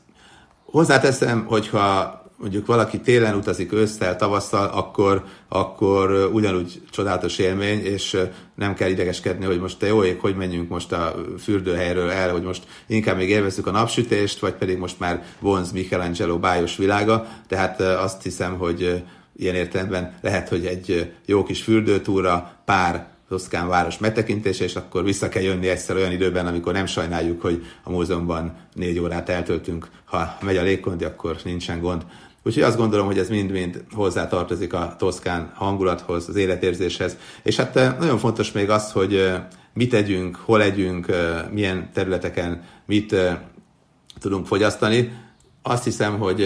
Hozzáteszem, 0.64 1.44
hogyha 1.44 2.22
mondjuk 2.38 2.66
valaki 2.66 3.00
télen 3.00 3.34
utazik 3.34 3.72
ősszel, 3.72 4.16
tavasszal, 4.16 4.66
akkor, 4.66 5.24
akkor 5.48 6.30
ugyanúgy 6.32 6.82
csodálatos 6.90 7.38
élmény, 7.38 7.84
és 7.84 8.16
nem 8.54 8.74
kell 8.74 8.88
idegeskedni, 8.88 9.44
hogy 9.44 9.60
most 9.60 9.78
te 9.78 9.86
jó 9.86 10.04
ég, 10.04 10.20
hogy 10.20 10.36
menjünk 10.36 10.68
most 10.68 10.92
a 10.92 11.14
fürdőhelyről 11.38 12.10
el, 12.10 12.32
hogy 12.32 12.42
most 12.42 12.66
inkább 12.86 13.16
még 13.16 13.28
élvezzük 13.28 13.66
a 13.66 13.70
napsütést, 13.70 14.38
vagy 14.38 14.54
pedig 14.54 14.78
most 14.78 14.98
már 14.98 15.24
vonz 15.40 15.72
Michelangelo 15.72 16.38
bájos 16.38 16.76
világa, 16.76 17.26
tehát 17.48 17.80
azt 17.80 18.22
hiszem, 18.22 18.58
hogy 18.58 19.04
ilyen 19.36 19.54
értelemben 19.54 20.18
lehet, 20.20 20.48
hogy 20.48 20.66
egy 20.66 21.12
jó 21.26 21.42
kis 21.42 21.62
fürdőtúra, 21.62 22.52
pár 22.64 23.16
Toszkán 23.28 23.68
város 23.68 23.98
megtekintése, 23.98 24.64
és 24.64 24.76
akkor 24.76 25.04
vissza 25.04 25.28
kell 25.28 25.42
jönni 25.42 25.68
egyszer 25.68 25.96
olyan 25.96 26.12
időben, 26.12 26.46
amikor 26.46 26.72
nem 26.72 26.86
sajnáljuk, 26.86 27.40
hogy 27.40 27.66
a 27.82 27.90
múzeumban 27.90 28.56
négy 28.74 28.98
órát 28.98 29.28
eltöltünk. 29.28 29.88
Ha 30.04 30.36
megy 30.40 30.56
a 30.56 30.62
légkondi, 30.62 31.04
akkor 31.04 31.36
nincsen 31.44 31.80
gond. 31.80 32.04
Úgyhogy 32.42 32.62
azt 32.62 32.76
gondolom, 32.76 33.06
hogy 33.06 33.18
ez 33.18 33.28
mind-mind 33.28 33.84
hozzá 33.92 34.28
tartozik 34.28 34.72
a 34.72 34.94
toszkán 34.98 35.52
hangulathoz, 35.54 36.28
az 36.28 36.36
életérzéshez. 36.36 37.16
És 37.42 37.56
hát 37.56 37.76
eh, 37.76 37.94
nagyon 37.98 38.18
fontos 38.18 38.52
még 38.52 38.70
az, 38.70 38.92
hogy 38.92 39.14
eh, 39.14 39.42
mit 39.72 39.90
tegyünk, 39.90 40.36
hol 40.36 40.58
legyünk, 40.58 41.08
eh, 41.08 41.44
milyen 41.50 41.90
területeken 41.92 42.62
mit 42.86 43.14
tudunk 44.20 44.46
fogyasztani. 44.46 45.12
Azt 45.62 45.84
hiszem, 45.84 46.18
hogy 46.18 46.42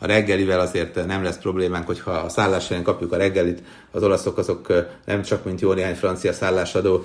a 0.00 0.06
reggelivel 0.06 0.60
azért 0.60 1.06
nem 1.06 1.22
lesz 1.22 1.38
problémánk, 1.38 1.86
hogyha 1.86 2.10
a 2.10 2.28
szálláshelyen 2.28 2.82
kapjuk 2.82 3.12
a 3.12 3.16
reggelit. 3.16 3.62
Az 3.90 4.02
olaszok 4.02 4.38
azok 4.38 4.72
nem 5.04 5.22
csak, 5.22 5.44
mint 5.44 5.60
jó 5.60 5.72
néhány 5.72 5.94
francia 5.94 6.32
szállásadó, 6.32 7.04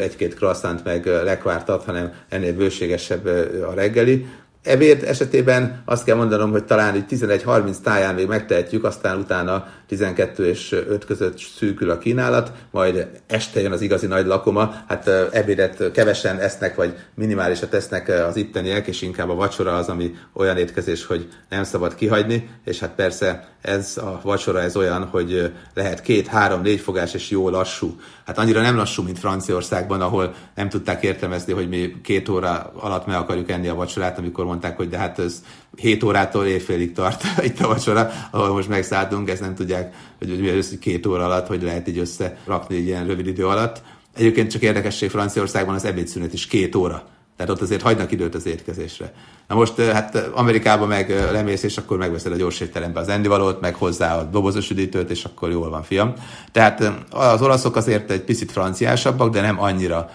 egy-két 0.00 0.34
croissant 0.34 0.84
meg 0.84 1.06
lekvártat, 1.06 1.84
hanem 1.84 2.12
ennél 2.28 2.54
bőségesebb 2.54 3.26
a 3.68 3.72
reggeli. 3.74 4.26
Ebéd 4.62 5.02
esetében 5.02 5.82
azt 5.84 6.04
kell 6.04 6.16
mondanom, 6.16 6.50
hogy 6.50 6.64
talán 6.64 6.94
egy 6.94 7.04
11-30 7.10 7.76
táján 7.82 8.14
még 8.14 8.26
megtehetjük, 8.26 8.84
aztán 8.84 9.18
utána 9.18 9.66
12 9.92 10.46
és 10.48 10.72
5 10.72 11.04
között 11.04 11.38
szűkül 11.38 11.90
a 11.90 11.98
kínálat, 11.98 12.52
majd 12.70 13.06
este 13.26 13.60
jön 13.60 13.72
az 13.72 13.80
igazi 13.80 14.06
nagy 14.06 14.26
lakoma, 14.26 14.74
hát 14.88 15.08
ebédet 15.32 15.90
kevesen 15.90 16.38
esznek, 16.38 16.74
vagy 16.74 16.94
minimálisat 17.14 17.74
esznek 17.74 18.08
az 18.08 18.36
itteniek, 18.36 18.86
és 18.86 19.02
inkább 19.02 19.28
a 19.28 19.34
vacsora 19.34 19.76
az, 19.76 19.88
ami 19.88 20.14
olyan 20.32 20.56
étkezés, 20.56 21.06
hogy 21.06 21.28
nem 21.48 21.64
szabad 21.64 21.94
kihagyni, 21.94 22.48
és 22.64 22.78
hát 22.78 22.94
persze 22.94 23.48
ez 23.62 23.96
a 23.96 24.20
vacsora 24.22 24.60
ez 24.60 24.76
olyan, 24.76 25.04
hogy 25.04 25.52
lehet 25.74 26.00
két, 26.00 26.26
három, 26.26 26.62
négy 26.62 26.80
fogás, 26.80 27.14
és 27.14 27.30
jó 27.30 27.48
lassú. 27.48 28.00
Hát 28.26 28.38
annyira 28.38 28.60
nem 28.60 28.76
lassú, 28.76 29.02
mint 29.02 29.18
Franciaországban, 29.18 30.00
ahol 30.00 30.34
nem 30.54 30.68
tudták 30.68 31.02
értelmezni, 31.02 31.52
hogy 31.52 31.68
mi 31.68 32.00
két 32.02 32.28
óra 32.28 32.72
alatt 32.74 33.06
meg 33.06 33.16
akarjuk 33.16 33.50
enni 33.50 33.68
a 33.68 33.74
vacsorát, 33.74 34.18
amikor 34.18 34.44
mondták, 34.44 34.76
hogy 34.76 34.88
de 34.88 34.98
hát 34.98 35.18
ez 35.18 35.42
7 35.76 36.02
órától 36.02 36.46
éjfélig 36.46 36.92
tart 36.92 37.22
itt 37.44 37.60
a 37.60 37.68
vacsora, 37.68 38.10
ahol 38.30 38.52
most 38.52 38.68
megszálltunk, 38.68 39.30
ezt 39.30 39.40
nem 39.40 39.54
tudják, 39.54 39.81
hogy, 40.18 40.40
hogy 40.40 40.78
két 40.78 41.06
óra 41.06 41.24
alatt, 41.24 41.46
hogy 41.46 41.62
lehet 41.62 41.88
így 41.88 41.98
összerakni 41.98 42.76
egy 42.76 42.86
ilyen 42.86 43.06
rövid 43.06 43.26
idő 43.26 43.46
alatt. 43.46 43.82
Egyébként 44.14 44.50
csak 44.50 44.62
érdekesség 44.62 45.10
Franciaországban 45.10 45.74
az 45.74 45.84
ebédszünet 45.84 46.32
is 46.32 46.46
két 46.46 46.74
óra. 46.74 47.02
Tehát 47.36 47.52
ott 47.52 47.60
azért 47.60 47.82
hagynak 47.82 48.12
időt 48.12 48.34
az 48.34 48.46
étkezésre. 48.46 49.12
Na 49.48 49.54
most 49.54 49.80
hát 49.80 50.16
Amerikában 50.34 50.88
meg 50.88 51.10
lemész, 51.32 51.62
és 51.62 51.76
akkor 51.76 51.96
megveszed 51.96 52.32
a 52.32 52.36
gyors 52.36 52.60
étterembe 52.60 53.00
az 53.00 53.08
ennivalót, 53.08 53.60
meg 53.60 53.74
hozzá 53.74 54.18
a 54.18 54.22
dobozos 54.22 54.70
üdítőt, 54.70 55.10
és 55.10 55.24
akkor 55.24 55.50
jól 55.50 55.70
van, 55.70 55.82
fiam. 55.82 56.12
Tehát 56.52 56.92
az 57.10 57.42
olaszok 57.42 57.76
azért 57.76 58.10
egy 58.10 58.22
picit 58.22 58.52
franciásabbak, 58.52 59.32
de 59.32 59.40
nem 59.40 59.60
annyira, 59.60 60.10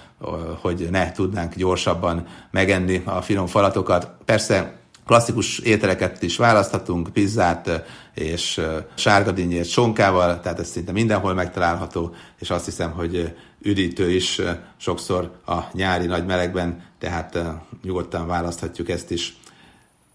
hogy 0.61 0.88
ne 0.91 1.11
tudnánk 1.11 1.55
gyorsabban 1.55 2.26
megenni 2.51 3.01
a 3.05 3.22
finom 3.22 3.47
falatokat. 3.47 4.09
Persze 4.26 4.76
klasszikus 5.08 5.60
ételeket 5.60 6.22
is 6.22 6.38
választhatunk, 6.38 7.10
pizzát 7.14 7.84
és 8.14 8.62
sárgadínyért 8.95 9.70
sonkával, 9.70 10.39
tehát 10.39 10.60
ez 10.60 10.68
szinte 10.68 10.91
mindenhol 10.91 11.34
megtalálható, 11.34 12.16
és 12.39 12.49
azt 12.49 12.66
hiszem, 12.66 12.91
hogy 12.91 13.34
üdítő 13.62 14.10
is 14.10 14.41
sokszor 14.78 15.32
a 15.45 15.58
nyári 15.74 16.05
nagy 16.05 16.26
melegben, 16.26 16.84
tehát 16.99 17.39
nyugodtan 17.84 18.28
választhatjuk 18.28 18.89
ezt 18.89 19.12
is. 19.12 19.38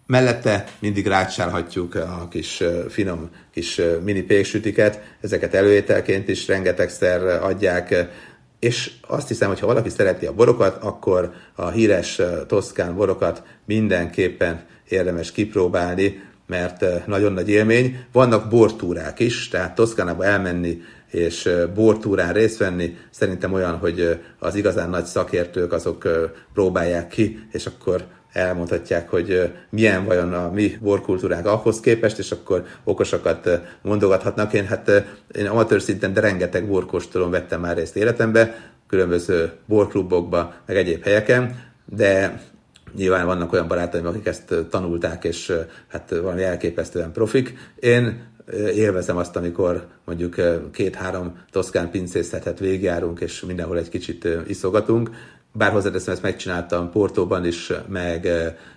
Mellette 0.06 0.64
mindig 0.78 1.06
rácsálhatjuk 1.06 1.94
a 1.94 2.28
kis 2.30 2.62
finom 2.88 3.30
kis 3.52 3.80
mini 4.04 4.22
péksütiket, 4.22 5.00
ezeket 5.20 5.54
előételként 5.54 6.28
is 6.28 6.46
rengetegszer 6.46 7.42
adják, 7.42 8.08
és 8.58 8.92
azt 9.06 9.28
hiszem, 9.28 9.48
hogy 9.48 9.60
ha 9.60 9.66
valaki 9.66 9.88
szereti 9.88 10.26
a 10.26 10.34
borokat, 10.34 10.82
akkor 10.82 11.32
a 11.54 11.68
híres 11.68 12.20
toszkán 12.46 12.94
borokat 12.94 13.42
mindenképpen 13.64 14.70
érdemes 14.92 15.32
kipróbálni, 15.32 16.22
mert 16.46 17.06
nagyon 17.06 17.32
nagy 17.32 17.48
élmény. 17.48 18.04
Vannak 18.12 18.48
bortúrák 18.48 19.20
is, 19.20 19.48
tehát 19.48 19.74
Toszkánába 19.74 20.24
elmenni 20.24 20.80
és 21.12 21.50
bortúrán 21.74 22.32
részt 22.32 22.58
venni, 22.58 22.96
szerintem 23.10 23.52
olyan, 23.52 23.76
hogy 23.76 24.20
az 24.38 24.54
igazán 24.54 24.90
nagy 24.90 25.04
szakértők 25.04 25.72
azok 25.72 26.08
próbálják 26.52 27.08
ki, 27.08 27.46
és 27.52 27.66
akkor 27.66 28.04
elmondhatják, 28.32 29.08
hogy 29.08 29.52
milyen 29.70 30.04
vajon 30.04 30.32
a 30.32 30.50
mi 30.50 30.78
borkultúránk 30.80 31.46
ahhoz 31.46 31.80
képest, 31.80 32.18
és 32.18 32.30
akkor 32.30 32.64
okosakat 32.84 33.60
mondogathatnak. 33.82 34.52
Én 34.52 34.66
hát 34.66 34.90
én 35.34 35.46
amatőr 35.46 35.82
szinten, 35.82 36.12
de 36.12 36.20
rengeteg 36.20 36.66
borkóstolón 36.66 37.30
vettem 37.30 37.60
már 37.60 37.76
részt 37.76 37.96
életembe, 37.96 38.70
különböző 38.86 39.52
borklubokba, 39.66 40.54
meg 40.66 40.76
egyéb 40.76 41.02
helyeken, 41.02 41.62
de 41.84 42.40
Nyilván 42.96 43.26
vannak 43.26 43.52
olyan 43.52 43.68
barátaim, 43.68 44.06
akik 44.06 44.26
ezt 44.26 44.54
tanulták, 44.70 45.24
és 45.24 45.52
hát 45.88 46.10
valami 46.10 46.42
elképesztően 46.42 47.12
profik. 47.12 47.54
Én 47.80 48.30
élvezem 48.74 49.16
azt, 49.16 49.36
amikor 49.36 49.86
mondjuk 50.04 50.34
két-három 50.72 51.38
toszkán 51.50 51.90
pincészetet 51.90 52.58
végigjárunk, 52.58 53.20
és 53.20 53.40
mindenhol 53.40 53.78
egy 53.78 53.88
kicsit 53.88 54.28
iszogatunk. 54.46 55.10
Bár 55.52 55.72
hozzáteszem, 55.72 56.12
ezt 56.12 56.22
megcsináltam 56.22 56.90
Portóban 56.90 57.44
is, 57.44 57.72
meg 57.88 58.28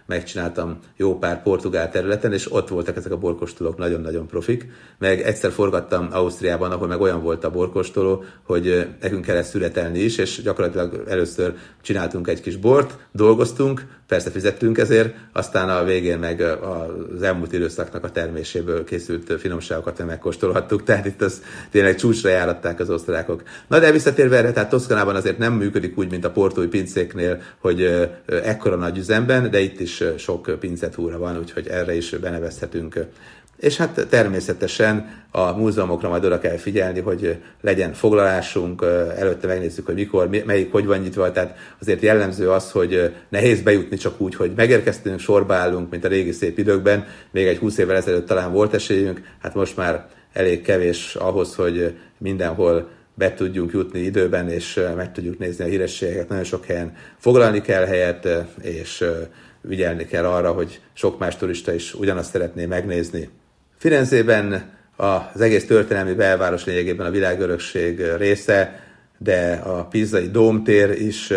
megcsináltam 0.06 0.80
jó 0.96 1.18
pár 1.18 1.44
portugál 1.44 1.92
területen, 1.92 2.34
és 2.34 2.52
ott 2.52 2.68
voltak 2.68 2.96
ezek 2.96 3.12
a 3.12 3.18
borkostolók 3.18 3.78
nagyon-nagyon 3.78 4.28
profik. 4.28 4.68
Meg 4.98 5.22
egyszer 5.22 5.52
forgattam 5.52 6.08
Ausztriában, 6.12 6.72
ahol 6.72 6.88
meg 6.88 7.02
olyan 7.02 7.22
volt 7.22 7.44
a 7.44 7.52
borkostoló, 7.52 8.24
hogy 8.44 8.88
nekünk 9.02 9.26
kellett 9.26 9.46
születelni 9.46 10.00
is, 10.00 10.18
és 10.18 10.42
gyakorlatilag 10.42 11.04
először 11.08 11.54
csináltunk 11.82 12.28
egy 12.28 12.42
kis 12.42 12.56
bort, 12.56 12.98
dolgoztunk, 13.12 13.86
persze 14.08 14.32
fizettünk 14.32 14.78
ezért, 14.78 15.16
aztán 15.34 15.70
a 15.70 15.84
végén 15.84 16.20
meg 16.20 16.42
az 16.42 17.22
elmúlt 17.22 17.54
időszaknak 17.54 18.04
a 18.04 18.12
terméséből 18.12 18.84
készült 18.84 19.40
finomságokat 19.40 20.06
megkóstolhattuk, 20.06 20.84
tehát 20.88 21.06
itt 21.06 21.22
az 21.22 21.42
tényleg 21.72 21.96
csúcsra 21.96 22.30
járatták 22.30 22.80
az 22.80 22.90
osztrákok. 22.90 23.44
Na 23.68 23.80
de 23.80 23.92
visszatérve 23.92 24.38
erre, 24.38 24.52
tehát 24.52 24.70
Toszkanában 24.70 25.16
azért 25.16 25.38
nem 25.38 25.54
működik 25.54 25.98
úgy, 25.98 26.10
mint 26.10 26.26
a 26.26 26.32
portói 26.32 26.68
pincéknél, 26.68 27.42
hogy 27.60 28.10
ekkora 28.26 28.76
nagy 28.76 28.98
üzemben, 28.98 29.52
de 29.52 29.60
itt 29.60 29.80
is 29.80 29.95
sok 30.18 30.60
pincetúra 30.60 31.18
van, 31.18 31.38
úgyhogy 31.38 31.68
erre 31.68 31.96
is 31.96 32.10
benevezhetünk. 32.10 33.08
És 33.58 33.78
hát 33.78 34.08
természetesen 34.10 35.24
a 35.32 35.52
múzeumokra 35.52 36.10
majd 36.10 36.26
oda 36.26 36.40
kell 36.40 36.58
figyelni, 36.58 37.00
hogy 37.00 37.38
legyen 37.62 37.94
foglalásunk, 37.94 38.82
előtte 39.18 39.48
megnézzük, 39.48 39.86
hogy 39.86 39.96
mikor, 39.96 40.30
melyik 40.46 40.72
hogy 40.72 40.86
van 40.86 41.00
nyitva, 41.00 41.32
tehát 41.32 41.58
azért 41.82 42.02
jellemző 42.02 42.50
az, 42.50 42.72
hogy 42.72 43.14
nehéz 43.30 43.62
bejutni 43.62 43.98
csak 43.98 44.22
úgy, 44.22 44.36
hogy 44.36 44.52
megérkeztünk, 44.56 45.20
sorba 45.20 45.54
állunk, 45.54 45.92
mint 45.92 46.06
a 46.06 46.08
régi 46.08 46.32
szép 46.32 46.58
időkben, 46.58 47.06
még 47.32 47.48
egy 47.48 47.58
20 47.58 47.78
évvel 47.78 47.96
ezelőtt 47.96 48.28
talán 48.28 48.52
volt 48.52 48.74
esélyünk, 48.74 49.22
hát 49.42 49.54
most 49.54 49.78
már 49.78 50.08
elég 50.34 50.62
kevés 50.62 51.16
ahhoz, 51.16 51.56
hogy 51.56 51.98
mindenhol 52.18 52.90
be 53.14 53.34
tudjunk 53.34 53.72
jutni 53.72 54.00
időben, 54.00 54.50
és 54.50 54.82
meg 54.96 55.12
tudjuk 55.12 55.38
nézni 55.40 55.64
a 55.64 55.68
hírességeket. 55.68 56.30
Nagyon 56.30 56.44
sok 56.44 56.66
helyen 56.66 56.96
foglalni 57.18 57.62
kell 57.62 57.86
helyet, 57.86 58.28
és 58.62 59.06
vigyelni 59.68 60.06
kell 60.06 60.26
arra, 60.26 60.52
hogy 60.52 60.82
sok 60.94 61.20
más 61.20 61.38
turista 61.38 61.74
is 61.74 61.94
ugyanazt 61.94 62.32
szeretné 62.32 62.66
megnézni. 62.66 63.30
Firenzében 63.78 64.74
az 64.96 65.42
egész 65.42 65.66
történelmi 65.66 66.14
belváros 66.14 66.66
lényegében 66.66 67.06
a 67.06 67.12
világörökség 67.12 68.02
része, 68.18 68.84
de 69.18 69.62
a 69.64 69.86
pizzai 69.86 70.30
dómtér 70.30 70.90
is, 70.90 71.34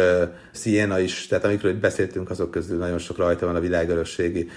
Siena 0.52 0.98
is, 0.98 1.26
tehát 1.26 1.44
amikről 1.44 1.72
itt 1.72 1.80
beszéltünk, 1.80 2.30
azok 2.30 2.50
közül 2.50 2.78
nagyon 2.78 2.98
sok 2.98 3.16
rajta 3.16 3.46
van 3.46 3.56
a 3.56 3.60
világörökségi 3.60 4.48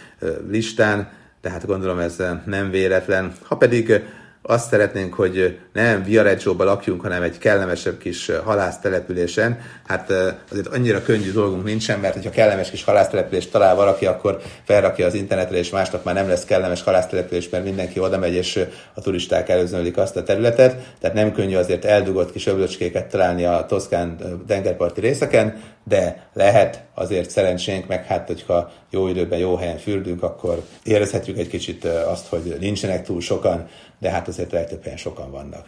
listán, 0.49 1.11
tehát 1.41 1.65
gondolom 1.65 1.99
ez 1.99 2.23
nem 2.45 2.69
véletlen. 2.69 3.33
Ha 3.43 3.57
pedig 3.57 4.03
azt 4.43 4.69
szeretnénk, 4.69 5.13
hogy 5.13 5.59
nem 5.73 6.03
Viareggio-ba 6.03 6.63
lakjunk, 6.63 7.01
hanem 7.01 7.21
egy 7.21 7.37
kellemesebb 7.37 7.97
kis 7.97 8.31
halásztelepülésen. 8.43 9.59
Hát 9.87 10.13
azért 10.51 10.67
annyira 10.67 11.01
könnyű 11.01 11.31
dolgunk 11.31 11.63
nincsen, 11.63 11.99
mert 11.99 12.13
hogyha 12.13 12.29
kellemes 12.29 12.69
kis 12.69 12.83
halásztelepülést 12.83 13.51
talál 13.51 13.75
valaki, 13.75 14.05
akkor 14.05 14.41
felrakja 14.63 15.05
az 15.05 15.13
internetre, 15.13 15.57
és 15.57 15.69
másnap 15.69 16.03
már 16.03 16.15
nem 16.15 16.27
lesz 16.27 16.45
kellemes 16.45 16.83
halásztelepülés, 16.83 17.49
mert 17.49 17.63
mindenki 17.63 17.99
oda 17.99 18.17
megy, 18.17 18.33
és 18.33 18.65
a 18.93 19.01
turisták 19.01 19.49
előzönödik 19.49 19.97
azt 19.97 20.15
a 20.15 20.23
területet. 20.23 20.75
Tehát 20.99 21.15
nem 21.15 21.31
könnyű 21.31 21.55
azért 21.55 21.85
eldugott 21.85 22.31
kis 22.31 22.47
öblöcskéket 22.47 23.09
találni 23.09 23.45
a 23.45 23.65
toszkán 23.67 24.17
tengerparti 24.47 24.99
részeken, 25.01 25.61
de 25.83 26.29
lehet 26.33 26.83
azért 26.95 27.29
szerencsénk, 27.29 27.87
meg 27.87 28.05
hát, 28.05 28.27
hogyha 28.27 28.71
jó 28.89 29.07
időben, 29.07 29.39
jó 29.39 29.55
helyen 29.55 29.77
fürdünk, 29.77 30.23
akkor 30.23 30.63
érezhetjük 30.83 31.37
egy 31.37 31.47
kicsit 31.47 31.85
azt, 31.85 32.27
hogy 32.27 32.55
nincsenek 32.59 33.05
túl 33.05 33.21
sokan, 33.21 33.67
de 34.01 34.09
hát 34.09 34.27
azért 34.27 34.51
legtöbb 34.51 34.83
helyen 34.83 34.97
sokan 34.97 35.31
vannak. 35.31 35.67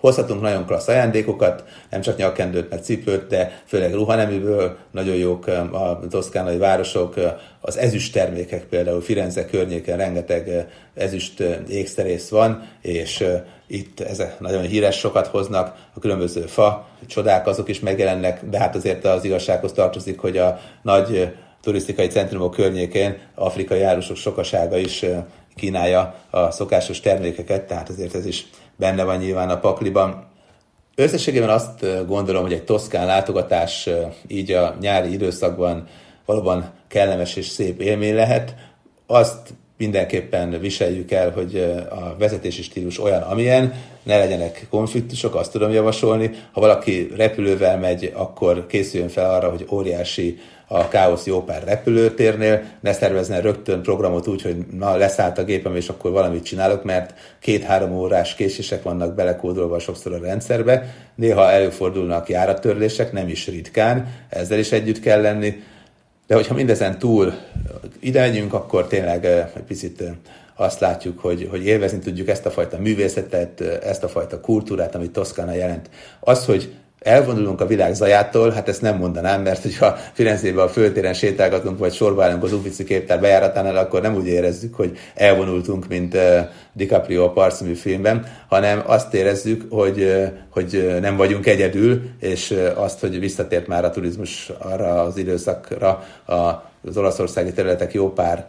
Hozhatunk 0.00 0.40
nagyon 0.40 0.66
klassz 0.66 0.88
ajándékokat, 0.88 1.64
nem 1.90 2.00
csak 2.00 2.16
nyakkendőt, 2.16 2.70
meg 2.70 2.82
cipőt, 2.82 3.26
de 3.26 3.62
főleg 3.66 3.94
ruhaneműből 3.94 4.76
nagyon 4.90 5.16
jók 5.16 5.46
a 5.46 6.00
toszkánai 6.10 6.58
városok. 6.58 7.14
Az 7.60 7.76
ezüst 7.76 8.12
termékek 8.12 8.64
például 8.64 9.00
Firenze 9.00 9.44
környéken 9.44 9.96
rengeteg 9.96 10.66
ezüst 10.94 11.40
ékszerész 11.68 12.28
van, 12.28 12.68
és 12.82 13.24
itt 13.66 14.00
ezek 14.00 14.40
nagyon 14.40 14.62
híres 14.62 14.98
sokat 14.98 15.26
hoznak, 15.26 15.88
a 15.94 15.98
különböző 15.98 16.40
fa 16.40 16.88
csodák 17.06 17.46
azok 17.46 17.68
is 17.68 17.80
megjelennek, 17.80 18.44
de 18.44 18.58
hát 18.58 18.74
azért 18.74 19.04
az 19.04 19.24
igazsághoz 19.24 19.72
tartozik, 19.72 20.18
hogy 20.18 20.36
a 20.36 20.58
nagy 20.82 21.34
turisztikai 21.62 22.06
centrumok 22.06 22.54
környékén 22.54 23.18
afrikai 23.34 23.78
járusok 23.78 24.16
sokasága 24.16 24.76
is 24.76 25.04
kínálja 25.56 26.14
a 26.30 26.50
szokásos 26.50 27.00
termékeket, 27.00 27.66
tehát 27.66 27.88
azért 27.88 28.14
ez 28.14 28.26
is 28.26 28.46
benne 28.76 29.04
van 29.04 29.16
nyilván 29.16 29.50
a 29.50 29.58
pakliban. 29.58 30.26
Összességében 30.94 31.48
azt 31.48 32.06
gondolom, 32.06 32.42
hogy 32.42 32.52
egy 32.52 32.64
toszkán 32.64 33.06
látogatás 33.06 33.88
így 34.26 34.52
a 34.52 34.76
nyári 34.80 35.12
időszakban 35.12 35.88
valóban 36.24 36.72
kellemes 36.88 37.36
és 37.36 37.46
szép 37.46 37.80
élmény 37.80 38.14
lehet. 38.14 38.54
Azt 39.06 39.54
mindenképpen 39.76 40.60
viseljük 40.60 41.10
el, 41.10 41.30
hogy 41.30 41.56
a 41.90 42.16
vezetési 42.18 42.62
stílus 42.62 43.00
olyan, 43.00 43.22
amilyen, 43.22 43.74
ne 44.02 44.18
legyenek 44.18 44.66
konfliktusok, 44.70 45.34
azt 45.34 45.52
tudom 45.52 45.70
javasolni. 45.70 46.30
Ha 46.52 46.60
valaki 46.60 47.08
repülővel 47.16 47.78
megy, 47.78 48.12
akkor 48.14 48.66
készüljön 48.66 49.08
fel 49.08 49.34
arra, 49.34 49.50
hogy 49.50 49.66
óriási 49.70 50.38
a 50.68 50.88
káosz 50.88 51.26
jó 51.26 51.42
pár 51.42 51.64
repülőtérnél, 51.64 52.62
ne 52.80 52.92
szervezzen 52.92 53.40
rögtön 53.40 53.82
programot 53.82 54.26
úgy, 54.26 54.42
hogy 54.42 54.56
na 54.78 54.96
leszállt 54.96 55.38
a 55.38 55.44
gépem, 55.44 55.76
és 55.76 55.88
akkor 55.88 56.10
valamit 56.10 56.44
csinálok, 56.44 56.84
mert 56.84 57.14
két-három 57.40 57.92
órás 57.92 58.34
késések 58.34 58.82
vannak 58.82 59.14
belekódolva 59.14 59.78
sokszor 59.78 60.12
a 60.12 60.18
rendszerbe. 60.18 60.94
Néha 61.14 61.50
előfordulnak 61.50 62.28
járattörlések, 62.28 63.12
nem 63.12 63.28
is 63.28 63.46
ritkán, 63.46 64.08
ezzel 64.28 64.58
is 64.58 64.72
együtt 64.72 65.00
kell 65.00 65.20
lenni. 65.20 65.62
De 66.26 66.34
hogyha 66.34 66.54
mindezen 66.54 66.98
túl 66.98 67.34
ide 68.00 68.20
megyünk, 68.20 68.54
akkor 68.54 68.86
tényleg 68.86 69.24
egy 69.24 69.62
picit 69.66 70.02
azt 70.54 70.80
látjuk, 70.80 71.18
hogy, 71.18 71.46
hogy 71.50 71.66
élvezni 71.66 71.98
tudjuk 71.98 72.28
ezt 72.28 72.46
a 72.46 72.50
fajta 72.50 72.78
művészetet, 72.78 73.60
ezt 73.60 74.04
a 74.04 74.08
fajta 74.08 74.40
kultúrát, 74.40 74.94
amit 74.94 75.10
Toszkána 75.10 75.52
jelent. 75.52 75.90
Az, 76.20 76.44
hogy 76.44 76.74
elvonulunk 77.06 77.60
a 77.60 77.66
világ 77.66 77.94
zajától, 77.94 78.50
hát 78.50 78.68
ezt 78.68 78.82
nem 78.82 78.96
mondanám, 78.96 79.42
mert 79.42 79.62
hogyha 79.62 79.96
Firenzébe 80.12 80.62
a 80.62 80.68
föltéren 80.68 81.14
sétálgatunk, 81.14 81.78
vagy 81.78 81.92
sorba 81.92 82.24
állunk 82.24 82.42
az 82.42 82.52
Uffizi 82.52 82.84
képtár 82.84 83.20
bejáratánál, 83.20 83.76
akkor 83.76 84.00
nem 84.00 84.14
úgy 84.14 84.26
érezzük, 84.26 84.74
hogy 84.74 84.98
elvonultunk, 85.14 85.88
mint 85.88 86.16
DiCaprio 86.72 87.24
a 87.24 87.30
Parcimű 87.30 87.74
filmben, 87.74 88.26
hanem 88.48 88.82
azt 88.86 89.14
érezzük, 89.14 89.64
hogy, 89.70 90.24
hogy 90.50 90.96
nem 91.00 91.16
vagyunk 91.16 91.46
egyedül, 91.46 92.02
és 92.20 92.54
azt, 92.74 93.00
hogy 93.00 93.20
visszatért 93.20 93.66
már 93.66 93.84
a 93.84 93.90
turizmus 93.90 94.52
arra 94.58 95.02
az 95.02 95.16
időszakra, 95.16 95.88
a 96.26 96.64
az 96.88 96.96
olaszországi 96.96 97.52
területek 97.52 97.92
jó 97.92 98.12
pár 98.12 98.46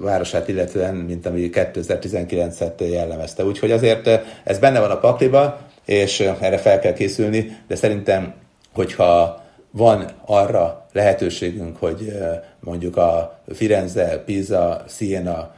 városát 0.00 0.48
illetően, 0.48 0.94
mint 0.94 1.26
ami 1.26 1.50
2019-et 1.52 2.90
jellemezte. 2.90 3.44
Úgyhogy 3.44 3.70
azért 3.70 4.08
ez 4.44 4.58
benne 4.58 4.80
van 4.80 4.90
a 4.90 4.98
pakliba, 4.98 5.60
és 5.90 6.20
erre 6.20 6.58
fel 6.58 6.78
kell 6.78 6.92
készülni, 6.92 7.56
de 7.68 7.74
szerintem, 7.74 8.34
hogyha 8.72 9.42
van 9.70 10.10
arra 10.24 10.86
lehetőségünk, 10.92 11.76
hogy 11.76 12.12
mondjuk 12.60 12.96
a 12.96 13.40
Firenze, 13.54 14.22
Pisa, 14.24 14.84
Siena, 14.88 15.54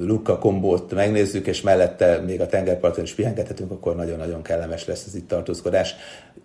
Lucca 0.00 0.38
kombót 0.38 0.92
megnézzük, 0.94 1.46
és 1.46 1.60
mellette 1.60 2.20
még 2.26 2.40
a 2.40 2.46
tengerparton 2.46 3.04
is 3.04 3.14
pihengethetünk, 3.14 3.70
akkor 3.70 3.96
nagyon-nagyon 3.96 4.42
kellemes 4.42 4.86
lesz 4.86 5.04
az 5.06 5.14
itt 5.14 5.28
tartózkodás. 5.28 5.94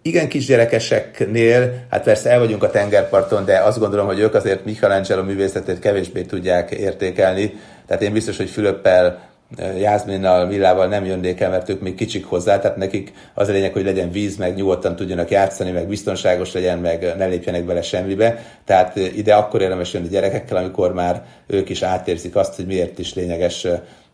Igen 0.02 0.28
kisgyerekeseknél, 0.28 1.86
hát 1.90 2.04
persze 2.04 2.30
el 2.30 2.40
vagyunk 2.40 2.64
a 2.64 2.70
tengerparton, 2.70 3.46
de 3.46 3.60
azt 3.60 3.80
gondolom, 3.80 4.06
hogy 4.06 4.20
ők 4.20 4.34
azért 4.34 4.66
Michelangelo 4.66 5.24
művészetét 5.24 5.80
kevésbé 5.80 6.22
tudják 6.22 6.72
értékelni. 6.72 7.54
Tehát 7.88 8.04
én 8.04 8.14
biztos, 8.14 8.38
hogy 8.38 8.50
Fülöppel 8.50 9.29
Jászminnal, 9.58 10.48
Villával 10.48 10.88
nem 10.88 11.06
jönnék 11.06 11.40
el, 11.40 11.50
mert 11.50 11.70
ők 11.70 11.82
még 11.82 11.96
kicsik 11.96 12.26
hozzá, 12.26 12.60
tehát 12.60 12.78
nekik 12.78 13.14
az 13.34 13.48
a 13.48 13.52
lényeg, 13.52 13.74
hogy 13.74 13.84
legyen 13.84 14.12
víz, 14.12 14.38
meg 14.38 14.56
nyugodtan 14.56 14.96
tudjanak 14.96 15.30
játszani, 15.30 15.72
meg 15.72 15.88
biztonságos 15.88 16.54
legyen, 16.54 16.80
meg 16.80 17.14
ne 17.18 17.26
lépjenek 17.26 17.66
bele 17.66 17.82
semmibe. 17.82 18.44
Tehát 18.66 18.96
ide 18.96 19.36
akkor 19.36 19.62
érdemes 19.62 19.94
jönni 19.94 20.08
gyerekekkel, 20.08 20.58
amikor 20.58 20.94
már 20.94 21.24
ők 21.48 21.70
is 21.70 21.82
átérzik 21.82 22.36
azt, 22.36 22.56
hogy 22.56 22.66
miért 22.66 23.00
is 23.00 23.14
lényeges 23.14 23.68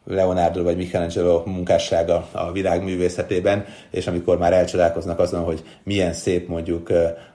Leonardo 0.05 0.63
vagy 0.63 0.77
Michelangelo 0.77 1.43
munkássága 1.45 2.27
a 2.31 2.51
világ 2.51 2.83
művészetében, 2.83 3.65
és 3.91 4.07
amikor 4.07 4.37
már 4.37 4.53
elcsodálkoznak 4.53 5.19
azon, 5.19 5.43
hogy 5.43 5.63
milyen 5.83 6.13
szép 6.13 6.47
mondjuk 6.47 6.89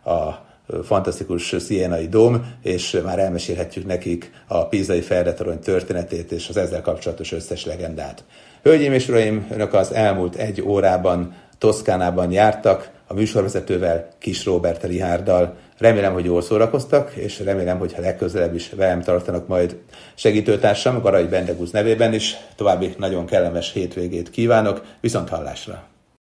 a 0.04 0.48
fantasztikus 0.82 1.54
szienai 1.58 2.08
dóm, 2.08 2.54
és 2.62 3.00
már 3.04 3.18
elmesélhetjük 3.18 3.86
nekik 3.86 4.30
a 4.46 4.66
pízai 4.66 5.00
felretorony 5.00 5.58
történetét 5.58 6.32
és 6.32 6.48
az 6.48 6.56
ezzel 6.56 6.80
kapcsolatos 6.80 7.32
összes 7.32 7.64
legendát. 7.64 8.24
Hölgyeim 8.62 8.92
és 8.92 9.08
uraim, 9.08 9.46
önök 9.50 9.74
az 9.74 9.92
elmúlt 9.92 10.34
egy 10.34 10.62
órában 10.62 11.34
Toszkánában 11.58 12.32
jártak, 12.32 12.90
a 13.10 13.14
műsorvezetővel, 13.14 14.08
Kis 14.18 14.44
Robert 14.44 14.84
Rihárdal. 14.84 15.56
Remélem, 15.78 16.12
hogy 16.12 16.24
jól 16.24 16.42
szórakoztak, 16.42 17.12
és 17.14 17.40
remélem, 17.40 17.78
hogy 17.78 17.94
ha 17.94 18.00
legközelebb 18.00 18.54
is 18.54 18.70
velem 18.76 19.02
tartanak 19.02 19.46
majd 19.48 19.76
segítőtársam, 20.14 21.00
Garai 21.00 21.24
Bendegúz 21.24 21.70
nevében 21.70 22.14
is. 22.14 22.36
További 22.56 22.94
nagyon 22.98 23.26
kellemes 23.26 23.72
hétvégét 23.72 24.30
kívánok, 24.30 24.84
viszont 25.00 25.28
hallásra! 25.28 25.89